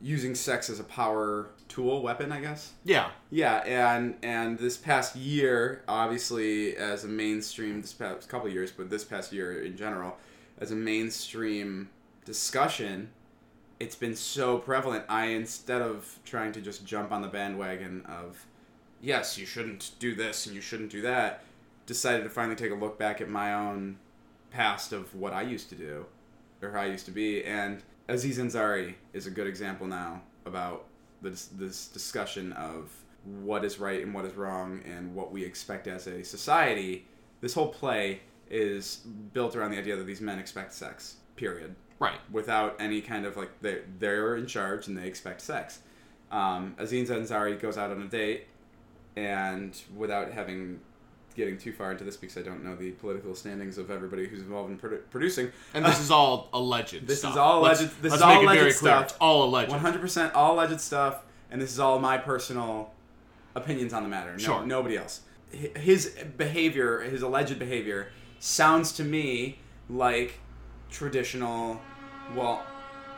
using 0.00 0.34
sex 0.34 0.70
as 0.70 0.80
a 0.80 0.84
power 0.84 1.48
tool, 1.68 2.02
weapon, 2.02 2.32
I 2.32 2.40
guess. 2.40 2.72
Yeah. 2.84 3.10
Yeah, 3.30 3.56
and 3.58 4.16
and 4.22 4.58
this 4.58 4.76
past 4.76 5.16
year, 5.16 5.82
obviously, 5.86 6.76
as 6.76 7.04
a 7.04 7.08
mainstream, 7.08 7.82
this 7.82 7.92
past 7.92 8.28
couple 8.28 8.48
years, 8.48 8.70
but 8.70 8.90
this 8.90 9.04
past 9.04 9.32
year 9.32 9.62
in 9.62 9.76
general, 9.76 10.16
as 10.60 10.70
a 10.70 10.76
mainstream 10.76 11.88
discussion, 12.24 13.10
it's 13.80 13.96
been 13.96 14.16
so 14.16 14.58
prevalent. 14.58 15.04
I 15.08 15.26
instead 15.26 15.82
of 15.82 16.18
trying 16.24 16.52
to 16.52 16.60
just 16.60 16.84
jump 16.84 17.12
on 17.12 17.22
the 17.22 17.28
bandwagon 17.28 18.04
of, 18.06 18.44
yes, 19.00 19.38
you 19.38 19.46
shouldn't 19.46 19.92
do 19.98 20.14
this 20.14 20.46
and 20.46 20.54
you 20.54 20.60
shouldn't 20.60 20.90
do 20.90 21.02
that, 21.02 21.44
decided 21.86 22.24
to 22.24 22.30
finally 22.30 22.56
take 22.56 22.72
a 22.72 22.74
look 22.74 22.98
back 22.98 23.20
at 23.20 23.28
my 23.28 23.54
own 23.54 23.98
past 24.50 24.92
of 24.92 25.14
what 25.14 25.32
I 25.32 25.42
used 25.42 25.68
to 25.70 25.74
do, 25.74 26.06
or 26.62 26.72
how 26.72 26.80
I 26.80 26.86
used 26.86 27.06
to 27.06 27.12
be, 27.12 27.44
and 27.44 27.82
Aziz 28.08 28.38
Ansari 28.38 28.94
is 29.12 29.26
a 29.26 29.30
good 29.30 29.46
example 29.46 29.86
now 29.86 30.22
about 30.46 30.86
this 31.20 31.46
this 31.46 31.88
discussion 31.88 32.52
of 32.54 32.90
what 33.42 33.64
is 33.64 33.78
right 33.78 34.02
and 34.02 34.14
what 34.14 34.24
is 34.24 34.34
wrong 34.34 34.80
and 34.84 35.14
what 35.14 35.30
we 35.30 35.44
expect 35.44 35.86
as 35.86 36.06
a 36.06 36.24
society. 36.24 37.06
This 37.40 37.54
whole 37.54 37.68
play 37.68 38.20
is 38.50 38.96
built 39.32 39.54
around 39.56 39.70
the 39.72 39.78
idea 39.78 39.96
that 39.96 40.04
these 40.06 40.20
men 40.20 40.38
expect 40.38 40.72
sex. 40.72 41.16
Period. 41.36 41.74
Right. 41.98 42.18
Without 42.30 42.76
any 42.80 43.00
kind 43.00 43.26
of 43.26 43.36
like 43.36 43.50
they 43.60 43.80
they're 43.98 44.36
in 44.36 44.46
charge 44.46 44.86
and 44.88 44.96
they 44.96 45.06
expect 45.06 45.40
sex. 45.40 45.80
Um, 46.30 46.74
Aziz 46.78 47.10
Ansari 47.10 47.58
goes 47.60 47.76
out 47.78 47.90
on 47.90 48.02
a 48.02 48.06
date 48.06 48.46
and 49.16 49.80
without 49.96 50.30
having 50.32 50.80
getting 51.34 51.56
too 51.56 51.72
far 51.72 51.92
into 51.92 52.02
this 52.04 52.16
because 52.16 52.36
I 52.36 52.42
don't 52.42 52.64
know 52.64 52.74
the 52.74 52.90
political 52.92 53.32
standings 53.34 53.78
of 53.78 53.90
everybody 53.92 54.26
who's 54.26 54.40
involved 54.40 54.70
in 54.72 54.78
produ- 54.78 55.02
producing. 55.10 55.50
And 55.72 55.84
this 55.84 56.00
is 56.00 56.10
all 56.10 56.48
alleged. 56.52 57.06
This 57.06 57.20
stuff. 57.20 57.32
is 57.32 57.36
all 57.36 57.60
Let's- 57.60 57.80
alleged- 57.80 58.02
this 58.02 58.10
let's 58.12 58.16
is 58.16 58.22
all 58.22 58.42
alleged 58.42 58.76
stuff. 58.76 59.02
It's 59.04 59.14
all 59.20 59.44
alleged. 59.44 59.70
One 59.70 59.80
hundred 59.80 60.00
percent 60.00 60.34
all 60.34 60.54
alleged 60.56 60.80
stuff, 60.80 61.22
and 61.50 61.60
this 61.62 61.70
is 61.72 61.78
all 61.78 61.98
my 62.00 62.18
personal 62.18 62.92
opinions 63.54 63.92
on 63.92 64.02
the 64.02 64.08
matter. 64.08 64.32
No, 64.32 64.38
Sure. 64.38 64.66
nobody 64.66 64.96
else. 64.96 65.20
His 65.50 66.14
behavior, 66.36 67.00
his 67.00 67.22
alleged 67.22 67.58
behavior, 67.58 68.10
sounds 68.38 68.92
to 68.92 69.04
me 69.04 69.58
like 69.88 70.34
traditional. 70.90 71.80
Well, 72.34 72.64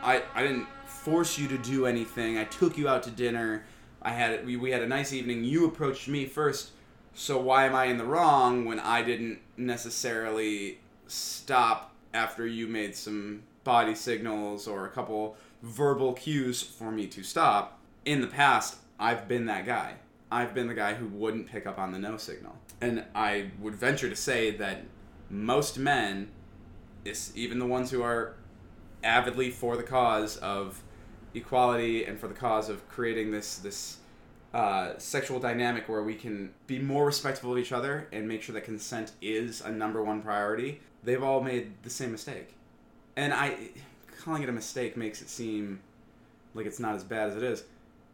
I 0.01 0.23
I 0.33 0.41
didn't 0.43 0.67
force 0.85 1.37
you 1.37 1.47
to 1.47 1.57
do 1.57 1.85
anything. 1.85 2.37
I 2.37 2.45
took 2.45 2.77
you 2.77 2.87
out 2.87 3.03
to 3.03 3.11
dinner. 3.11 3.65
I 4.01 4.11
had 4.11 4.45
we, 4.45 4.57
we 4.57 4.71
had 4.71 4.81
a 4.81 4.87
nice 4.87 5.13
evening. 5.13 5.43
You 5.43 5.65
approached 5.67 6.07
me 6.07 6.25
first. 6.25 6.71
So 7.13 7.39
why 7.39 7.65
am 7.65 7.75
I 7.75 7.85
in 7.85 7.97
the 7.97 8.05
wrong 8.05 8.65
when 8.65 8.79
I 8.79 9.01
didn't 9.01 9.39
necessarily 9.57 10.79
stop 11.07 11.93
after 12.13 12.47
you 12.47 12.67
made 12.67 12.95
some 12.95 13.43
body 13.63 13.95
signals 13.95 14.67
or 14.67 14.85
a 14.85 14.89
couple 14.89 15.35
verbal 15.61 16.13
cues 16.13 16.61
for 16.61 16.91
me 16.91 17.07
to 17.07 17.23
stop. 17.23 17.79
In 18.05 18.21
the 18.21 18.27
past, 18.27 18.77
I've 18.99 19.27
been 19.27 19.45
that 19.45 19.65
guy. 19.65 19.95
I've 20.31 20.53
been 20.53 20.67
the 20.67 20.73
guy 20.73 20.93
who 20.93 21.07
wouldn't 21.07 21.47
pick 21.47 21.67
up 21.67 21.77
on 21.77 21.91
the 21.91 21.99
no 21.99 22.17
signal. 22.17 22.55
And 22.79 23.03
I 23.13 23.51
would 23.59 23.75
venture 23.75 24.09
to 24.09 24.15
say 24.15 24.51
that 24.51 24.83
most 25.31 25.79
men, 25.79 26.29
even 27.33 27.57
the 27.57 27.65
ones 27.65 27.89
who 27.89 28.03
are 28.03 28.35
avidly 29.03 29.49
for 29.49 29.77
the 29.77 29.83
cause 29.83 30.37
of 30.37 30.83
equality 31.33 32.03
and 32.05 32.19
for 32.19 32.27
the 32.27 32.33
cause 32.33 32.69
of 32.69 32.87
creating 32.89 33.31
this 33.31 33.57
this 33.57 33.97
uh, 34.53 34.97
sexual 34.97 35.39
dynamic 35.39 35.87
where 35.87 36.03
we 36.03 36.13
can 36.13 36.53
be 36.67 36.77
more 36.77 37.05
respectful 37.05 37.53
of 37.53 37.57
each 37.57 37.71
other 37.71 38.09
and 38.11 38.27
make 38.27 38.41
sure 38.41 38.53
that 38.53 38.65
consent 38.65 39.13
is 39.21 39.61
a 39.61 39.71
number 39.71 40.03
one 40.03 40.21
priority. 40.21 40.81
They've 41.03 41.23
all 41.23 41.41
made 41.41 41.81
the 41.83 41.89
same 41.89 42.11
mistake, 42.11 42.53
and 43.15 43.33
I 43.33 43.69
calling 44.19 44.43
it 44.43 44.49
a 44.49 44.51
mistake 44.51 44.97
makes 44.97 45.21
it 45.21 45.29
seem 45.29 45.79
like 46.53 46.65
it's 46.65 46.79
not 46.79 46.95
as 46.95 47.03
bad 47.03 47.29
as 47.29 47.37
it 47.37 47.43
is. 47.43 47.63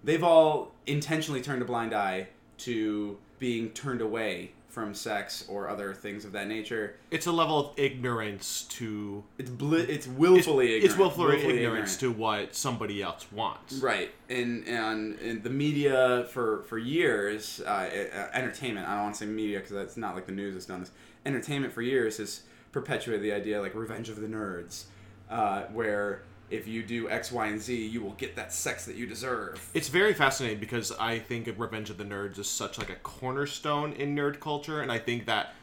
They've 0.04 0.24
all 0.24 0.72
intentionally 0.86 1.42
turned 1.42 1.64
a 1.64 1.66
blind 1.66 1.94
eye 1.94 2.28
to 2.60 3.18
being 3.40 3.72
turned 3.72 4.02
away 4.02 4.52
from 4.70 4.94
sex 4.94 5.46
or 5.48 5.70
other 5.70 5.94
things 5.94 6.24
of 6.26 6.32
that 6.34 6.48
nature. 6.48 6.96
It's 7.10 7.26
a 7.26 7.32
level 7.32 7.60
of 7.60 7.80
ignorance 7.80 8.64
to 8.70 9.24
It's 9.38 9.50
bli- 9.50 9.82
it's 9.82 10.08
willfully 10.08 10.66
ignorant. 10.76 10.86
it's 10.86 10.98
willfully, 10.98 11.28
willfully 11.34 11.58
ignorance 11.64 11.98
to 11.98 12.12
what 12.12 12.56
somebody 12.56 13.02
else 13.02 13.26
wants. 13.32 13.76
Right, 13.76 14.12
and 14.30 14.68
and, 14.68 15.18
and 15.20 15.44
the 15.44 15.50
media 15.50 16.28
for 16.32 16.64
for 16.64 16.78
years, 16.78 17.62
uh, 17.66 17.70
uh, 17.70 18.30
entertainment. 18.34 18.88
I 18.88 18.94
don't 18.96 19.04
want 19.04 19.16
to 19.16 19.20
say 19.20 19.26
media 19.26 19.60
because 19.60 19.74
that's 19.74 19.98
not 19.98 20.16
like 20.16 20.26
the 20.26 20.32
news 20.32 20.54
has 20.54 20.66
done 20.66 20.82
this. 20.82 20.92
Entertainment 21.26 21.74
for 21.74 21.82
years 21.82 22.18
has 22.18 22.42
perpetuated 22.72 23.24
the 23.24 23.32
idea 23.32 23.60
like 23.62 23.74
Revenge 23.74 24.10
of 24.10 24.22
the 24.22 24.28
Nerds, 24.28 24.84
uh, 25.30 25.64
where 25.74 26.22
if 26.50 26.68
you 26.68 26.84
do 26.84 27.10
X, 27.10 27.32
Y, 27.32 27.48
and 27.48 27.60
Z, 27.62 27.88
you 27.88 28.02
will 28.02 28.14
get 28.14 28.36
that 28.36 28.54
sex 28.54 28.86
that 28.86 28.96
you 28.96 29.06
deserve. 29.06 29.70
It's 29.74 29.90
very 29.90 30.14
fascinating 30.14 30.60
because 30.60 30.92
I 30.94 31.20
think 31.20 31.50
Revenge 31.58 31.90
of 31.90 31.98
the 31.98 32.06
Nerds 32.06 32.40
is 32.40 32.48
such 32.48 32.78
like 32.78 32.90
a 32.90 32.96
cornerstone 32.96 33.94
in 33.94 34.16
nerd 34.16 34.40
culture, 34.40 34.82
and 34.82 34.92
I 34.92 35.00
think 35.00 35.26
that 35.26 35.54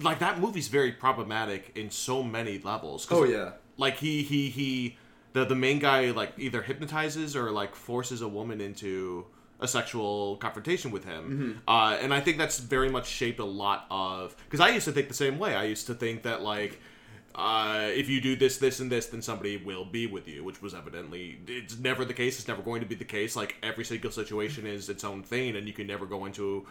like 0.00 0.20
that 0.20 0.40
movie's 0.40 0.68
very 0.68 0.92
problematic 0.92 1.72
in 1.74 1.90
so 1.90 2.22
many 2.22 2.58
levels. 2.58 3.06
Oh, 3.10 3.24
yeah. 3.24 3.52
like 3.76 3.98
he 3.98 4.22
he 4.22 4.48
he 4.48 4.96
the 5.34 5.44
the 5.44 5.54
main 5.54 5.78
guy 5.78 6.10
like 6.12 6.32
either 6.38 6.62
hypnotizes 6.62 7.36
or 7.36 7.50
like 7.50 7.74
forces 7.74 8.22
a 8.22 8.28
woman 8.28 8.60
into 8.60 9.26
a 9.60 9.68
sexual 9.68 10.36
confrontation 10.38 10.90
with 10.90 11.04
him, 11.04 11.62
uh, 11.68 11.96
and 12.00 12.12
I 12.12 12.20
think 12.20 12.36
that's 12.36 12.58
very 12.58 12.88
much 12.88 13.06
shaped 13.06 13.38
a 13.38 13.44
lot 13.44 13.86
of 13.90 14.34
because 14.44 14.60
I 14.60 14.70
used 14.70 14.86
to 14.86 14.92
think 14.92 15.08
the 15.08 15.14
same 15.14 15.38
way. 15.38 15.54
I 15.54 15.64
used 15.64 15.86
to 15.86 15.94
think 15.94 16.22
that 16.24 16.42
like 16.42 16.80
uh, 17.34 17.88
if 17.94 18.08
you 18.08 18.20
do 18.20 18.36
this, 18.36 18.58
this, 18.58 18.80
and 18.80 18.90
this, 18.92 19.06
then 19.06 19.22
somebody 19.22 19.56
will 19.56 19.84
be 19.84 20.06
with 20.06 20.28
you, 20.28 20.44
which 20.44 20.60
was 20.60 20.74
evidently 20.74 21.38
it's 21.46 21.78
never 21.78 22.04
the 22.04 22.14
case. 22.14 22.38
It's 22.38 22.48
never 22.48 22.62
going 22.62 22.80
to 22.80 22.86
be 22.86 22.94
the 22.94 23.04
case. 23.04 23.34
Like 23.36 23.56
every 23.62 23.84
single 23.84 24.10
situation 24.10 24.66
is 24.66 24.88
its 24.88 25.04
own 25.04 25.22
thing, 25.22 25.56
and 25.56 25.66
you 25.66 25.72
can 25.72 25.86
never 25.86 26.06
go 26.06 26.24
into 26.26 26.66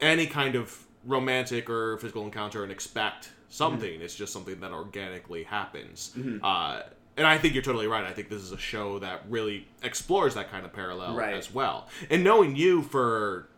any 0.00 0.26
kind 0.26 0.54
of 0.54 0.84
romantic 1.04 1.68
or 1.70 1.96
physical 1.98 2.24
encounter 2.24 2.62
and 2.62 2.72
expect 2.72 3.30
something. 3.48 4.00
It's 4.00 4.14
just 4.14 4.32
something 4.32 4.60
that 4.60 4.72
organically 4.72 5.44
happens. 5.44 6.12
Uh, 6.42 6.82
and 7.16 7.26
I 7.26 7.38
think 7.38 7.54
you're 7.54 7.62
totally 7.62 7.86
right. 7.86 8.04
I 8.04 8.12
think 8.12 8.28
this 8.28 8.42
is 8.42 8.50
a 8.52 8.58
show 8.58 8.98
that 8.98 9.22
really 9.28 9.68
explores 9.82 10.34
that 10.34 10.50
kind 10.50 10.64
of 10.66 10.72
parallel 10.72 11.14
Right. 11.14 11.34
as 11.34 11.52
well. 11.54 11.86
And 12.10 12.24
knowing 12.24 12.56
you 12.56 12.82
for 12.82 13.48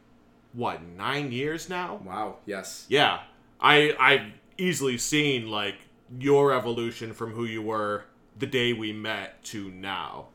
what 0.53 0.83
nine 0.83 1.33
years 1.33 1.69
now, 1.69 2.01
Wow. 2.05 2.37
Yes. 2.47 2.85
yeah, 2.89 3.21
I 3.61 3.95
I've 3.99 4.33
easily 4.59 4.99
seen 4.99 5.49
like 5.49 5.77
your 6.19 6.53
evolution 6.53 7.13
from 7.13 7.33
who 7.33 7.45
you 7.45 7.63
were 7.63 8.05
the 8.39 8.47
day 8.47 8.73
we 8.73 8.93
met 8.93 9.43
to 9.45 9.71
now. 9.71 10.29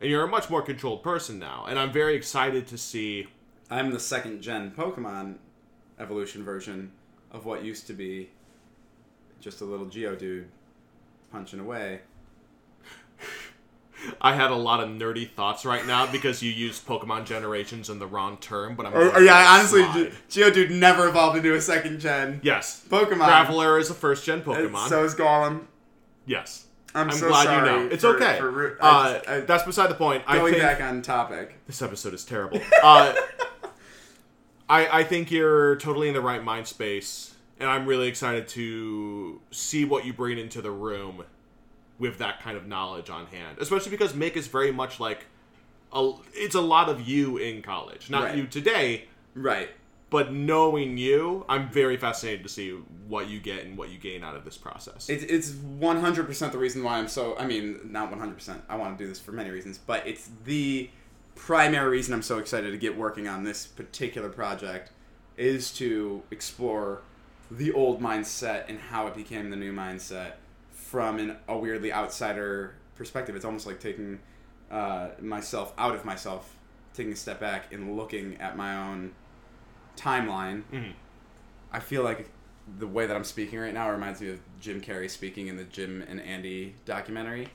And 0.00 0.10
you're 0.10 0.24
a 0.24 0.28
much 0.28 0.50
more 0.50 0.62
controlled 0.62 1.02
person 1.02 1.38
now, 1.38 1.66
and 1.68 1.78
I'm 1.78 1.92
very 1.92 2.14
excited 2.14 2.66
to 2.68 2.78
see 2.78 3.28
I'm 3.70 3.92
the 3.92 4.00
second 4.00 4.42
gen 4.42 4.72
Pokemon 4.72 5.36
evolution 5.98 6.44
version 6.44 6.92
of 7.30 7.44
what 7.44 7.64
used 7.64 7.86
to 7.86 7.92
be 7.92 8.30
just 9.40 9.60
a 9.60 9.64
little 9.64 9.86
Geodude 9.86 10.46
punching 11.32 11.60
away. 11.60 12.00
I 14.20 14.34
had 14.34 14.50
a 14.50 14.54
lot 14.56 14.80
of 14.80 14.88
nerdy 14.88 15.30
thoughts 15.30 15.64
right 15.64 15.86
now 15.86 16.10
because 16.10 16.42
you 16.42 16.50
used 16.50 16.86
Pokemon 16.86 17.26
generations 17.26 17.88
in 17.90 17.98
the 17.98 18.06
wrong 18.06 18.36
term, 18.38 18.74
but 18.76 18.86
I'm 18.86 18.94
Or, 18.94 19.10
or 19.10 19.20
yeah, 19.22 19.46
honestly, 19.56 19.82
slide. 19.84 20.12
Ge- 20.28 20.36
Geodude 20.38 20.70
never 20.70 21.08
evolved 21.08 21.36
into 21.36 21.54
a 21.54 21.60
second 21.60 22.00
gen 22.00 22.40
yes. 22.42 22.84
Pokemon. 22.88 23.28
Graveler 23.28 23.80
is 23.80 23.90
a 23.90 23.94
first 23.94 24.24
gen 24.24 24.42
Pokemon. 24.42 24.88
So 24.88 25.04
is 25.04 25.14
Golem. 25.14 25.66
yes. 26.26 26.66
I'm, 26.96 27.10
I'm 27.10 27.16
so 27.16 27.26
glad 27.28 27.44
sorry 27.44 27.56
you 27.72 27.80
know. 27.88 27.88
It's 27.92 28.04
for- 28.04 28.16
okay. 28.16 28.38
for 28.38 28.50
ru- 28.50 28.76
uh, 28.80 29.20
I 29.26 29.34
I- 29.36 29.40
that's 29.40 29.64
beside 29.64 29.90
the 29.90 29.94
point. 29.96 30.22
I 30.28 30.36
going 30.38 30.52
think 30.54 30.62
back 30.64 30.80
on 30.80 31.02
topic. 31.02 31.54
this 31.66 31.82
episode 31.82 32.14
is 32.14 32.24
terrible. 32.24 32.60
Uh, 32.82 33.12
I 34.68 35.00
I 35.00 35.04
think 35.04 35.30
you're 35.30 35.76
totally 35.76 36.08
in 36.08 36.14
the 36.14 36.20
right 36.20 36.42
mind 36.42 36.66
space, 36.66 37.34
and 37.60 37.68
I'm 37.68 37.86
really 37.86 38.08
excited 38.08 38.48
to 38.48 39.40
see 39.50 39.84
what 39.84 40.04
you 40.06 40.12
bring 40.12 40.38
into 40.38 40.62
the 40.62 40.70
room 40.70 41.24
with 41.98 42.18
that 42.18 42.40
kind 42.42 42.56
of 42.56 42.66
knowledge 42.66 43.10
on 43.10 43.26
hand. 43.26 43.58
Especially 43.58 43.90
because 43.90 44.12
Mick 44.12 44.36
is 44.36 44.46
very 44.48 44.72
much 44.72 44.98
like 45.00 45.26
a, 45.92 46.12
it's 46.32 46.54
a 46.56 46.60
lot 46.60 46.88
of 46.88 47.00
you 47.08 47.36
in 47.36 47.62
college, 47.62 48.10
not 48.10 48.24
Right. 48.24 48.36
you 48.36 48.46
today, 48.46 49.04
Right. 49.34 49.70
but 50.10 50.32
knowing 50.32 50.98
you, 50.98 51.44
I'm 51.48 51.68
very 51.70 51.96
fascinated 51.96 52.42
to 52.42 52.48
see 52.48 52.70
what 53.06 53.28
you 53.28 53.38
get 53.38 53.64
and 53.64 53.78
what 53.78 53.90
you 53.90 53.98
gain 53.98 54.24
out 54.24 54.34
of 54.34 54.44
this 54.44 54.56
process. 54.56 55.08
It's 55.08 55.22
it's 55.24 55.50
100% 55.50 56.52
the 56.52 56.58
reason 56.58 56.82
why 56.82 56.98
I'm 56.98 57.06
so. 57.08 57.36
I 57.38 57.46
mean, 57.46 57.78
not 57.84 58.10
100%. 58.10 58.62
I 58.68 58.76
want 58.76 58.98
to 58.98 59.04
do 59.04 59.08
this 59.08 59.20
for 59.20 59.32
many 59.32 59.50
reasons, 59.50 59.78
but 59.78 60.04
it's 60.06 60.28
the 60.44 60.90
primary 61.36 61.90
reason 61.90 62.14
I'm 62.14 62.22
so 62.22 62.38
excited 62.38 62.70
to 62.70 62.76
get 62.78 62.96
working 62.96 63.28
on 63.28 63.44
this 63.44 63.66
particular 63.66 64.28
project 64.28 64.90
is 65.36 65.72
to 65.74 66.22
explore 66.30 67.02
the 67.50 67.72
old 67.72 68.00
mindset 68.00 68.64
and 68.68 68.78
how 68.78 69.06
it 69.06 69.14
became 69.14 69.50
the 69.50 69.56
new 69.56 69.72
mindset 69.72 70.34
from 70.94 71.18
an, 71.18 71.36
a 71.48 71.58
weirdly 71.58 71.92
outsider 71.92 72.76
perspective. 72.94 73.34
It's 73.34 73.44
almost 73.44 73.66
like 73.66 73.80
taking 73.80 74.20
uh, 74.70 75.08
myself 75.20 75.74
out 75.76 75.92
of 75.96 76.04
myself, 76.04 76.56
taking 76.94 77.12
a 77.12 77.16
step 77.16 77.40
back 77.40 77.72
and 77.72 77.96
looking 77.96 78.36
at 78.40 78.56
my 78.56 78.76
own 78.76 79.10
timeline. 79.96 80.62
Mhm. 80.72 80.92
I 81.72 81.80
feel 81.80 82.04
like 82.04 82.28
the 82.78 82.86
way 82.86 83.06
that 83.06 83.16
I'm 83.16 83.24
speaking 83.24 83.58
right 83.58 83.74
now 83.74 83.90
reminds 83.90 84.20
me 84.20 84.30
of 84.30 84.38
Jim 84.60 84.80
Carrey 84.80 85.10
speaking 85.10 85.48
in 85.48 85.56
the 85.56 85.64
Jim 85.64 86.04
and 86.08 86.20
Andy 86.20 86.76
documentary, 86.84 87.48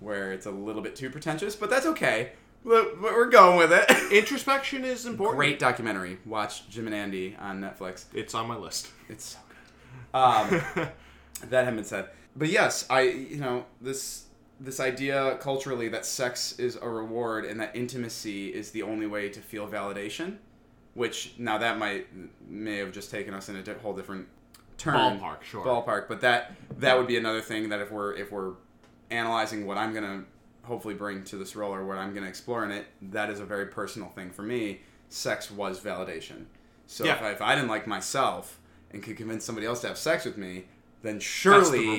where 0.00 0.30
it's 0.30 0.44
a 0.44 0.50
little 0.50 0.82
bit 0.82 0.94
too 0.94 1.08
pretentious, 1.08 1.56
but 1.56 1.70
that's 1.70 1.86
okay. 1.86 2.32
We're 2.62 2.94
we're 3.00 3.30
going 3.30 3.56
with 3.56 3.72
it. 3.72 3.90
Introspection 4.12 4.84
is 4.84 5.06
important. 5.06 5.38
Great 5.38 5.58
documentary. 5.58 6.18
Watch 6.26 6.68
Jim 6.68 6.84
and 6.86 6.94
Andy 6.94 7.36
on 7.40 7.58
Netflix. 7.62 8.04
It's 8.12 8.34
on 8.34 8.46
my 8.46 8.56
list. 8.56 8.88
It's 9.08 9.24
so 9.24 9.38
good. 9.48 10.18
Um, 10.18 10.62
that 11.48 11.64
having 11.64 11.76
been 11.76 11.84
said, 11.86 12.10
but 12.36 12.48
yes, 12.48 12.86
I 12.90 13.02
you 13.02 13.36
know 13.38 13.66
this 13.80 14.24
this 14.60 14.78
idea 14.80 15.36
culturally 15.40 15.88
that 15.88 16.06
sex 16.06 16.58
is 16.58 16.76
a 16.76 16.88
reward 16.88 17.44
and 17.44 17.60
that 17.60 17.74
intimacy 17.74 18.48
is 18.54 18.70
the 18.70 18.82
only 18.82 19.06
way 19.06 19.28
to 19.28 19.40
feel 19.40 19.66
validation, 19.66 20.36
which 20.94 21.34
now 21.38 21.58
that 21.58 21.78
might 21.78 22.06
may 22.48 22.76
have 22.76 22.92
just 22.92 23.10
taken 23.10 23.34
us 23.34 23.48
in 23.48 23.56
a 23.56 23.74
whole 23.80 23.92
different 23.94 24.28
turn 24.78 24.94
Ballpark, 25.20 25.42
sure. 25.42 25.64
ballpark, 25.64 26.08
but 26.08 26.20
that 26.20 26.54
that 26.78 26.96
would 26.96 27.06
be 27.06 27.16
another 27.16 27.40
thing 27.40 27.68
that 27.70 27.80
if 27.80 27.90
we're 27.90 28.14
if 28.14 28.30
we're 28.32 28.52
analyzing 29.10 29.66
what 29.66 29.76
I'm 29.78 29.92
gonna 29.92 30.24
hopefully 30.62 30.94
bring 30.94 31.24
to 31.24 31.36
this 31.36 31.56
role 31.56 31.74
or 31.74 31.84
what 31.84 31.98
I'm 31.98 32.14
gonna 32.14 32.28
explore 32.28 32.64
in 32.64 32.70
it, 32.70 32.86
that 33.02 33.30
is 33.30 33.40
a 33.40 33.44
very 33.44 33.66
personal 33.66 34.08
thing 34.08 34.30
for 34.30 34.42
me. 34.42 34.80
Sex 35.08 35.50
was 35.50 35.80
validation. 35.80 36.44
So 36.86 37.04
Yeah. 37.04 37.16
if, 37.16 37.22
I, 37.22 37.30
if 37.32 37.42
I 37.42 37.54
didn't 37.54 37.68
like 37.68 37.86
myself 37.86 38.58
and 38.90 39.02
could 39.02 39.16
convince 39.16 39.44
somebody 39.44 39.66
else 39.66 39.80
to 39.82 39.88
have 39.88 39.98
sex 39.98 40.24
with 40.24 40.36
me, 40.36 40.64
then 41.02 41.18
surely 41.20 41.98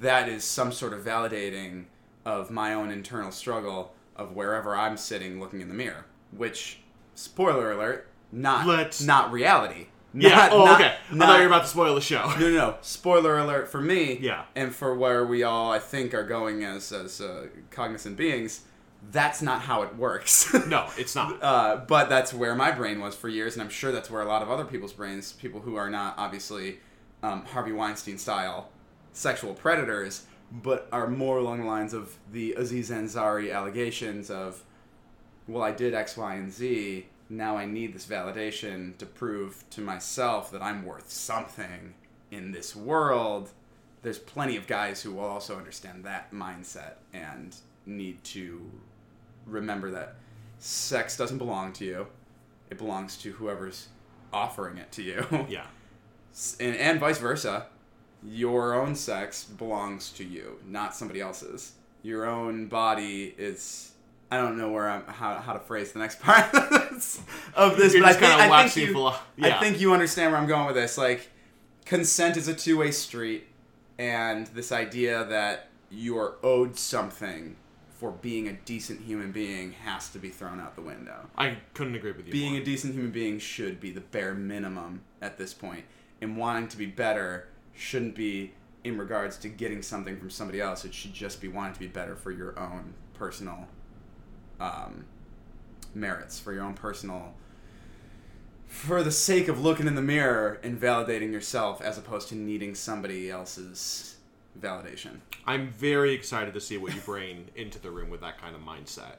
that 0.00 0.28
is 0.28 0.44
some 0.44 0.72
sort 0.72 0.92
of 0.92 1.00
validating 1.04 1.84
of 2.24 2.50
my 2.50 2.72
own 2.74 2.90
internal 2.90 3.30
struggle 3.30 3.92
of 4.16 4.32
wherever 4.32 4.76
I'm 4.76 4.96
sitting 4.96 5.40
looking 5.40 5.60
in 5.60 5.68
the 5.68 5.74
mirror. 5.74 6.06
Which, 6.36 6.80
spoiler 7.14 7.72
alert, 7.72 8.06
not 8.32 8.66
Let's- 8.66 9.02
not 9.02 9.32
reality. 9.32 9.86
Yeah. 10.16 10.36
Not- 10.36 10.52
oh, 10.52 10.64
not- 10.64 10.80
okay. 10.80 10.94
I 11.12 11.16
thought 11.16 11.34
you 11.36 11.40
were 11.42 11.46
about 11.48 11.62
to 11.62 11.68
spoil 11.68 11.94
the 11.96 12.00
show. 12.00 12.28
no, 12.30 12.38
no, 12.38 12.50
no. 12.50 12.76
Spoiler 12.82 13.36
alert 13.38 13.68
for 13.68 13.80
me. 13.80 14.16
Yeah. 14.20 14.44
And 14.54 14.72
for 14.74 14.94
where 14.94 15.26
we 15.26 15.42
all, 15.42 15.72
I 15.72 15.80
think, 15.80 16.14
are 16.14 16.22
going 16.24 16.62
as 16.64 16.92
as 16.92 17.20
uh, 17.20 17.48
cognizant 17.70 18.16
beings. 18.16 18.60
That's 19.10 19.42
not 19.42 19.60
how 19.62 19.82
it 19.82 19.96
works. 19.96 20.54
No, 20.68 20.88
it's 20.96 21.14
not. 21.14 21.38
Uh, 21.42 21.76
but 21.86 22.08
that's 22.08 22.32
where 22.32 22.54
my 22.54 22.70
brain 22.70 23.00
was 23.00 23.14
for 23.16 23.28
years, 23.28 23.54
and 23.54 23.62
I'm 23.62 23.68
sure 23.68 23.90
that's 23.92 24.08
where 24.10 24.22
a 24.22 24.26
lot 24.26 24.40
of 24.42 24.50
other 24.50 24.64
people's 24.64 24.92
brains, 24.94 25.32
people 25.32 25.60
who 25.60 25.74
are 25.76 25.90
not 25.90 26.14
obviously 26.16 26.78
um, 27.24 27.44
Harvey 27.46 27.72
Weinstein 27.72 28.18
style 28.18 28.68
sexual 29.12 29.54
predators, 29.54 30.26
but 30.52 30.88
are 30.92 31.08
more 31.08 31.38
along 31.38 31.60
the 31.60 31.66
lines 31.66 31.94
of 31.94 32.16
the 32.30 32.52
Aziz 32.52 32.90
Ansari 32.90 33.52
allegations 33.52 34.30
of, 34.30 34.62
well, 35.48 35.62
I 35.62 35.72
did 35.72 35.94
X, 35.94 36.16
Y, 36.16 36.34
and 36.34 36.52
Z. 36.52 37.06
Now 37.30 37.56
I 37.56 37.64
need 37.64 37.94
this 37.94 38.06
validation 38.06 38.96
to 38.98 39.06
prove 39.06 39.64
to 39.70 39.80
myself 39.80 40.50
that 40.50 40.62
I'm 40.62 40.84
worth 40.84 41.10
something 41.10 41.94
in 42.30 42.52
this 42.52 42.76
world. 42.76 43.50
there's 44.02 44.18
plenty 44.18 44.56
of 44.56 44.66
guys 44.66 45.00
who 45.00 45.12
will 45.12 45.24
also 45.24 45.56
understand 45.56 46.04
that 46.04 46.30
mindset 46.30 46.96
and 47.14 47.56
need 47.86 48.22
to 48.22 48.70
remember 49.46 49.90
that 49.90 50.16
sex 50.58 51.16
doesn't 51.16 51.38
belong 51.38 51.72
to 51.72 51.86
you. 51.86 52.06
It 52.68 52.76
belongs 52.76 53.16
to 53.18 53.32
whoever's 53.32 53.88
offering 54.30 54.76
it 54.76 54.92
to 54.92 55.02
you. 55.02 55.46
Yeah. 55.48 55.64
and, 56.60 56.76
and 56.76 57.00
vice 57.00 57.18
versa. 57.18 57.66
Your 58.26 58.74
own 58.74 58.94
sex 58.94 59.44
belongs 59.44 60.10
to 60.12 60.24
you, 60.24 60.58
not 60.66 60.94
somebody 60.94 61.20
else's. 61.20 61.72
Your 62.02 62.26
own 62.26 62.68
body 62.68 63.34
is. 63.36 63.92
I 64.30 64.38
don't 64.38 64.56
know 64.56 64.70
where 64.72 64.88
I'm 64.88 65.04
how, 65.06 65.34
how 65.36 65.52
to 65.52 65.58
phrase 65.58 65.92
the 65.92 65.98
next 65.98 66.20
part 66.22 66.52
of 67.54 67.76
this, 67.76 67.92
You're 67.92 68.02
but 68.02 68.08
I 68.08 68.12
just 68.12 68.20
think, 68.20 68.32
I, 68.32 68.68
think 68.68 68.86
you, 68.86 68.92
philo- 68.92 69.14
I 69.42 69.50
think 69.60 69.80
you 69.80 69.92
understand 69.92 70.32
where 70.32 70.40
I'm 70.40 70.48
going 70.48 70.66
with 70.66 70.74
this. 70.74 70.96
Like, 70.96 71.30
consent 71.84 72.36
is 72.36 72.48
a 72.48 72.54
two 72.54 72.78
way 72.78 72.90
street, 72.90 73.46
and 73.98 74.46
this 74.48 74.72
idea 74.72 75.24
that 75.24 75.68
you 75.90 76.18
are 76.18 76.34
owed 76.42 76.78
something 76.78 77.56
for 77.98 78.10
being 78.10 78.48
a 78.48 78.52
decent 78.52 79.00
human 79.02 79.30
being 79.32 79.72
has 79.72 80.08
to 80.10 80.18
be 80.18 80.28
thrown 80.28 80.60
out 80.60 80.74
the 80.74 80.82
window 80.82 81.28
I 81.38 81.58
couldn't 81.74 81.94
agree 81.94 82.12
with 82.12 82.26
you. 82.26 82.32
being 82.32 82.52
more. 82.54 82.60
a 82.60 82.64
decent 82.64 82.92
human 82.94 83.12
being 83.12 83.38
should 83.38 83.80
be 83.80 83.92
the 83.92 84.00
bare 84.00 84.34
minimum 84.34 85.02
at 85.22 85.38
this 85.38 85.54
point 85.54 85.84
and 86.24 86.38
wanting 86.38 86.66
to 86.66 86.78
be 86.78 86.86
better 86.86 87.46
shouldn't 87.74 88.14
be 88.14 88.52
in 88.82 88.96
regards 88.98 89.36
to 89.36 89.48
getting 89.48 89.82
something 89.82 90.18
from 90.18 90.30
somebody 90.30 90.60
else 90.60 90.84
it 90.84 90.94
should 90.94 91.12
just 91.12 91.40
be 91.40 91.48
wanting 91.48 91.74
to 91.74 91.80
be 91.80 91.86
better 91.86 92.16
for 92.16 92.30
your 92.30 92.58
own 92.58 92.94
personal 93.12 93.68
um, 94.58 95.04
merits 95.94 96.40
for 96.40 96.52
your 96.52 96.64
own 96.64 96.74
personal 96.74 97.34
for 98.66 99.02
the 99.02 99.10
sake 99.10 99.48
of 99.48 99.60
looking 99.60 99.86
in 99.86 99.94
the 99.94 100.02
mirror 100.02 100.58
and 100.62 100.80
validating 100.80 101.30
yourself 101.30 101.80
as 101.82 101.98
opposed 101.98 102.28
to 102.28 102.34
needing 102.34 102.74
somebody 102.74 103.30
else's 103.30 104.16
validation 104.58 105.18
I'm 105.46 105.68
very 105.68 106.14
excited 106.14 106.54
to 106.54 106.60
see 106.60 106.78
what 106.78 106.94
you 106.94 107.00
bring 107.02 107.48
into 107.56 107.78
the 107.78 107.90
room 107.90 108.08
with 108.08 108.22
that 108.22 108.40
kind 108.40 108.56
of 108.56 108.62
mindset. 108.62 109.16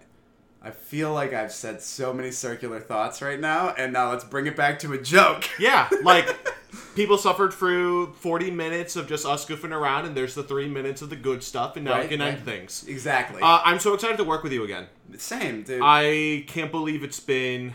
I 0.62 0.72
feel 0.72 1.14
like 1.14 1.32
I've 1.32 1.52
said 1.52 1.82
so 1.84 2.12
many 2.12 2.32
circular 2.32 2.80
thoughts 2.80 3.22
right 3.22 3.40
now, 3.40 3.76
and 3.78 3.94
now 3.94 4.10
let's 4.10 4.24
bring 4.24 4.48
it 4.48 4.56
back 4.56 4.80
to 4.80 4.94
a 4.94 4.98
joke. 4.98 5.48
Yeah, 5.60 5.88
like 6.02 6.36
people 6.96 7.18
suffered 7.18 7.54
through 7.54 8.14
40 8.14 8.52
minutes 8.52 8.96
of 8.96 9.08
just 9.08 9.26
us 9.26 9.46
goofing 9.46 9.72
around, 9.72 10.06
and 10.06 10.16
there's 10.16 10.36
the 10.36 10.44
three 10.44 10.68
minutes 10.68 11.02
of 11.02 11.10
the 11.10 11.16
good 11.16 11.44
stuff, 11.44 11.76
and 11.76 11.86
now 11.86 11.96
we 11.96 12.00
Right, 12.02 12.10
can 12.10 12.22
end 12.22 12.44
things. 12.44 12.86
Exactly. 12.88 13.42
Uh, 13.42 13.62
I'm 13.64 13.80
so 13.80 13.94
excited 13.94 14.18
to 14.18 14.24
work 14.24 14.44
with 14.44 14.52
you 14.54 14.64
again. 14.64 14.88
Same, 15.18 15.64
dude. 15.64 15.82
I 15.84 16.44
can't 16.48 16.72
believe 16.72 17.04
it's 17.04 17.20
been. 17.20 17.74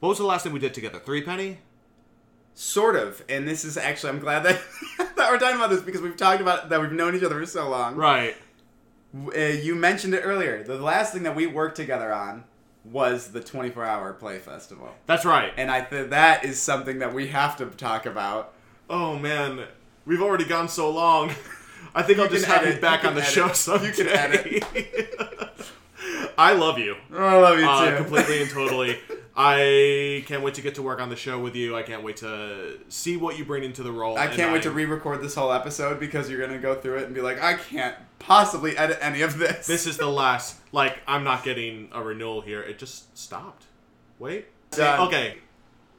What 0.00 0.10
was 0.10 0.18
the 0.18 0.24
last 0.24 0.44
thing 0.44 0.52
we 0.52 0.60
did 0.60 0.74
together? 0.74 0.98
Threepenny? 0.98 1.58
sort 2.54 2.96
of. 2.96 3.22
And 3.28 3.46
this 3.46 3.64
is 3.64 3.76
actually, 3.76 4.10
I'm 4.10 4.18
glad 4.18 4.40
that, 4.42 4.60
that 5.16 5.30
we're 5.30 5.38
talking 5.38 5.54
about 5.56 5.70
this 5.70 5.80
because 5.80 6.00
we've 6.00 6.16
talked 6.16 6.40
about 6.40 6.70
that 6.70 6.80
we've 6.80 6.90
known 6.90 7.14
each 7.14 7.22
other 7.22 7.38
for 7.38 7.46
so 7.46 7.68
long. 7.68 7.94
Right. 7.94 8.34
Uh, 9.14 9.38
you 9.38 9.76
mentioned 9.76 10.12
it 10.12 10.22
earlier. 10.24 10.64
The 10.64 10.74
last 10.74 11.12
thing 11.12 11.22
that 11.22 11.36
we 11.36 11.46
worked 11.46 11.76
together 11.76 12.12
on 12.12 12.42
was 12.90 13.28
the 13.28 13.40
24 13.40 13.84
hour 13.84 14.12
play 14.12 14.38
festival. 14.38 14.94
That's 15.06 15.24
right. 15.24 15.52
And 15.56 15.70
I 15.70 15.80
think 15.82 16.10
that 16.10 16.44
is 16.44 16.60
something 16.60 16.98
that 17.00 17.12
we 17.12 17.28
have 17.28 17.56
to 17.58 17.66
talk 17.66 18.06
about. 18.06 18.52
Oh 18.88 19.18
man, 19.18 19.64
we've 20.06 20.22
already 20.22 20.44
gone 20.44 20.68
so 20.68 20.90
long. 20.90 21.30
I 21.94 22.02
think 22.02 22.18
I'll 22.18 22.28
just 22.28 22.46
have 22.46 22.62
edit, 22.62 22.76
you 22.76 22.80
back 22.80 23.02
you 23.02 23.08
on 23.10 23.14
the 23.14 23.20
can 23.22 23.30
show 23.30 23.44
edit. 23.44 23.56
someday. 23.56 23.86
You 23.88 23.92
can 23.92 24.08
edit. 24.08 24.64
I 26.38 26.52
love 26.54 26.78
you. 26.78 26.96
I 27.12 27.36
love 27.36 27.58
you 27.58 27.66
Uh, 27.68 27.96
completely 27.96 28.42
and 28.42 28.50
totally. 28.50 28.98
I 29.40 30.24
can't 30.26 30.42
wait 30.42 30.54
to 30.54 30.62
get 30.62 30.74
to 30.74 30.82
work 30.82 31.00
on 31.00 31.10
the 31.10 31.16
show 31.16 31.38
with 31.38 31.54
you. 31.54 31.76
I 31.76 31.82
can't 31.84 32.02
wait 32.02 32.16
to 32.18 32.80
see 32.88 33.16
what 33.16 33.38
you 33.38 33.44
bring 33.44 33.62
into 33.62 33.84
the 33.84 33.92
role. 33.92 34.18
I 34.18 34.26
can't 34.26 34.52
wait 34.52 34.62
to 34.64 34.68
I'm- 34.70 34.76
re-record 34.76 35.22
this 35.22 35.36
whole 35.36 35.52
episode 35.52 36.00
because 36.00 36.28
you're 36.28 36.40
gonna 36.44 36.58
go 36.58 36.74
through 36.74 36.98
it 36.98 37.04
and 37.04 37.14
be 37.14 37.20
like, 37.20 37.40
I 37.40 37.54
can't 37.54 37.94
possibly 38.18 38.76
edit 38.76 38.98
any 39.00 39.22
of 39.22 39.38
this. 39.38 39.66
This 39.68 39.86
is 39.86 39.96
the 39.96 40.08
last. 40.08 40.56
Like, 40.72 40.98
I'm 41.06 41.22
not 41.22 41.44
getting 41.44 41.88
a 41.92 42.02
renewal 42.02 42.40
here. 42.40 42.60
It 42.62 42.80
just 42.80 43.16
stopped. 43.16 43.66
Wait. 44.18 44.48
Done. 44.72 45.06
Okay. 45.06 45.36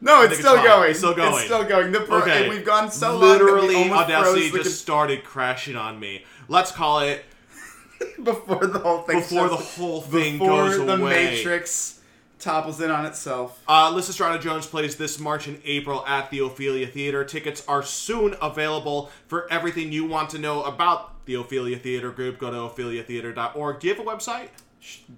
no, 0.02 0.22
it's 0.24 0.38
still 0.38 0.56
it's 0.56 0.64
going. 0.64 0.90
It's 0.90 1.00
still 1.00 1.16
going. 1.16 1.34
It's 1.36 1.46
still 1.46 1.64
going. 1.64 1.92
The 1.94 2.02
pro- 2.02 2.18
Okay. 2.22 2.50
we've 2.50 2.66
gone 2.66 2.92
so 2.92 3.18
Literally, 3.18 3.74
long 3.74 3.90
that 3.90 4.08
we 4.10 4.14
almost 4.14 4.34
Audacity 4.36 4.52
just 4.52 4.82
started 4.82 5.24
crashing 5.24 5.78
on 5.78 5.98
me. 5.98 6.26
Let's 6.50 6.72
call 6.74 7.00
it 7.00 7.24
before 8.24 8.68
the 8.68 8.80
whole 8.80 9.04
thing. 9.04 9.20
before 9.22 9.48
the 9.48 9.56
whole 9.56 10.02
thing 10.02 10.40
before 10.40 10.66
goes 10.68 10.78
the 10.86 10.98
away. 10.98 11.24
Matrix 11.36 11.99
topples 12.40 12.82
in 12.82 12.90
on 12.90 13.06
itself. 13.06 13.62
Uh, 13.68 13.92
Lysistrata 13.92 14.42
Jones 14.42 14.66
plays 14.66 14.96
this 14.96 15.20
March 15.20 15.48
and 15.48 15.62
April 15.66 16.06
at 16.08 16.30
the 16.32 16.40
Ophelia 16.40 16.88
Theater. 16.88 17.24
Tickets 17.24 17.64
are 17.68 17.84
soon 17.84 18.36
available 18.42 19.12
for 19.28 19.52
everything 19.52 19.92
you 19.92 20.06
want 20.06 20.30
to 20.32 20.38
know 20.38 20.64
about 20.64 21.26
the 21.26 21.36
Ophelia 21.36 21.78
Theater 21.78 22.12
Group. 22.12 22.40
Go 22.40 22.50
to 22.50 22.58
opheliatheater.org. 22.58 23.80
Do 23.80 23.88
you 23.88 23.94
have 23.94 24.06
a 24.06 24.10
website? 24.10 24.50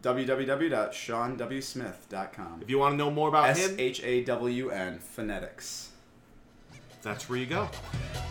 www.shawnwsmith.com. 0.01 2.59
If 2.61 2.69
you 2.69 2.79
want 2.79 2.93
to 2.93 2.97
know 2.97 3.11
more 3.11 3.27
about 3.29 3.49
S 3.49 3.67
him, 3.67 3.75
H 3.79 4.01
A 4.03 4.23
W 4.23 4.69
N 4.69 4.99
phonetics. 4.99 5.89
that's 7.03 7.29
where 7.29 7.37
you 7.37 7.45
go. 7.45 7.69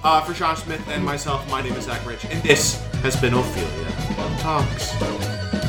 Uh, 0.02 0.20
for 0.22 0.34
Shawn 0.34 0.56
Smith 0.56 0.82
and 0.88 1.04
myself, 1.04 1.48
my 1.50 1.62
name 1.62 1.74
is 1.74 1.84
Zach 1.84 2.04
Rich, 2.06 2.24
and 2.26 2.42
this 2.42 2.80
has 3.02 3.20
been 3.20 3.34
Ophelia 3.34 4.38
Talks. 4.40 5.59